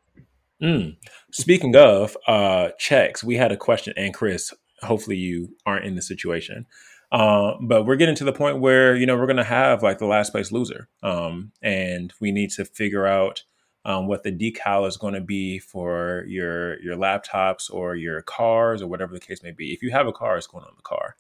Mm. 0.63 0.97
Speaking 1.33 1.75
of 1.75 2.17
uh, 2.27 2.71
checks, 2.79 3.25
we 3.25 3.37
had 3.37 3.51
a 3.51 3.57
question, 3.57 3.95
and 3.97 4.13
Chris, 4.13 4.53
hopefully 4.83 5.17
you 5.17 5.57
aren't 5.65 5.87
in 5.87 5.95
the 5.95 6.03
situation. 6.03 6.67
Uh, 7.11 7.55
but 7.61 7.87
we're 7.87 7.97
getting 7.97 8.15
to 8.15 8.25
the 8.25 8.33
point 8.33 8.61
where 8.61 8.95
you 8.95 9.07
know 9.07 9.17
we're 9.17 9.27
going 9.27 9.37
to 9.37 9.45
have 9.45 9.83
like 9.83 9.99
the 9.99 10.07
last 10.07 10.31
place 10.31 10.53
loser, 10.53 10.89
um, 11.03 11.53
and 11.63 12.13
we 12.21 12.31
need 12.31 12.51
to 12.51 12.65
figure 12.65 13.07
out 13.07 13.43
um, 13.85 14.07
what 14.07 14.23
the 14.23 14.31
decal 14.31 14.87
is 14.87 14.97
going 14.97 15.15
to 15.15 15.21
be 15.21 15.59
for 15.59 16.25
your 16.29 16.81
your 16.81 16.97
laptops 16.97 17.73
or 17.73 17.97
your 17.97 18.23
cars 18.23 18.83
or 18.83 18.87
whatever 18.87 19.13
the 19.13 19.21
case 19.21 19.43
may 19.43 19.51
be. 19.51 19.73
If 19.73 19.83
you 19.83 19.91
have 19.91 20.07
a 20.07 20.13
car, 20.13 20.37
it's 20.37 20.47
going 20.47 20.65
on 20.65 20.75
the 20.77 20.83
car. 20.83 21.17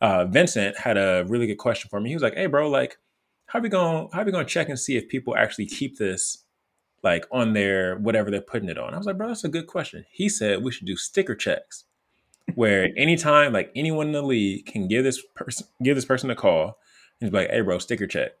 Uh, 0.00 0.24
Vincent 0.24 0.76
had 0.78 0.96
a 0.96 1.24
really 1.28 1.46
good 1.46 1.56
question 1.56 1.88
for 1.88 2.00
me. 2.00 2.10
He 2.10 2.16
was 2.16 2.22
like, 2.22 2.34
"Hey, 2.34 2.46
bro, 2.46 2.68
like, 2.68 2.98
how 3.48 3.60
we 3.60 3.68
going 3.68 4.08
how 4.12 4.22
we 4.22 4.32
going 4.32 4.46
to 4.46 4.50
check 4.50 4.68
and 4.68 4.78
see 4.78 4.96
if 4.96 5.08
people 5.08 5.36
actually 5.36 5.66
keep 5.66 5.98
this 5.98 6.44
like 7.02 7.26
on 7.32 7.52
their 7.54 7.96
whatever 7.96 8.30
they're 8.30 8.40
putting 8.40 8.68
it 8.68 8.78
on. 8.78 8.94
I 8.94 8.98
was 8.98 9.06
like, 9.06 9.18
bro, 9.18 9.28
that's 9.28 9.44
a 9.44 9.48
good 9.48 9.66
question. 9.66 10.04
He 10.10 10.28
said 10.28 10.62
we 10.62 10.70
should 10.70 10.86
do 10.86 10.96
sticker 10.96 11.34
checks 11.34 11.84
where 12.54 12.88
anytime 12.96 13.52
like 13.52 13.72
anyone 13.74 14.06
in 14.06 14.12
the 14.12 14.22
league 14.22 14.66
can 14.66 14.86
give 14.86 15.04
this 15.04 15.22
person 15.34 15.66
give 15.82 15.96
this 15.96 16.04
person 16.04 16.30
a 16.30 16.36
call 16.36 16.78
and 17.20 17.30
be 17.30 17.38
like, 17.38 17.50
hey 17.50 17.62
bro, 17.62 17.78
sticker 17.78 18.06
check. 18.06 18.32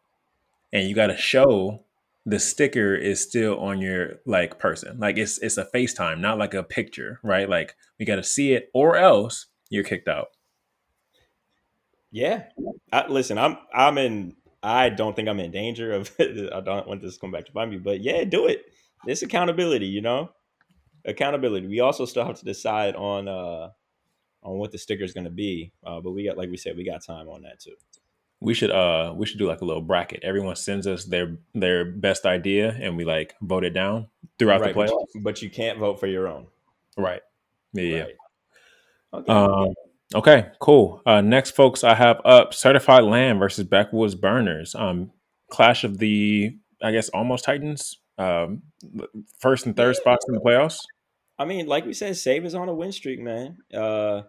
And 0.72 0.88
you 0.88 0.94
gotta 0.94 1.16
show 1.16 1.84
the 2.26 2.38
sticker 2.38 2.94
is 2.94 3.22
still 3.22 3.58
on 3.58 3.80
your 3.80 4.16
like 4.26 4.58
person. 4.58 4.98
Like 4.98 5.16
it's 5.16 5.38
it's 5.38 5.56
a 5.56 5.64
FaceTime, 5.64 6.20
not 6.20 6.38
like 6.38 6.52
a 6.52 6.62
picture, 6.62 7.18
right? 7.22 7.48
Like 7.48 7.74
we 7.98 8.04
gotta 8.04 8.24
see 8.24 8.52
it 8.52 8.70
or 8.74 8.96
else 8.96 9.46
you're 9.70 9.84
kicked 9.84 10.08
out. 10.08 10.28
Yeah, 12.10 12.44
I, 12.90 13.06
listen, 13.06 13.36
I'm 13.36 13.58
I'm 13.74 13.98
in. 13.98 14.36
I 14.62 14.88
don't 14.88 15.14
think 15.14 15.28
I'm 15.28 15.40
in 15.40 15.50
danger 15.50 15.92
of. 15.92 16.10
I 16.20 16.60
don't 16.60 16.88
want 16.88 17.02
this 17.02 17.14
to 17.14 17.20
come 17.20 17.30
back 17.30 17.46
to 17.46 17.52
bite 17.52 17.68
me, 17.68 17.78
but 17.78 18.00
yeah, 18.00 18.24
do 18.24 18.46
it. 18.46 18.64
It's 19.06 19.22
accountability, 19.22 19.86
you 19.86 20.00
know. 20.00 20.30
Accountability. 21.04 21.66
We 21.66 21.80
also 21.80 22.04
still 22.04 22.24
have 22.24 22.38
to 22.38 22.44
decide 22.44 22.96
on 22.96 23.28
uh 23.28 23.70
on 24.42 24.58
what 24.58 24.72
the 24.72 24.78
sticker 24.78 25.04
is 25.04 25.12
going 25.12 25.24
to 25.24 25.30
be, 25.30 25.72
uh, 25.84 26.00
but 26.00 26.12
we 26.12 26.24
got 26.24 26.36
like 26.36 26.50
we 26.50 26.56
said, 26.56 26.76
we 26.76 26.84
got 26.84 27.04
time 27.04 27.28
on 27.28 27.42
that 27.42 27.60
too. 27.60 27.74
We 28.40 28.54
should 28.54 28.70
uh 28.70 29.14
we 29.16 29.26
should 29.26 29.38
do 29.38 29.46
like 29.46 29.60
a 29.60 29.64
little 29.64 29.82
bracket. 29.82 30.20
Everyone 30.22 30.56
sends 30.56 30.86
us 30.86 31.04
their 31.04 31.38
their 31.54 31.84
best 31.84 32.26
idea 32.26 32.76
and 32.80 32.96
we 32.96 33.04
like 33.04 33.34
vote 33.40 33.64
it 33.64 33.70
down. 33.70 34.08
throughout 34.38 34.60
right, 34.60 34.74
the 34.74 34.74
but 34.74 34.90
you, 34.90 35.20
but 35.22 35.42
you 35.42 35.50
can't 35.50 35.78
vote 35.78 36.00
for 36.00 36.06
your 36.06 36.28
own. 36.28 36.46
Right. 36.96 37.22
Yeah. 37.72 37.82
yeah. 37.82 38.02
Right. 38.02 38.14
Okay. 39.14 39.32
Um, 39.32 39.74
okay, 40.14 40.48
cool. 40.60 41.02
Uh, 41.06 41.20
next, 41.20 41.52
folks, 41.52 41.84
I 41.84 41.94
have 41.94 42.20
up 42.24 42.54
Certified 42.54 43.04
Lamb 43.04 43.38
versus 43.38 43.64
Backwoods 43.64 44.14
Burners. 44.14 44.74
Um, 44.74 45.12
clash 45.50 45.84
of 45.84 45.98
the, 45.98 46.56
I 46.82 46.92
guess, 46.92 47.08
almost 47.10 47.44
Titans. 47.44 47.98
Um, 48.18 48.62
first 49.38 49.66
and 49.66 49.76
third 49.76 49.94
spots 49.96 50.26
in 50.28 50.34
the 50.34 50.40
playoffs. 50.40 50.80
I 51.38 51.44
mean, 51.44 51.66
like 51.66 51.86
we 51.86 51.92
said, 51.92 52.16
Save 52.16 52.44
is 52.44 52.54
on 52.54 52.68
a 52.68 52.74
win 52.74 52.90
streak, 52.90 53.20
man. 53.20 53.58
Uh, 53.72 54.22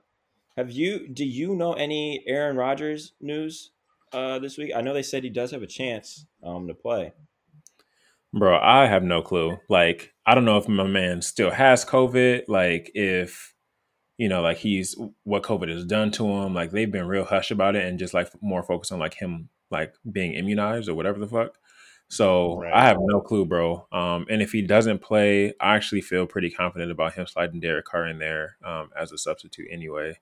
have 0.55 0.71
you? 0.71 1.07
Do 1.07 1.25
you 1.25 1.55
know 1.55 1.73
any 1.73 2.23
Aaron 2.27 2.55
Rodgers 2.55 3.13
news 3.19 3.71
uh, 4.13 4.37
this 4.39 4.57
week? 4.57 4.71
I 4.75 4.81
know 4.81 4.93
they 4.93 5.01
said 5.01 5.23
he 5.23 5.29
does 5.29 5.51
have 5.51 5.63
a 5.63 5.67
chance 5.67 6.25
um, 6.43 6.67
to 6.67 6.73
play. 6.75 7.13
Bro, 8.31 8.59
I 8.59 8.85
have 8.85 9.01
no 9.01 9.23
clue. 9.23 9.57
Like, 9.69 10.13
I 10.25 10.35
don't 10.35 10.45
know 10.45 10.57
if 10.57 10.67
my 10.67 10.85
man 10.85 11.23
still 11.23 11.49
has 11.49 11.83
COVID. 11.83 12.43
Like, 12.47 12.91
if 12.93 13.55
you 14.19 14.27
know, 14.27 14.41
like 14.41 14.57
he's 14.57 14.97
what 15.23 15.43
COVID 15.43 15.69
has 15.69 15.85
done 15.85 16.11
to 16.11 16.27
him. 16.27 16.53
Like, 16.53 16.71
they've 16.71 16.91
been 16.91 17.07
real 17.07 17.23
hush 17.23 17.51
about 17.51 17.77
it 17.77 17.85
and 17.85 17.97
just 17.97 18.13
like 18.13 18.29
more 18.41 18.61
focused 18.61 18.91
on 18.91 18.99
like 18.99 19.13
him 19.13 19.47
like 19.71 19.93
being 20.11 20.33
immunized 20.33 20.89
or 20.89 20.93
whatever 20.93 21.19
the 21.19 21.27
fuck. 21.27 21.57
So 22.09 22.57
Right. 22.59 22.73
I 22.73 22.83
have 22.83 22.97
no 22.99 23.21
clue, 23.21 23.45
bro. 23.45 23.87
Um, 23.93 24.25
and 24.29 24.41
if 24.41 24.51
he 24.51 24.61
doesn't 24.61 24.99
play, 24.99 25.53
I 25.61 25.75
actually 25.75 26.01
feel 26.01 26.25
pretty 26.25 26.49
confident 26.49 26.91
about 26.91 27.13
him 27.13 27.27
sliding 27.27 27.61
Derek 27.61 27.85
Carr 27.85 28.07
in 28.07 28.19
there 28.19 28.57
um, 28.65 28.89
as 28.99 29.13
a 29.13 29.17
substitute 29.17 29.67
anyway. 29.71 30.19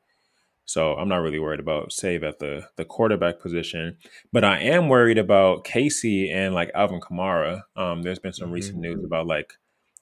So 0.65 0.93
I'm 0.93 1.07
not 1.09 1.21
really 1.21 1.39
worried 1.39 1.61
about 1.61 1.91
save 1.93 2.23
at 2.23 2.37
the 2.39 2.67
the 2.75 2.85
quarterback 2.85 3.39
position, 3.39 3.97
but 4.31 4.43
I 4.43 4.59
am 4.59 4.89
worried 4.89 5.17
about 5.17 5.63
Casey 5.63 6.29
and 6.29 6.53
like 6.53 6.69
Alvin 6.75 6.99
Kamara. 6.99 7.61
Um, 7.75 8.03
there's 8.03 8.19
been 8.19 8.33
some 8.33 8.51
recent 8.51 8.77
news 8.77 9.03
about 9.03 9.25
like 9.25 9.53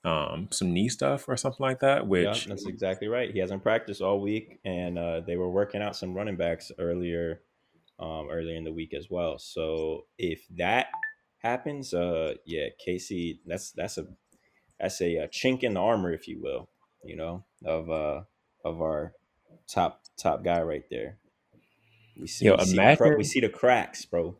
um, 0.05 0.47
some 0.51 0.71
knee 0.71 0.87
stuff 0.87 1.27
or 1.27 1.35
something 1.35 1.63
like 1.63 1.79
that, 1.79 2.03
Yeah, 2.03 2.29
which 2.29 2.45
that's 2.45 2.67
exactly 2.67 3.07
right. 3.07 3.31
He 3.31 3.39
hasn't 3.39 3.63
practiced 3.63 4.01
all 4.01 4.21
week, 4.21 4.59
and 4.63 4.97
uh, 4.99 5.21
they 5.21 5.35
were 5.35 5.49
working 5.49 5.81
out 5.81 5.95
some 5.95 6.13
running 6.13 6.37
backs 6.37 6.71
earlier, 6.77 7.41
um, 7.99 8.29
earlier 8.31 8.55
in 8.55 8.63
the 8.63 8.71
week 8.71 8.93
as 8.93 9.09
well. 9.09 9.39
So 9.39 10.05
if 10.17 10.45
that 10.57 10.87
happens, 11.39 11.93
uh, 11.93 12.35
yeah, 12.45 12.67
Casey, 12.83 13.41
that's 13.45 13.71
that's 13.71 13.97
a 13.97 14.05
that's 14.79 15.01
a, 15.01 15.23
uh 15.23 15.27
chink 15.27 15.63
in 15.63 15.73
the 15.73 15.79
armor, 15.79 16.13
if 16.13 16.27
you 16.27 16.39
will, 16.41 16.69
you 17.03 17.15
know, 17.15 17.43
of 17.65 17.89
uh 17.89 18.21
of 18.63 18.81
our 18.81 19.13
top 19.67 20.03
top 20.17 20.43
guy 20.43 20.61
right 20.61 20.83
there. 20.91 21.17
We 22.19 22.27
see, 22.27 22.45
Yo, 22.45 22.55
we, 22.57 22.65
see 22.65 22.75
the 22.75 23.15
we 23.17 23.23
see 23.23 23.39
the 23.41 23.49
cracks, 23.49 24.05
bro. 24.05 24.37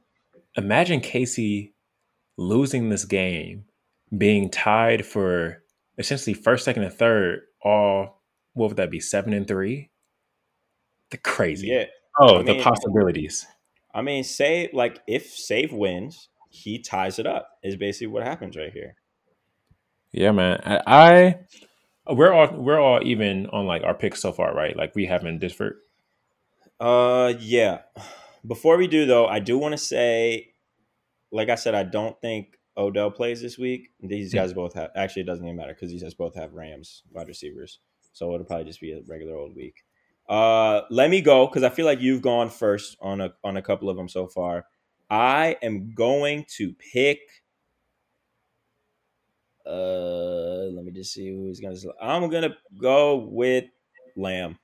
imagine 0.55 1.01
Casey 1.01 1.74
losing 2.38 2.89
this 2.89 3.05
game, 3.05 3.66
being 4.18 4.49
tied 4.49 5.05
for 5.05 5.63
essentially 5.97 6.34
first, 6.34 6.66
second, 6.66 6.84
and 6.84 6.93
third. 6.93 7.41
All 7.63 8.22
what 8.53 8.70
would 8.70 8.78
that 8.78 8.91
be? 8.91 8.99
Seven 8.99 9.34
and 9.34 9.47
three. 9.47 9.89
The 11.11 11.18
crazy. 11.18 11.68
Yeah, 11.68 11.86
Oh, 12.20 12.38
I 12.39 12.43
the 12.43 12.53
mean- 12.53 12.63
possibilities. 12.63 13.45
I 13.93 14.01
mean, 14.01 14.24
say 14.24 14.70
like 14.74 14.99
if 15.07 15.28
Save 15.28 15.72
wins, 15.72 16.30
he 16.49 16.80
ties 16.80 17.18
it 17.20 17.26
up. 17.26 17.49
Is 17.63 17.76
basically 17.76 18.07
what 18.07 18.24
happens 18.24 18.57
right 18.57 18.72
here. 18.74 18.95
Yeah, 20.11 20.32
man. 20.32 20.61
I, 20.66 20.82
I 22.07 22.13
we're 22.13 22.34
all 22.34 22.51
we're 22.55 22.80
all 22.80 22.99
even 23.03 23.47
on 23.47 23.66
like 23.66 23.84
our 23.84 23.93
picks 23.93 24.22
so 24.22 24.32
far, 24.32 24.53
right? 24.53 24.76
Like 24.76 24.95
we 24.95 25.05
haven't 25.05 25.39
differed. 25.39 25.78
Uh, 26.80 27.34
yeah. 27.39 27.82
Before 28.45 28.78
we 28.78 28.88
do 28.88 29.05
though, 29.05 29.28
I 29.28 29.39
do 29.39 29.57
want 29.57 29.72
to 29.74 29.78
say, 29.78 30.49
like 31.32 31.49
I 31.49 31.55
said, 31.55 31.74
I 31.74 31.84
don't 31.84 32.20
think 32.22 32.57
Odell 32.78 33.11
plays 33.11 33.41
this 33.41 33.57
week. 33.57 33.91
These 34.01 34.34
guys 34.34 34.53
both 34.53 34.73
have. 34.73 34.91
Actually, 34.95 35.23
it 35.23 35.26
doesn't 35.26 35.45
even 35.45 35.55
matter 35.55 35.73
because 35.73 35.91
these 35.91 36.03
guys 36.03 36.13
both 36.13 36.36
have 36.36 36.53
Rams 36.53 37.03
wide 37.11 37.28
receivers, 37.28 37.80
so 38.11 38.34
it'll 38.34 38.45
probably 38.45 38.65
just 38.65 38.82
be 38.82 38.91
a 38.91 39.01
regular 39.07 39.36
old 39.36 39.55
week. 39.55 39.84
Uh, 40.28 40.82
let 40.89 41.09
me 41.09 41.21
go 41.21 41.47
because 41.47 41.63
I 41.63 41.69
feel 41.69 41.86
like 41.86 42.01
you've 42.01 42.21
gone 42.21 42.49
first 42.49 42.97
on 43.01 43.21
a 43.21 43.34
on 43.43 43.57
a 43.57 43.61
couple 43.61 43.89
of 43.89 43.95
them 43.95 44.09
so 44.09 44.28
far. 44.28 44.65
I 45.09 45.57
am 45.61 45.93
going 45.93 46.45
to 46.57 46.73
pick. 46.93 47.19
Uh, 49.65 50.69
let 50.73 50.84
me 50.84 50.91
just 50.91 51.13
see 51.13 51.30
who's 51.30 51.59
gonna. 51.59 51.76
I'm 52.01 52.30
gonna 52.30 52.55
go 52.80 53.17
with 53.17 53.65
Lamb. 54.15 54.57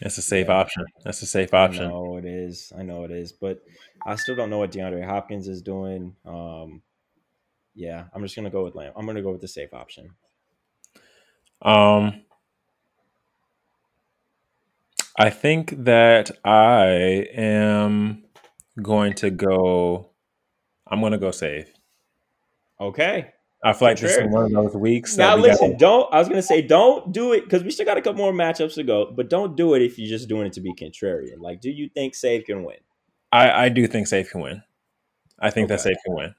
That's 0.00 0.18
a 0.18 0.22
safe 0.22 0.46
Yeah. 0.46 0.54
option. 0.54 0.84
That's 1.04 1.22
a 1.22 1.26
safe 1.26 1.52
I 1.52 1.56
option. 1.56 1.88
know 1.88 2.16
it 2.16 2.24
is. 2.24 2.72
I 2.76 2.82
know 2.82 3.04
it 3.04 3.10
is, 3.10 3.32
but 3.32 3.60
I 4.06 4.14
still 4.16 4.36
don't 4.36 4.50
know 4.50 4.58
what 4.58 4.70
DeAndre 4.72 5.04
Hopkins 5.04 5.48
is 5.48 5.62
doing. 5.62 6.14
Um, 6.24 6.82
yeah, 7.74 8.04
I'm 8.14 8.22
just 8.22 8.36
gonna 8.36 8.50
go 8.50 8.64
with 8.64 8.74
Lamb. 8.74 8.92
I'm 8.96 9.06
gonna 9.06 9.22
go 9.22 9.32
with 9.32 9.40
the 9.40 9.48
safe 9.48 9.72
option. 9.74 10.10
Um, 11.62 12.22
I 15.18 15.30
think 15.30 15.84
that 15.84 16.30
I 16.44 17.26
am 17.34 18.24
going 18.80 19.14
to 19.14 19.30
go. 19.30 20.10
I'm 20.86 21.00
going 21.00 21.12
to 21.12 21.18
go 21.18 21.32
save. 21.32 21.72
Okay. 22.80 23.32
I 23.64 23.72
feel 23.72 23.88
like 23.88 23.98
this 23.98 24.16
is 24.16 24.30
one 24.32 24.44
of 24.44 24.52
those 24.52 24.74
weeks. 24.76 25.16
Now 25.16 25.34
that 25.34 25.42
we 25.42 25.48
listen, 25.48 25.70
gotta- 25.72 25.78
don't. 25.78 26.14
I 26.14 26.18
was 26.20 26.28
gonna 26.28 26.42
say 26.42 26.62
don't 26.62 27.12
do 27.12 27.32
it 27.32 27.42
because 27.44 27.64
we 27.64 27.70
still 27.72 27.84
got 27.86 27.96
a 27.98 28.02
couple 28.02 28.22
more 28.22 28.32
matchups 28.32 28.74
to 28.74 28.84
go, 28.84 29.10
but 29.10 29.28
don't 29.28 29.56
do 29.56 29.74
it 29.74 29.82
if 29.82 29.98
you're 29.98 30.08
just 30.08 30.28
doing 30.28 30.46
it 30.46 30.52
to 30.54 30.60
be 30.60 30.72
contrarian. 30.74 31.38
Like, 31.40 31.60
do 31.60 31.70
you 31.70 31.88
think 31.88 32.14
Save 32.14 32.44
can 32.44 32.62
win? 32.62 32.76
I, 33.32 33.64
I 33.64 33.68
do 33.68 33.86
think 33.88 34.06
safe 34.06 34.30
can 34.30 34.40
win. 34.42 34.62
I 35.40 35.50
think 35.50 35.68
that 35.68 35.80
Okay. 35.80 35.90
safe 35.90 35.96
can 36.06 36.14
win. 36.14 36.34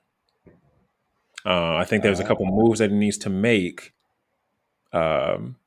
Uh, 1.45 1.75
I 1.75 1.85
think 1.85 2.03
there's 2.03 2.19
a 2.19 2.23
Uh, 2.23 2.27
couple 2.27 2.45
moves 2.45 2.79
that 2.79 2.89
he 2.89 2.95
needs 2.95 3.17
to 3.19 3.29
make. 3.29 3.93
Um, 4.91 5.57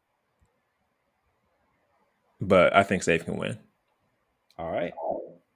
but 2.40 2.74
I 2.74 2.82
think 2.82 3.02
safe 3.02 3.24
can 3.24 3.36
win. 3.36 3.58
All 4.58 4.70
right. 4.70 4.92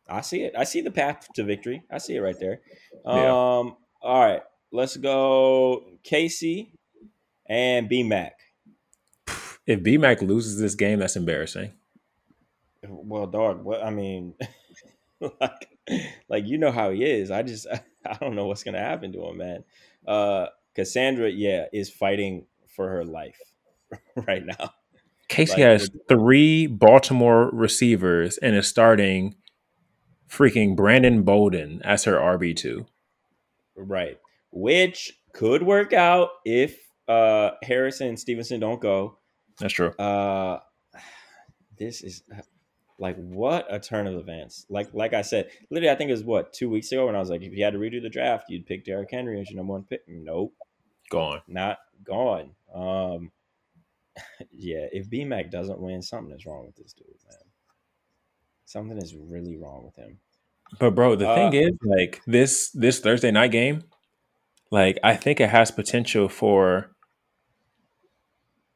I 0.09 0.21
see 0.21 0.43
it. 0.43 0.55
I 0.57 0.65
see 0.65 0.81
the 0.83 0.91
path 0.91 1.29
to 1.35 1.43
victory. 1.43 1.83
I 1.91 1.99
see 1.99 2.15
it 2.17 2.21
right 2.21 2.39
there. 2.39 2.61
Yeah. 3.05 3.13
Um. 3.29 3.77
All 4.03 4.21
right. 4.25 4.43
Let's 4.77 4.99
go, 4.99 5.87
Casey 6.03 6.71
and 7.47 7.89
B 7.89 8.03
Mac. 8.03 8.39
If 9.67 9.81
BMAC 9.81 10.21
loses 10.21 10.59
this 10.59 10.75
game, 10.75 10.99
that's 10.99 11.17
embarrassing. 11.17 11.73
Well, 12.87 13.27
dog. 13.27 13.65
What 13.65 13.83
I 13.83 13.89
mean, 13.89 14.35
like, 15.41 15.71
like 16.29 16.47
you 16.47 16.59
know 16.59 16.71
how 16.71 16.91
he 16.91 17.07
is. 17.07 17.31
I 17.31 17.43
just 17.43 17.67
I 18.07 18.19
don't 18.21 18.37
know 18.37 18.45
what's 18.45 18.65
gonna 18.65 18.79
happen 18.79 19.15
to 19.15 19.27
him, 19.27 19.39
man. 19.39 19.65
Uh, 20.07 20.49
Cassandra, 20.75 21.31
yeah, 21.31 21.65
is 21.73 21.89
fighting 21.89 22.45
for 22.69 22.87
her 22.87 23.03
life 23.03 23.41
right 24.29 24.45
now. 24.45 24.75
Casey 25.29 25.63
Like, 25.63 25.71
has 25.71 25.91
three 26.07 26.67
Baltimore 26.67 27.49
receivers 27.51 28.37
and 28.37 28.55
is 28.55 28.69
starting 28.69 29.37
freaking 30.29 30.77
Brandon 30.77 31.23
Bolden 31.23 31.81
as 31.83 32.05
her 32.05 32.17
RB 32.17 32.55
two. 32.55 32.85
Right. 33.75 34.19
Which 34.53 35.13
could 35.33 35.63
work 35.63 35.93
out 35.93 36.31
if 36.45 36.79
uh 37.09 37.51
Harrison 37.63 38.09
and 38.09 38.19
Stevenson 38.19 38.61
don't 38.61 38.81
go. 38.81 39.19
That's 39.59 39.73
true. 39.75 39.91
Uh 39.91 40.61
this 41.79 42.03
is 42.03 42.23
like 42.99 43.17
what 43.17 43.67
a 43.69 43.79
turn 43.79 44.07
of 44.07 44.15
events. 44.15 44.65
Like 44.69 44.89
like 44.95 45.13
I 45.13 45.23
said, 45.23 45.51
literally 45.71 45.91
I 45.91 45.97
think 45.97 46.09
it 46.09 46.15
was 46.15 46.25
what, 46.25 46.53
two 46.53 46.71
weeks 46.71 46.91
ago 46.93 47.07
when 47.07 47.15
I 47.15 47.19
was 47.19 47.29
like, 47.31 47.43
if 47.43 47.53
you 47.53 47.63
had 47.63 47.75
to 47.75 47.79
redo 47.79 48.01
the 48.01 48.09
draft, 48.09 48.47
you'd 48.49 48.67
pick 48.67 48.85
Derrick 48.85 49.11
Henry 49.11 49.41
as 49.41 49.51
your 49.51 49.59
number 49.59 49.75
one 49.75 49.85
pick. 49.85 50.03
Nope. 50.09 50.55
Gone. 51.11 51.43
Not 51.47 51.79
gone. 52.03 52.53
Um 52.75 53.31
yeah, 54.51 54.87
if 54.93 55.11
BMAC 55.11 55.51
doesn't 55.51 55.79
win, 55.79 56.01
something 56.01 56.35
is 56.35 56.47
wrong 56.47 56.65
with 56.65 56.77
this 56.77 56.95
dude, 56.95 57.07
man. 57.29 57.39
Something 58.65 58.97
is 58.99 59.15
really 59.15 59.57
wrong 59.59 59.85
with 59.85 59.97
him. 59.97 60.19
But 60.81 60.95
bro, 60.95 61.15
the 61.15 61.29
Uh, 61.29 61.35
thing 61.35 61.53
is, 61.63 61.73
like 61.83 62.23
this 62.27 62.71
this 62.71 62.99
Thursday 63.01 63.31
night 63.31 63.53
game, 63.53 63.83
like 64.71 64.99
I 65.03 65.15
think 65.17 65.41
it 65.41 65.49
has 65.51 65.71
potential 65.71 66.29
for 66.29 66.91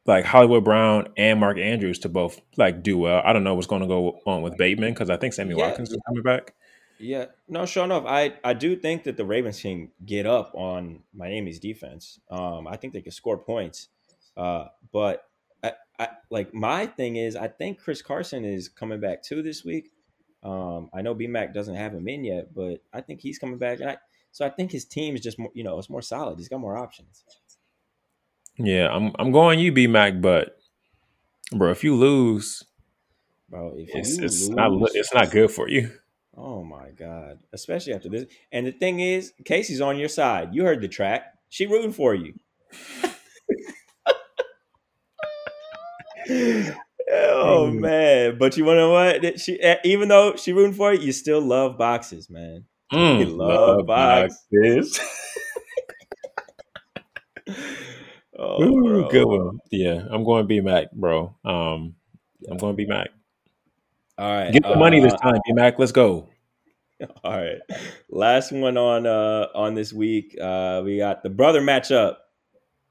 like 0.06 0.24
Hollywood 0.24 0.64
Brown 0.64 1.08
and 1.16 1.38
Mark 1.40 1.58
Andrews 1.58 1.98
to 2.00 2.08
both 2.08 2.40
like 2.56 2.82
do 2.82 2.98
well. 2.98 3.22
I 3.24 3.32
don't 3.32 3.44
know 3.44 3.54
what's 3.54 3.66
going 3.66 3.82
to 3.82 3.88
go 3.88 4.18
on 4.26 4.42
with 4.42 4.56
Bateman 4.56 4.92
because 4.92 5.10
I 5.10 5.16
think 5.16 5.34
Sammy 5.34 5.54
Yeah. 5.56 5.66
Watkins 5.68 5.90
is 5.90 5.98
coming 6.06 6.22
back. 6.22 6.54
Yeah, 7.02 7.26
no, 7.48 7.64
sure 7.64 7.84
enough, 7.84 8.04
I 8.06 8.34
I 8.44 8.52
do 8.52 8.76
think 8.76 9.04
that 9.04 9.16
the 9.16 9.24
Ravens 9.24 9.60
can 9.60 9.90
get 10.04 10.26
up 10.26 10.52
on 10.54 11.02
Miami's 11.14 11.58
defense. 11.58 12.20
Um, 12.30 12.66
I 12.68 12.76
think 12.76 12.92
they 12.92 13.00
can 13.00 13.12
score 13.12 13.38
points. 13.38 13.88
Uh, 14.36 14.66
but 14.92 15.24
I, 15.62 15.72
I 15.98 16.08
like 16.30 16.52
my 16.52 16.84
thing 16.86 17.16
is 17.16 17.36
I 17.36 17.48
think 17.48 17.80
Chris 17.80 18.02
Carson 18.02 18.44
is 18.44 18.68
coming 18.68 19.00
back 19.00 19.22
too 19.22 19.42
this 19.42 19.64
week. 19.64 19.90
Um, 20.42 20.90
I 20.92 21.00
know 21.00 21.14
BMAC 21.14 21.54
doesn't 21.54 21.74
have 21.74 21.94
him 21.94 22.06
in 22.06 22.22
yet, 22.24 22.54
but 22.54 22.82
I 22.92 23.00
think 23.00 23.20
he's 23.20 23.38
coming 23.38 23.58
back, 23.58 23.80
and 23.80 23.90
I 23.90 23.96
so 24.32 24.46
I 24.46 24.50
think 24.50 24.70
his 24.70 24.84
team 24.84 25.14
is 25.14 25.20
just 25.20 25.38
more, 25.38 25.50
you 25.54 25.64
know, 25.64 25.78
it's 25.78 25.90
more 25.90 26.02
solid. 26.02 26.38
He's 26.38 26.48
got 26.48 26.60
more 26.60 26.76
options. 26.76 27.24
Yeah, 28.56 28.88
I'm 28.90 29.12
I'm 29.18 29.32
going 29.32 29.58
you, 29.58 29.72
B 29.72 29.86
Mac, 29.86 30.20
but 30.20 30.58
bro, 31.52 31.70
if 31.70 31.82
you 31.82 31.94
lose, 31.96 32.64
Bro, 33.48 33.74
if 33.76 33.90
it's 33.94 34.16
you 34.16 34.24
it's 34.24 34.48
lose, 34.48 34.50
not 34.50 34.70
it's 34.94 35.12
not 35.12 35.30
good 35.30 35.50
for 35.50 35.68
you. 35.68 35.90
Oh 36.36 36.62
my 36.62 36.90
god! 36.90 37.40
Especially 37.52 37.92
after 37.92 38.08
this. 38.08 38.26
And 38.52 38.66
the 38.66 38.72
thing 38.72 39.00
is, 39.00 39.32
Casey's 39.44 39.80
on 39.80 39.98
your 39.98 40.08
side. 40.08 40.54
You 40.54 40.64
heard 40.64 40.80
the 40.80 40.88
track. 40.88 41.34
She 41.48 41.66
rooting 41.66 41.92
for 41.92 42.14
you. 42.14 42.34
oh 47.10 47.70
man! 47.72 48.38
But 48.38 48.56
you 48.56 48.64
want 48.64 48.76
to 48.76 48.80
know 48.80 48.92
what? 48.92 49.40
She 49.40 49.60
eh, 49.60 49.78
even 49.82 50.08
though 50.08 50.36
she 50.36 50.52
rooting 50.52 50.74
for 50.74 50.94
you, 50.94 51.00
you 51.00 51.12
still 51.12 51.40
love 51.40 51.76
boxes, 51.76 52.30
man. 52.30 52.66
Mm, 52.92 53.20
You 53.20 53.26
love 53.26 53.86
boxes. 53.86 55.00
Oh, 58.42 58.62
Ooh, 58.62 59.08
good 59.10 59.26
one. 59.26 59.58
Yeah, 59.70 60.02
I'm 60.10 60.24
going 60.24 60.44
to 60.44 60.46
be 60.46 60.62
Mac, 60.62 60.90
bro. 60.92 61.36
Um, 61.44 61.94
I'm 62.50 62.56
going 62.56 62.72
to 62.72 62.76
be 62.76 62.86
Mac. 62.86 63.08
All 64.16 64.32
right, 64.32 64.50
Get 64.50 64.62
the 64.62 64.76
money 64.76 64.98
this 65.00 65.12
uh, 65.12 65.18
time, 65.18 65.40
B 65.44 65.52
Mac. 65.52 65.78
Let's 65.78 65.92
go. 65.92 66.28
All 67.24 67.36
right. 67.36 67.58
Last 68.08 68.52
one 68.52 68.76
on 68.76 69.06
uh 69.06 69.46
on 69.54 69.74
this 69.74 69.92
week. 69.92 70.36
Uh 70.40 70.82
we 70.84 70.98
got 70.98 71.22
the 71.22 71.30
brother 71.30 71.62
matchup. 71.62 72.16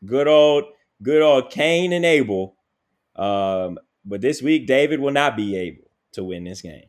Good 0.03 0.27
old 0.27 0.63
good 1.03 1.21
old 1.21 1.51
Cain 1.51 1.93
and 1.93 2.03
Abel. 2.03 2.55
Um 3.15 3.77
but 4.03 4.21
this 4.21 4.41
week 4.41 4.65
David 4.65 4.99
will 4.99 5.11
not 5.11 5.37
be 5.37 5.55
able 5.55 5.91
to 6.13 6.23
win 6.23 6.43
this 6.43 6.61
game. 6.63 6.87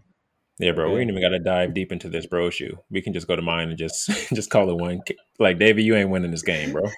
Yeah, 0.61 0.73
bro. 0.73 0.93
We 0.93 1.01
ain't 1.01 1.11
even 1.11 1.23
got 1.23 1.31
to 1.31 1.39
dive 1.39 1.73
deep 1.75 1.91
into 1.91 2.09
this 2.09 2.27
bro 2.27 2.51
shoe. 2.51 2.77
We 2.91 3.01
can 3.01 3.13
just 3.13 3.27
go 3.27 3.35
to 3.35 3.43
mine 3.43 3.71
and 3.71 3.79
just 3.79 4.07
just 4.35 4.51
call 4.51 4.71
it 4.71 4.77
one. 4.77 5.01
Like 5.39 5.59
David, 5.59 5.85
you 5.85 5.95
ain't 5.97 6.11
winning 6.11 6.31
this 6.31 6.43
game, 6.43 6.73
bro. 6.73 6.83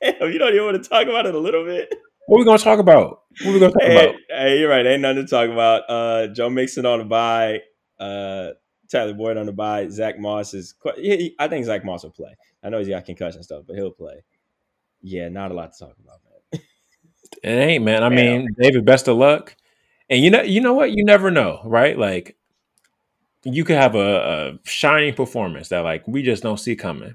Damn, 0.00 0.30
you 0.32 0.38
don't 0.38 0.52
even 0.54 0.64
want 0.66 0.82
to 0.82 0.88
talk 0.88 1.06
about 1.06 1.26
it 1.26 1.34
a 1.34 1.38
little 1.38 1.64
bit. 1.64 1.92
What 2.26 2.38
we 2.38 2.44
gonna 2.44 2.58
talk 2.58 2.78
about? 2.78 3.22
What 3.44 3.54
we 3.54 3.60
gonna 3.60 3.72
talk 3.72 3.82
Hey, 3.82 4.08
about? 4.10 4.14
hey, 4.30 4.58
you're 4.58 4.68
right. 4.70 4.86
Ain't 4.86 5.02
nothing 5.02 5.24
to 5.24 5.30
talk 5.30 5.48
about. 5.50 5.82
Uh 5.88 6.26
Joe 6.28 6.50
Mixon 6.50 6.86
on 6.86 6.98
the 7.00 7.04
bye. 7.04 7.60
Uh 7.98 8.50
Tyler 8.90 9.14
Boyd 9.14 9.36
on 9.36 9.46
the 9.46 9.52
bye. 9.52 9.88
Zach 9.88 10.18
Moss 10.18 10.54
is 10.54 10.74
he- 10.96 11.34
I 11.38 11.48
think 11.48 11.64
Zach 11.66 11.84
Moss 11.84 12.02
will 12.04 12.10
play. 12.10 12.36
I 12.62 12.68
know 12.68 12.78
he's 12.78 12.88
got 12.88 13.04
concussion 13.04 13.42
stuff, 13.42 13.64
but 13.66 13.76
he'll 13.76 13.90
play. 13.90 14.22
Yeah, 15.02 15.28
not 15.28 15.50
a 15.50 15.54
lot 15.54 15.72
to 15.72 15.78
talk 15.86 15.96
about, 16.02 16.18
man. 16.52 16.62
It 17.42 17.48
ain't, 17.50 17.84
man. 17.84 18.02
I 18.04 18.08
mean, 18.08 18.48
David, 18.58 18.84
best 18.84 19.08
of 19.08 19.16
luck. 19.16 19.54
And 20.08 20.22
you 20.22 20.30
know, 20.30 20.42
you 20.42 20.60
know 20.60 20.74
what? 20.74 20.92
You 20.92 21.04
never 21.04 21.30
know, 21.30 21.60
right? 21.64 21.98
Like, 21.98 22.36
you 23.44 23.64
could 23.64 23.76
have 23.76 23.94
a, 23.94 23.98
a 23.98 24.68
shining 24.68 25.14
performance 25.14 25.68
that 25.68 25.80
like 25.80 26.06
we 26.06 26.22
just 26.22 26.42
don't 26.42 26.58
see 26.58 26.76
coming. 26.76 27.14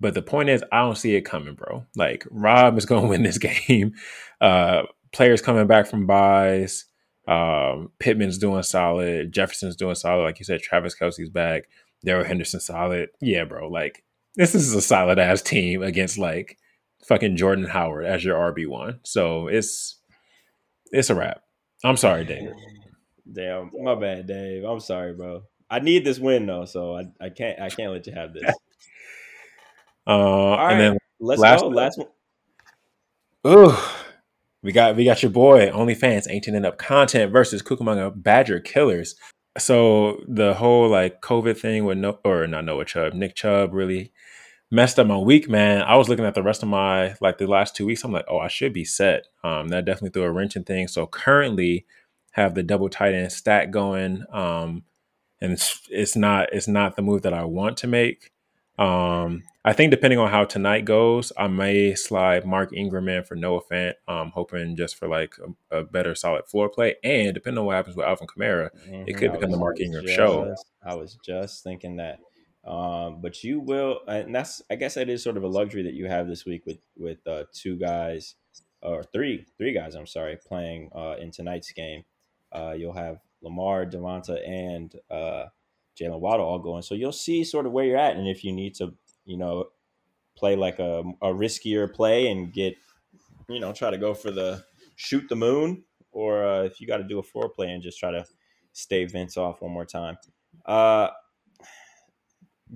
But 0.00 0.14
the 0.14 0.22
point 0.22 0.48
is, 0.48 0.62
I 0.72 0.80
don't 0.80 0.98
see 0.98 1.14
it 1.14 1.22
coming, 1.22 1.54
bro. 1.54 1.86
Like, 1.96 2.26
Rob 2.30 2.76
is 2.76 2.86
going 2.86 3.02
to 3.04 3.08
win 3.08 3.22
this 3.22 3.38
game. 3.38 3.94
Uh, 4.40 4.82
players 5.12 5.40
coming 5.40 5.66
back 5.66 5.86
from 5.86 6.06
byes. 6.06 6.86
Um, 7.26 7.90
Pittman's 7.98 8.36
doing 8.36 8.62
solid. 8.62 9.32
Jefferson's 9.32 9.76
doing 9.76 9.94
solid. 9.94 10.24
Like 10.24 10.38
you 10.38 10.44
said, 10.44 10.60
Travis 10.60 10.94
Kelce's 10.94 11.30
back. 11.30 11.64
Darrell 12.04 12.24
Henderson 12.26 12.60
solid. 12.60 13.08
Yeah, 13.20 13.44
bro. 13.44 13.68
Like, 13.68 14.04
this 14.36 14.54
is 14.54 14.74
a 14.74 14.82
solid 14.82 15.18
ass 15.18 15.40
team 15.42 15.82
against 15.82 16.18
like 16.18 16.58
fucking 17.06 17.36
Jordan 17.36 17.64
Howard 17.64 18.04
as 18.04 18.24
your 18.24 18.36
RB 18.52 18.66
one. 18.66 19.00
So 19.04 19.46
it's 19.46 19.96
it's 20.92 21.10
a 21.10 21.14
wrap. 21.14 21.43
I'm 21.84 21.96
sorry, 21.96 22.24
Dave. 22.24 22.50
Damn, 23.30 23.70
my 23.82 23.94
bad, 23.94 24.26
Dave. 24.26 24.64
I'm 24.64 24.80
sorry, 24.80 25.14
bro. 25.14 25.42
I 25.70 25.80
need 25.80 26.04
this 26.04 26.18
win 26.18 26.46
though, 26.46 26.64
so 26.64 26.96
I, 26.96 27.04
I 27.20 27.28
can't 27.30 27.60
I 27.60 27.68
can't 27.68 27.92
let 27.92 28.06
you 28.06 28.12
have 28.14 28.32
this. 28.32 28.44
Uh, 30.06 30.56
right. 30.58 30.72
and 30.72 30.80
then 30.80 30.98
Let's 31.18 31.40
Last 31.40 31.60
go. 31.60 31.68
one. 31.68 31.76
Last 31.76 31.98
one. 31.98 32.08
Ooh, 33.46 33.74
we 34.62 34.72
got 34.72 34.94
we 34.96 35.04
got 35.04 35.22
your 35.22 35.30
boy 35.30 35.70
OnlyFans 35.70 36.30
ain't 36.30 36.46
and 36.46 36.66
up 36.66 36.76
content 36.76 37.32
versus 37.32 37.62
Cucamonga 37.62 38.12
Badger 38.14 38.60
Killers. 38.60 39.14
So 39.56 40.22
the 40.28 40.52
whole 40.54 40.88
like 40.88 41.22
COVID 41.22 41.56
thing 41.56 41.86
with 41.86 41.98
no 41.98 42.18
or 42.24 42.46
not 42.46 42.64
Noah 42.66 42.84
Chubb, 42.84 43.14
Nick 43.14 43.34
Chubb 43.34 43.72
really 43.72 44.12
messed 44.70 44.98
up 44.98 45.06
my 45.06 45.16
week, 45.18 45.48
man. 45.48 45.82
I 45.82 45.96
was 45.96 46.08
looking 46.08 46.24
at 46.24 46.34
the 46.34 46.42
rest 46.42 46.62
of 46.62 46.68
my 46.68 47.14
like 47.20 47.38
the 47.38 47.46
last 47.46 47.76
two 47.76 47.86
weeks. 47.86 48.04
I'm 48.04 48.12
like, 48.12 48.26
oh, 48.28 48.38
I 48.38 48.48
should 48.48 48.72
be 48.72 48.84
set. 48.84 49.26
Um, 49.42 49.68
that 49.68 49.84
definitely 49.84 50.10
threw 50.10 50.24
a 50.24 50.30
wrench 50.32 50.56
in 50.56 50.64
things. 50.64 50.92
So 50.92 51.06
currently 51.06 51.86
have 52.32 52.54
the 52.54 52.62
double 52.62 52.88
tight 52.88 53.14
end 53.14 53.32
stack 53.32 53.70
going. 53.70 54.24
Um, 54.32 54.84
and 55.40 55.52
it's 55.52 55.80
it's 55.90 56.16
not 56.16 56.52
it's 56.52 56.68
not 56.68 56.96
the 56.96 57.02
move 57.02 57.22
that 57.22 57.34
I 57.34 57.44
want 57.44 57.76
to 57.78 57.86
make. 57.86 58.32
Um, 58.76 59.44
I 59.64 59.72
think 59.72 59.92
depending 59.92 60.18
on 60.18 60.30
how 60.30 60.44
tonight 60.44 60.84
goes, 60.84 61.32
I 61.38 61.46
may 61.46 61.94
slide 61.94 62.44
Mark 62.44 62.72
Ingram 62.72 63.08
in 63.08 63.22
for 63.22 63.36
Noah 63.36 63.60
Fant. 63.70 63.94
Um, 64.08 64.32
hoping 64.34 64.76
just 64.76 64.96
for 64.96 65.06
like 65.06 65.34
a, 65.70 65.78
a 65.78 65.84
better 65.84 66.14
solid 66.16 66.46
floor 66.46 66.68
play, 66.68 66.96
and 67.04 67.32
depending 67.34 67.58
on 67.60 67.66
what 67.66 67.76
happens 67.76 67.94
with 67.96 68.04
Alvin 68.06 68.26
Kamara, 68.26 68.70
It 69.06 69.16
could 69.16 69.32
become 69.32 69.52
the 69.52 69.56
Mark 69.56 69.80
Ingram 69.80 70.04
just- 70.04 70.16
show. 70.16 70.54
I 70.84 70.94
was 70.96 71.16
just 71.24 71.62
thinking 71.62 71.96
that. 71.96 72.18
Um, 72.66 73.20
but 73.20 73.44
you 73.44 73.60
will, 73.60 74.00
and 74.08 74.34
that's 74.34 74.62
I 74.70 74.76
guess 74.76 74.94
that 74.94 75.10
is 75.10 75.22
sort 75.22 75.36
of 75.36 75.42
a 75.42 75.48
luxury 75.48 75.82
that 75.82 75.94
you 75.94 76.06
have 76.06 76.28
this 76.28 76.46
week 76.46 76.64
with 76.64 76.78
with 76.96 77.26
uh, 77.26 77.44
two 77.52 77.76
guys 77.76 78.36
or 78.80 79.02
three 79.02 79.46
three 79.58 79.74
guys. 79.74 79.94
I'm 79.94 80.06
sorry, 80.06 80.38
playing 80.46 80.90
uh, 80.94 81.16
in 81.20 81.30
tonight's 81.30 81.72
game. 81.72 82.04
Uh, 82.52 82.74
you'll 82.76 82.94
have 82.94 83.18
Lamar, 83.42 83.84
Devonta, 83.84 84.38
and 84.48 84.94
uh, 85.10 85.46
Jaylen 86.00 86.20
Waddle 86.20 86.46
all 86.46 86.58
going. 86.58 86.82
So 86.82 86.94
you'll 86.94 87.12
see 87.12 87.44
sort 87.44 87.66
of 87.66 87.72
where 87.72 87.84
you're 87.84 87.98
at, 87.98 88.16
and 88.16 88.28
if 88.28 88.44
you 88.44 88.52
need 88.52 88.74
to, 88.76 88.94
you 89.24 89.36
know, 89.36 89.66
play 90.36 90.56
like 90.56 90.78
a, 90.78 91.00
a 91.20 91.28
riskier 91.28 91.92
play 91.92 92.28
and 92.30 92.52
get, 92.52 92.76
you 93.48 93.60
know, 93.60 93.72
try 93.72 93.90
to 93.90 93.98
go 93.98 94.14
for 94.14 94.30
the 94.30 94.64
shoot 94.96 95.28
the 95.28 95.36
moon, 95.36 95.84
or 96.12 96.44
uh, 96.44 96.62
if 96.62 96.80
you 96.80 96.86
got 96.86 96.98
to 96.98 97.04
do 97.04 97.18
a 97.18 97.22
floor 97.22 97.48
play 97.48 97.70
and 97.70 97.82
just 97.82 97.98
try 97.98 98.10
to 98.10 98.24
stay 98.72 99.04
Vince 99.04 99.36
off 99.36 99.60
one 99.60 99.72
more 99.72 99.84
time. 99.84 100.16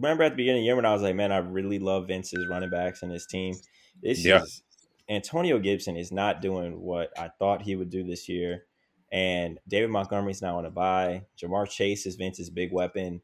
Remember 0.01 0.23
at 0.25 0.31
the 0.31 0.37
beginning 0.37 0.61
of 0.61 0.63
the 0.63 0.67
year 0.67 0.77
when 0.77 0.85
I 0.87 0.93
was 0.93 1.03
like, 1.03 1.15
man, 1.17 1.33
I 1.33 1.39
really 1.39 1.79
love 1.79 2.07
Vince's 2.09 2.47
running 2.49 2.71
backs 2.71 3.03
and 3.03 3.13
his 3.13 3.27
team. 3.27 3.55
This 4.03 4.25
Yeah. 4.25 4.43
is 4.43 4.63
Antonio 5.09 5.59
Gibson 5.59 5.97
is 5.97 6.13
not 6.13 6.41
doing 6.43 6.81
what 6.81 7.19
I 7.19 7.31
thought 7.39 7.63
he 7.63 7.77
would 7.77 7.91
do 7.91 8.05
this 8.05 8.29
year. 8.29 8.65
And 9.11 9.59
David 9.67 9.91
Montgomery's 9.91 10.43
now 10.43 10.59
on 10.59 10.67
a 10.67 10.71
bye. 10.71 11.27
Ja'Marr 11.43 11.69
Chase 11.69 12.05
is 12.07 12.17
Vince's 12.17 12.51
big 12.51 12.73
weapon, 12.73 13.23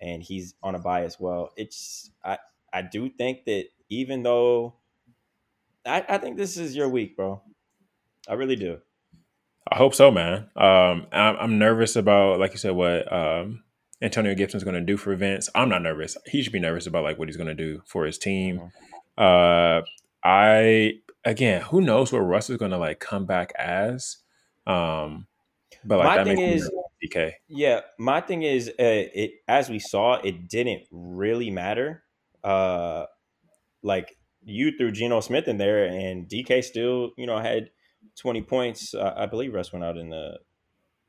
and 0.00 0.22
he's 0.22 0.54
on 0.62 0.74
a 0.74 0.78
bye 0.80 1.04
as 1.04 1.20
well. 1.20 1.52
It's 1.56 2.10
I 2.24 2.38
I 2.72 2.82
do 2.82 3.08
think 3.08 3.44
that 3.44 3.66
even 3.88 4.22
though 4.24 4.74
I, 5.86 6.04
I 6.08 6.18
think 6.18 6.36
this 6.36 6.56
is 6.56 6.76
your 6.76 6.88
week, 6.88 7.16
bro. 7.16 7.42
I 8.28 8.34
really 8.34 8.56
do. 8.56 8.80
I 9.70 9.76
hope 9.76 9.94
so, 9.94 10.10
man. 10.10 10.50
Um, 10.56 11.06
I'm, 11.12 11.36
I'm 11.36 11.58
nervous 11.58 11.94
about, 11.96 12.40
like 12.40 12.52
you 12.52 12.58
said, 12.58 12.72
what 12.74 13.10
um, 13.12 13.62
Antonio 14.02 14.34
Gibson's 14.34 14.64
going 14.64 14.74
to 14.74 14.80
do 14.80 14.96
for 14.96 15.14
Vince. 15.14 15.48
I'm 15.54 15.68
not 15.68 15.82
nervous. 15.82 16.16
He 16.26 16.42
should 16.42 16.52
be 16.52 16.60
nervous 16.60 16.86
about 16.86 17.04
like 17.04 17.18
what 17.18 17.28
he's 17.28 17.36
going 17.36 17.48
to 17.48 17.54
do 17.54 17.82
for 17.86 18.06
his 18.06 18.18
team. 18.18 18.72
Uh, 19.18 19.82
I 20.24 20.94
again, 21.24 21.62
who 21.62 21.80
knows 21.80 22.12
what 22.12 22.20
Russ 22.20 22.48
is 22.50 22.56
going 22.56 22.70
to 22.70 22.78
like 22.78 22.98
come 23.00 23.26
back 23.26 23.52
as? 23.58 24.18
Um, 24.66 25.26
but 25.84 25.98
like 25.98 26.06
My 26.08 26.16
that 26.18 26.24
thing 26.26 26.36
makes 26.36 26.62
is- 26.62 26.70
DK. 27.02 27.32
Yeah, 27.48 27.80
my 27.98 28.20
thing 28.20 28.42
is, 28.42 28.68
uh, 28.68 28.72
it 28.78 29.32
as 29.48 29.70
we 29.70 29.78
saw, 29.78 30.14
it 30.20 30.48
didn't 30.48 30.82
really 30.90 31.50
matter. 31.50 32.02
Uh, 32.44 33.06
like 33.82 34.18
you 34.44 34.76
threw 34.76 34.92
Geno 34.92 35.20
Smith 35.20 35.48
in 35.48 35.56
there, 35.56 35.84
and 35.86 36.28
DK 36.28 36.62
still, 36.62 37.12
you 37.16 37.26
know, 37.26 37.38
had 37.38 37.70
twenty 38.16 38.42
points. 38.42 38.92
Uh, 38.94 39.14
I 39.16 39.24
believe 39.24 39.54
Russ 39.54 39.72
went 39.72 39.82
out 39.84 39.96
in 39.96 40.10
the 40.10 40.38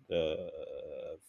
the 0.08 0.50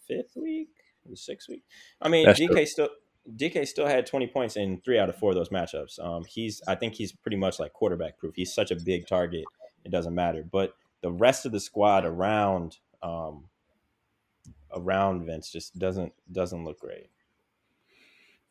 fifth 0.07 0.31
week, 0.37 0.69
sixth 1.15 1.49
week. 1.49 1.63
I 2.01 2.09
mean, 2.09 2.25
That's 2.25 2.39
DK 2.39 2.51
true. 2.51 2.65
still 2.65 2.89
DK 3.35 3.67
still 3.67 3.87
had 3.87 4.05
twenty 4.05 4.27
points 4.27 4.55
in 4.57 4.81
three 4.81 4.99
out 4.99 5.09
of 5.09 5.17
four 5.17 5.31
of 5.31 5.35
those 5.35 5.49
matchups. 5.49 6.03
Um, 6.03 6.25
he's 6.25 6.61
I 6.67 6.75
think 6.75 6.95
he's 6.95 7.11
pretty 7.11 7.37
much 7.37 7.59
like 7.59 7.73
quarterback 7.73 8.17
proof. 8.17 8.35
He's 8.35 8.53
such 8.53 8.71
a 8.71 8.75
big 8.75 9.07
target, 9.07 9.45
it 9.85 9.91
doesn't 9.91 10.15
matter. 10.15 10.43
But 10.49 10.73
the 11.01 11.11
rest 11.11 11.45
of 11.45 11.51
the 11.51 11.59
squad 11.59 12.05
around. 12.05 12.77
Um, 13.01 13.45
around 14.75 15.25
Vince 15.25 15.51
just 15.51 15.77
doesn't 15.77 16.13
doesn't 16.31 16.65
look 16.65 16.79
great. 16.79 17.09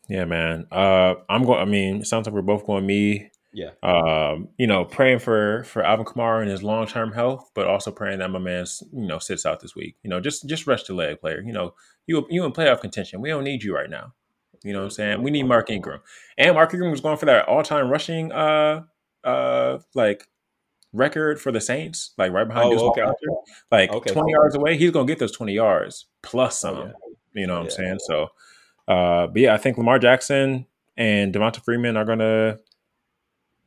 Yeah, 0.08 0.24
man. 0.24 0.66
Uh, 0.70 1.14
I'm 1.28 1.44
going. 1.44 1.60
I 1.60 1.64
mean, 1.64 2.02
it 2.02 2.06
sounds 2.06 2.26
like 2.26 2.34
we're 2.34 2.42
both 2.42 2.66
going 2.66 2.86
me. 2.86 3.30
Yeah. 3.52 3.70
Um, 3.82 4.48
you 4.56 4.66
know, 4.66 4.84
praying 4.84 5.18
for 5.18 5.64
for 5.64 5.82
Alvin 5.82 6.06
Kamara 6.06 6.40
and 6.40 6.50
his 6.50 6.62
long 6.62 6.86
term 6.86 7.12
health, 7.12 7.50
but 7.54 7.66
also 7.66 7.90
praying 7.90 8.20
that 8.20 8.30
my 8.30 8.38
man, 8.38 8.64
you 8.92 9.06
know, 9.06 9.18
sits 9.18 9.44
out 9.44 9.60
this 9.60 9.74
week. 9.76 9.96
You 10.02 10.10
know, 10.10 10.20
just 10.20 10.48
just 10.48 10.66
rest 10.66 10.88
your 10.88 10.96
leg, 10.96 11.20
player. 11.20 11.42
You 11.42 11.52
know, 11.52 11.74
you 12.06 12.26
you 12.30 12.44
in 12.44 12.52
playoff 12.52 12.80
contention. 12.80 13.20
We 13.20 13.28
don't 13.28 13.44
need 13.44 13.62
you 13.62 13.74
right 13.74 13.90
now. 13.90 14.14
You 14.64 14.72
know 14.72 14.78
what 14.80 14.84
I'm 14.86 14.90
saying? 14.90 15.22
We 15.22 15.30
need 15.30 15.42
Mark 15.42 15.70
Ingram, 15.70 16.00
and 16.38 16.54
Mark 16.54 16.72
Ingram 16.72 16.90
was 16.90 17.00
going 17.00 17.16
for 17.18 17.26
that 17.26 17.46
all 17.48 17.62
time 17.62 17.88
rushing 17.88 18.32
uh 18.32 18.82
uh 19.24 19.78
like 19.94 20.26
record 20.92 21.40
for 21.40 21.52
the 21.52 21.60
Saints, 21.60 22.12
like 22.18 22.32
right 22.32 22.46
behind 22.46 22.78
Oh, 22.78 22.90
okay. 22.90 23.04
Like 23.70 23.92
Okay. 23.92 24.12
20 24.12 24.30
yards 24.32 24.54
away. 24.54 24.76
He's 24.76 24.90
gonna 24.92 25.06
get 25.06 25.18
those 25.18 25.32
20 25.32 25.52
yards 25.52 26.06
plus 26.22 26.58
some. 26.58 26.76
Oh, 26.76 26.92
You 27.34 27.46
know 27.46 27.54
what 27.54 27.64
I'm 27.64 27.70
saying? 27.70 27.98
So, 28.06 28.28
uh, 28.88 29.26
but 29.26 29.36
yeah, 29.36 29.54
I 29.54 29.58
think 29.58 29.78
Lamar 29.78 29.98
Jackson 29.98 30.66
and 30.96 31.34
Devonta 31.34 31.62
Freeman 31.64 31.96
are 31.96 32.04
gonna 32.04 32.58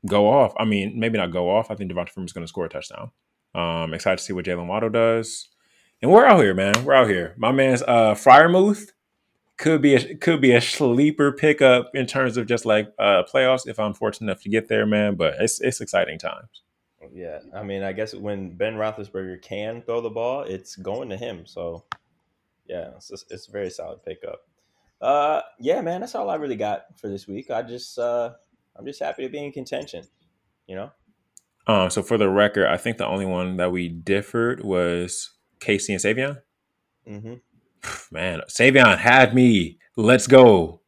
go 0.08 0.30
off. 0.30 0.53
I 0.58 0.66
mean, 0.66 0.99
maybe 0.99 1.18
not 1.18 1.32
go 1.32 1.49
off. 1.49 1.72
I 1.72 1.76
think 1.76 1.91
Devonta 1.91 2.10
Freeman's 2.10 2.34
gonna 2.34 2.47
score 2.47 2.66
a 2.66 2.70
touchdown. 2.70 3.12
Um, 3.53 3.93
excited 3.93 4.18
to 4.18 4.24
see 4.24 4.34
what 4.34 4.45
Jaylen 4.45 4.68
Waddle 4.68 4.89
does. 4.89 5.49
And 6.01 6.12
we're 6.12 6.26
out 6.26 6.41
here, 6.41 6.53
man. 6.53 6.84
We're 6.84 6.93
out 6.93 7.08
here. 7.08 7.36
My 7.38 7.51
man's 7.51 7.82
uh 7.84 8.14
Freiermuth. 8.16 8.91
could 9.58 9.82
be 9.82 9.95
a 9.95 10.16
could 10.16 10.41
be 10.41 10.51
a 10.51 10.62
sleeper 10.62 11.32
pickup 11.32 11.91
in 11.93 12.06
terms 12.06 12.38
of 12.38 12.47
just 12.47 12.66
like 12.66 12.91
uh 12.99 13.24
playoffs 13.32 13.68
if 13.68 13.80
I'm 13.80 13.93
fortunate 13.93 14.30
enough 14.30 14.43
to 14.43 14.49
get 14.49 14.68
there, 14.68 14.86
man. 14.86 15.16
But 15.16 15.36
it's 15.39 15.62
it's 15.62 15.82
exciting 15.82 16.20
times. 16.20 16.62
Yeah, 17.14 17.39
I 17.56 17.64
mean, 17.64 17.84
I 17.84 17.93
guess 17.93 18.14
when 18.14 18.56
Ben 18.56 18.76
Roethlisberger 18.76 19.41
can 19.41 19.82
throw 19.84 20.01
the 20.01 20.10
ball, 20.10 20.41
it's 20.41 20.76
going 20.76 21.10
to 21.10 21.18
him. 21.18 21.45
So, 21.45 21.86
yeah, 22.68 22.89
it's 22.95 23.10
just, 23.10 23.32
it's 23.32 23.47
a 23.47 23.51
very 23.51 23.70
solid 23.70 24.03
pickup. 24.03 24.41
Uh, 24.99 25.41
yeah, 25.60 25.82
man, 25.82 26.01
that's 26.01 26.16
all 26.16 26.30
I 26.30 26.36
really 26.36 26.56
got 26.56 26.86
for 26.97 27.08
this 27.08 27.28
week. 27.28 27.51
I 27.51 27.62
just 27.62 27.99
uh, 27.99 28.32
I'm 28.76 28.86
just 28.86 29.01
happy 29.01 29.23
to 29.23 29.30
be 29.30 29.43
in 29.43 29.51
contention. 29.51 30.03
You 30.67 30.76
know. 30.76 30.91
Um, 31.67 31.89
so 31.89 32.03
for 32.03 32.17
the 32.17 32.30
record, 32.30 32.67
I 32.67 32.78
think 32.78 32.97
the 32.97 33.07
only 33.07 33.26
one 33.26 33.57
that 33.57 33.71
we 33.71 33.89
differed 33.89 34.63
was 34.63 35.32
Casey 35.59 35.93
and 35.93 36.01
Savion. 36.01 36.41
Mm-hmm. 37.09 37.36
Man, 38.11 38.41
Savion 38.49 38.97
had 38.97 39.34
me. 39.34 39.80
Let's 39.95 40.28
go. 40.28 40.82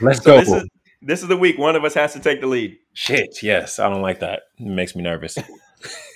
Let's 0.00 0.18
So 0.22 0.24
go. 0.24 0.38
this 0.40 0.48
is 0.48 0.68
this 1.02 1.22
is 1.22 1.28
the 1.28 1.36
week 1.36 1.58
one 1.58 1.74
of 1.76 1.84
us 1.84 1.94
has 1.94 2.12
to 2.14 2.20
take 2.20 2.40
the 2.40 2.46
lead. 2.46 2.78
Shit, 2.94 3.42
yes. 3.42 3.78
I 3.78 3.88
don't 3.90 4.02
like 4.02 4.20
that. 4.20 4.42
It 4.58 4.66
makes 4.66 4.94
me 4.94 5.02
nervous. 5.02 5.36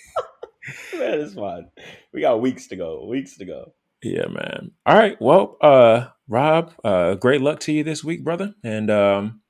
Man, 0.96 1.20
it's 1.20 1.34
fine. 1.34 1.68
We 2.12 2.20
got 2.22 2.40
weeks 2.40 2.66
to 2.68 2.76
go. 2.76 3.06
Weeks 3.06 3.36
to 3.38 3.44
go. 3.44 3.72
yeah, 4.02 4.26
man. 4.28 4.70
All 4.84 4.96
right. 4.96 5.16
Well, 5.20 5.56
uh, 5.60 6.08
Rob, 6.28 6.72
uh, 6.84 7.14
great 7.14 7.40
luck 7.40 7.60
to 7.60 7.72
you 7.72 7.84
this 7.84 8.02
week, 8.02 8.24
brother. 8.24 8.54
And 8.64 8.90
um, 8.90 9.40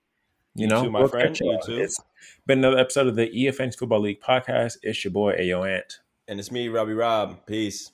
you, 0.56 0.64
You 0.64 0.68
know, 0.68 0.84
too, 0.84 0.90
my 0.90 1.06
friend. 1.06 1.38
You 1.38 1.58
too. 1.64 1.78
It's 1.80 2.00
been 2.46 2.58
another 2.58 2.78
episode 2.78 3.06
of 3.06 3.16
the 3.16 3.28
EFN 3.28 3.76
Football 3.76 4.00
League 4.00 4.20
podcast. 4.20 4.78
It's 4.82 5.04
your 5.04 5.12
boy 5.12 5.34
Ayo 5.34 5.68
Ant. 5.68 6.00
And 6.28 6.40
it's 6.40 6.50
me, 6.50 6.68
Robbie 6.68 6.94
Rob. 6.94 7.46
Peace. 7.46 7.92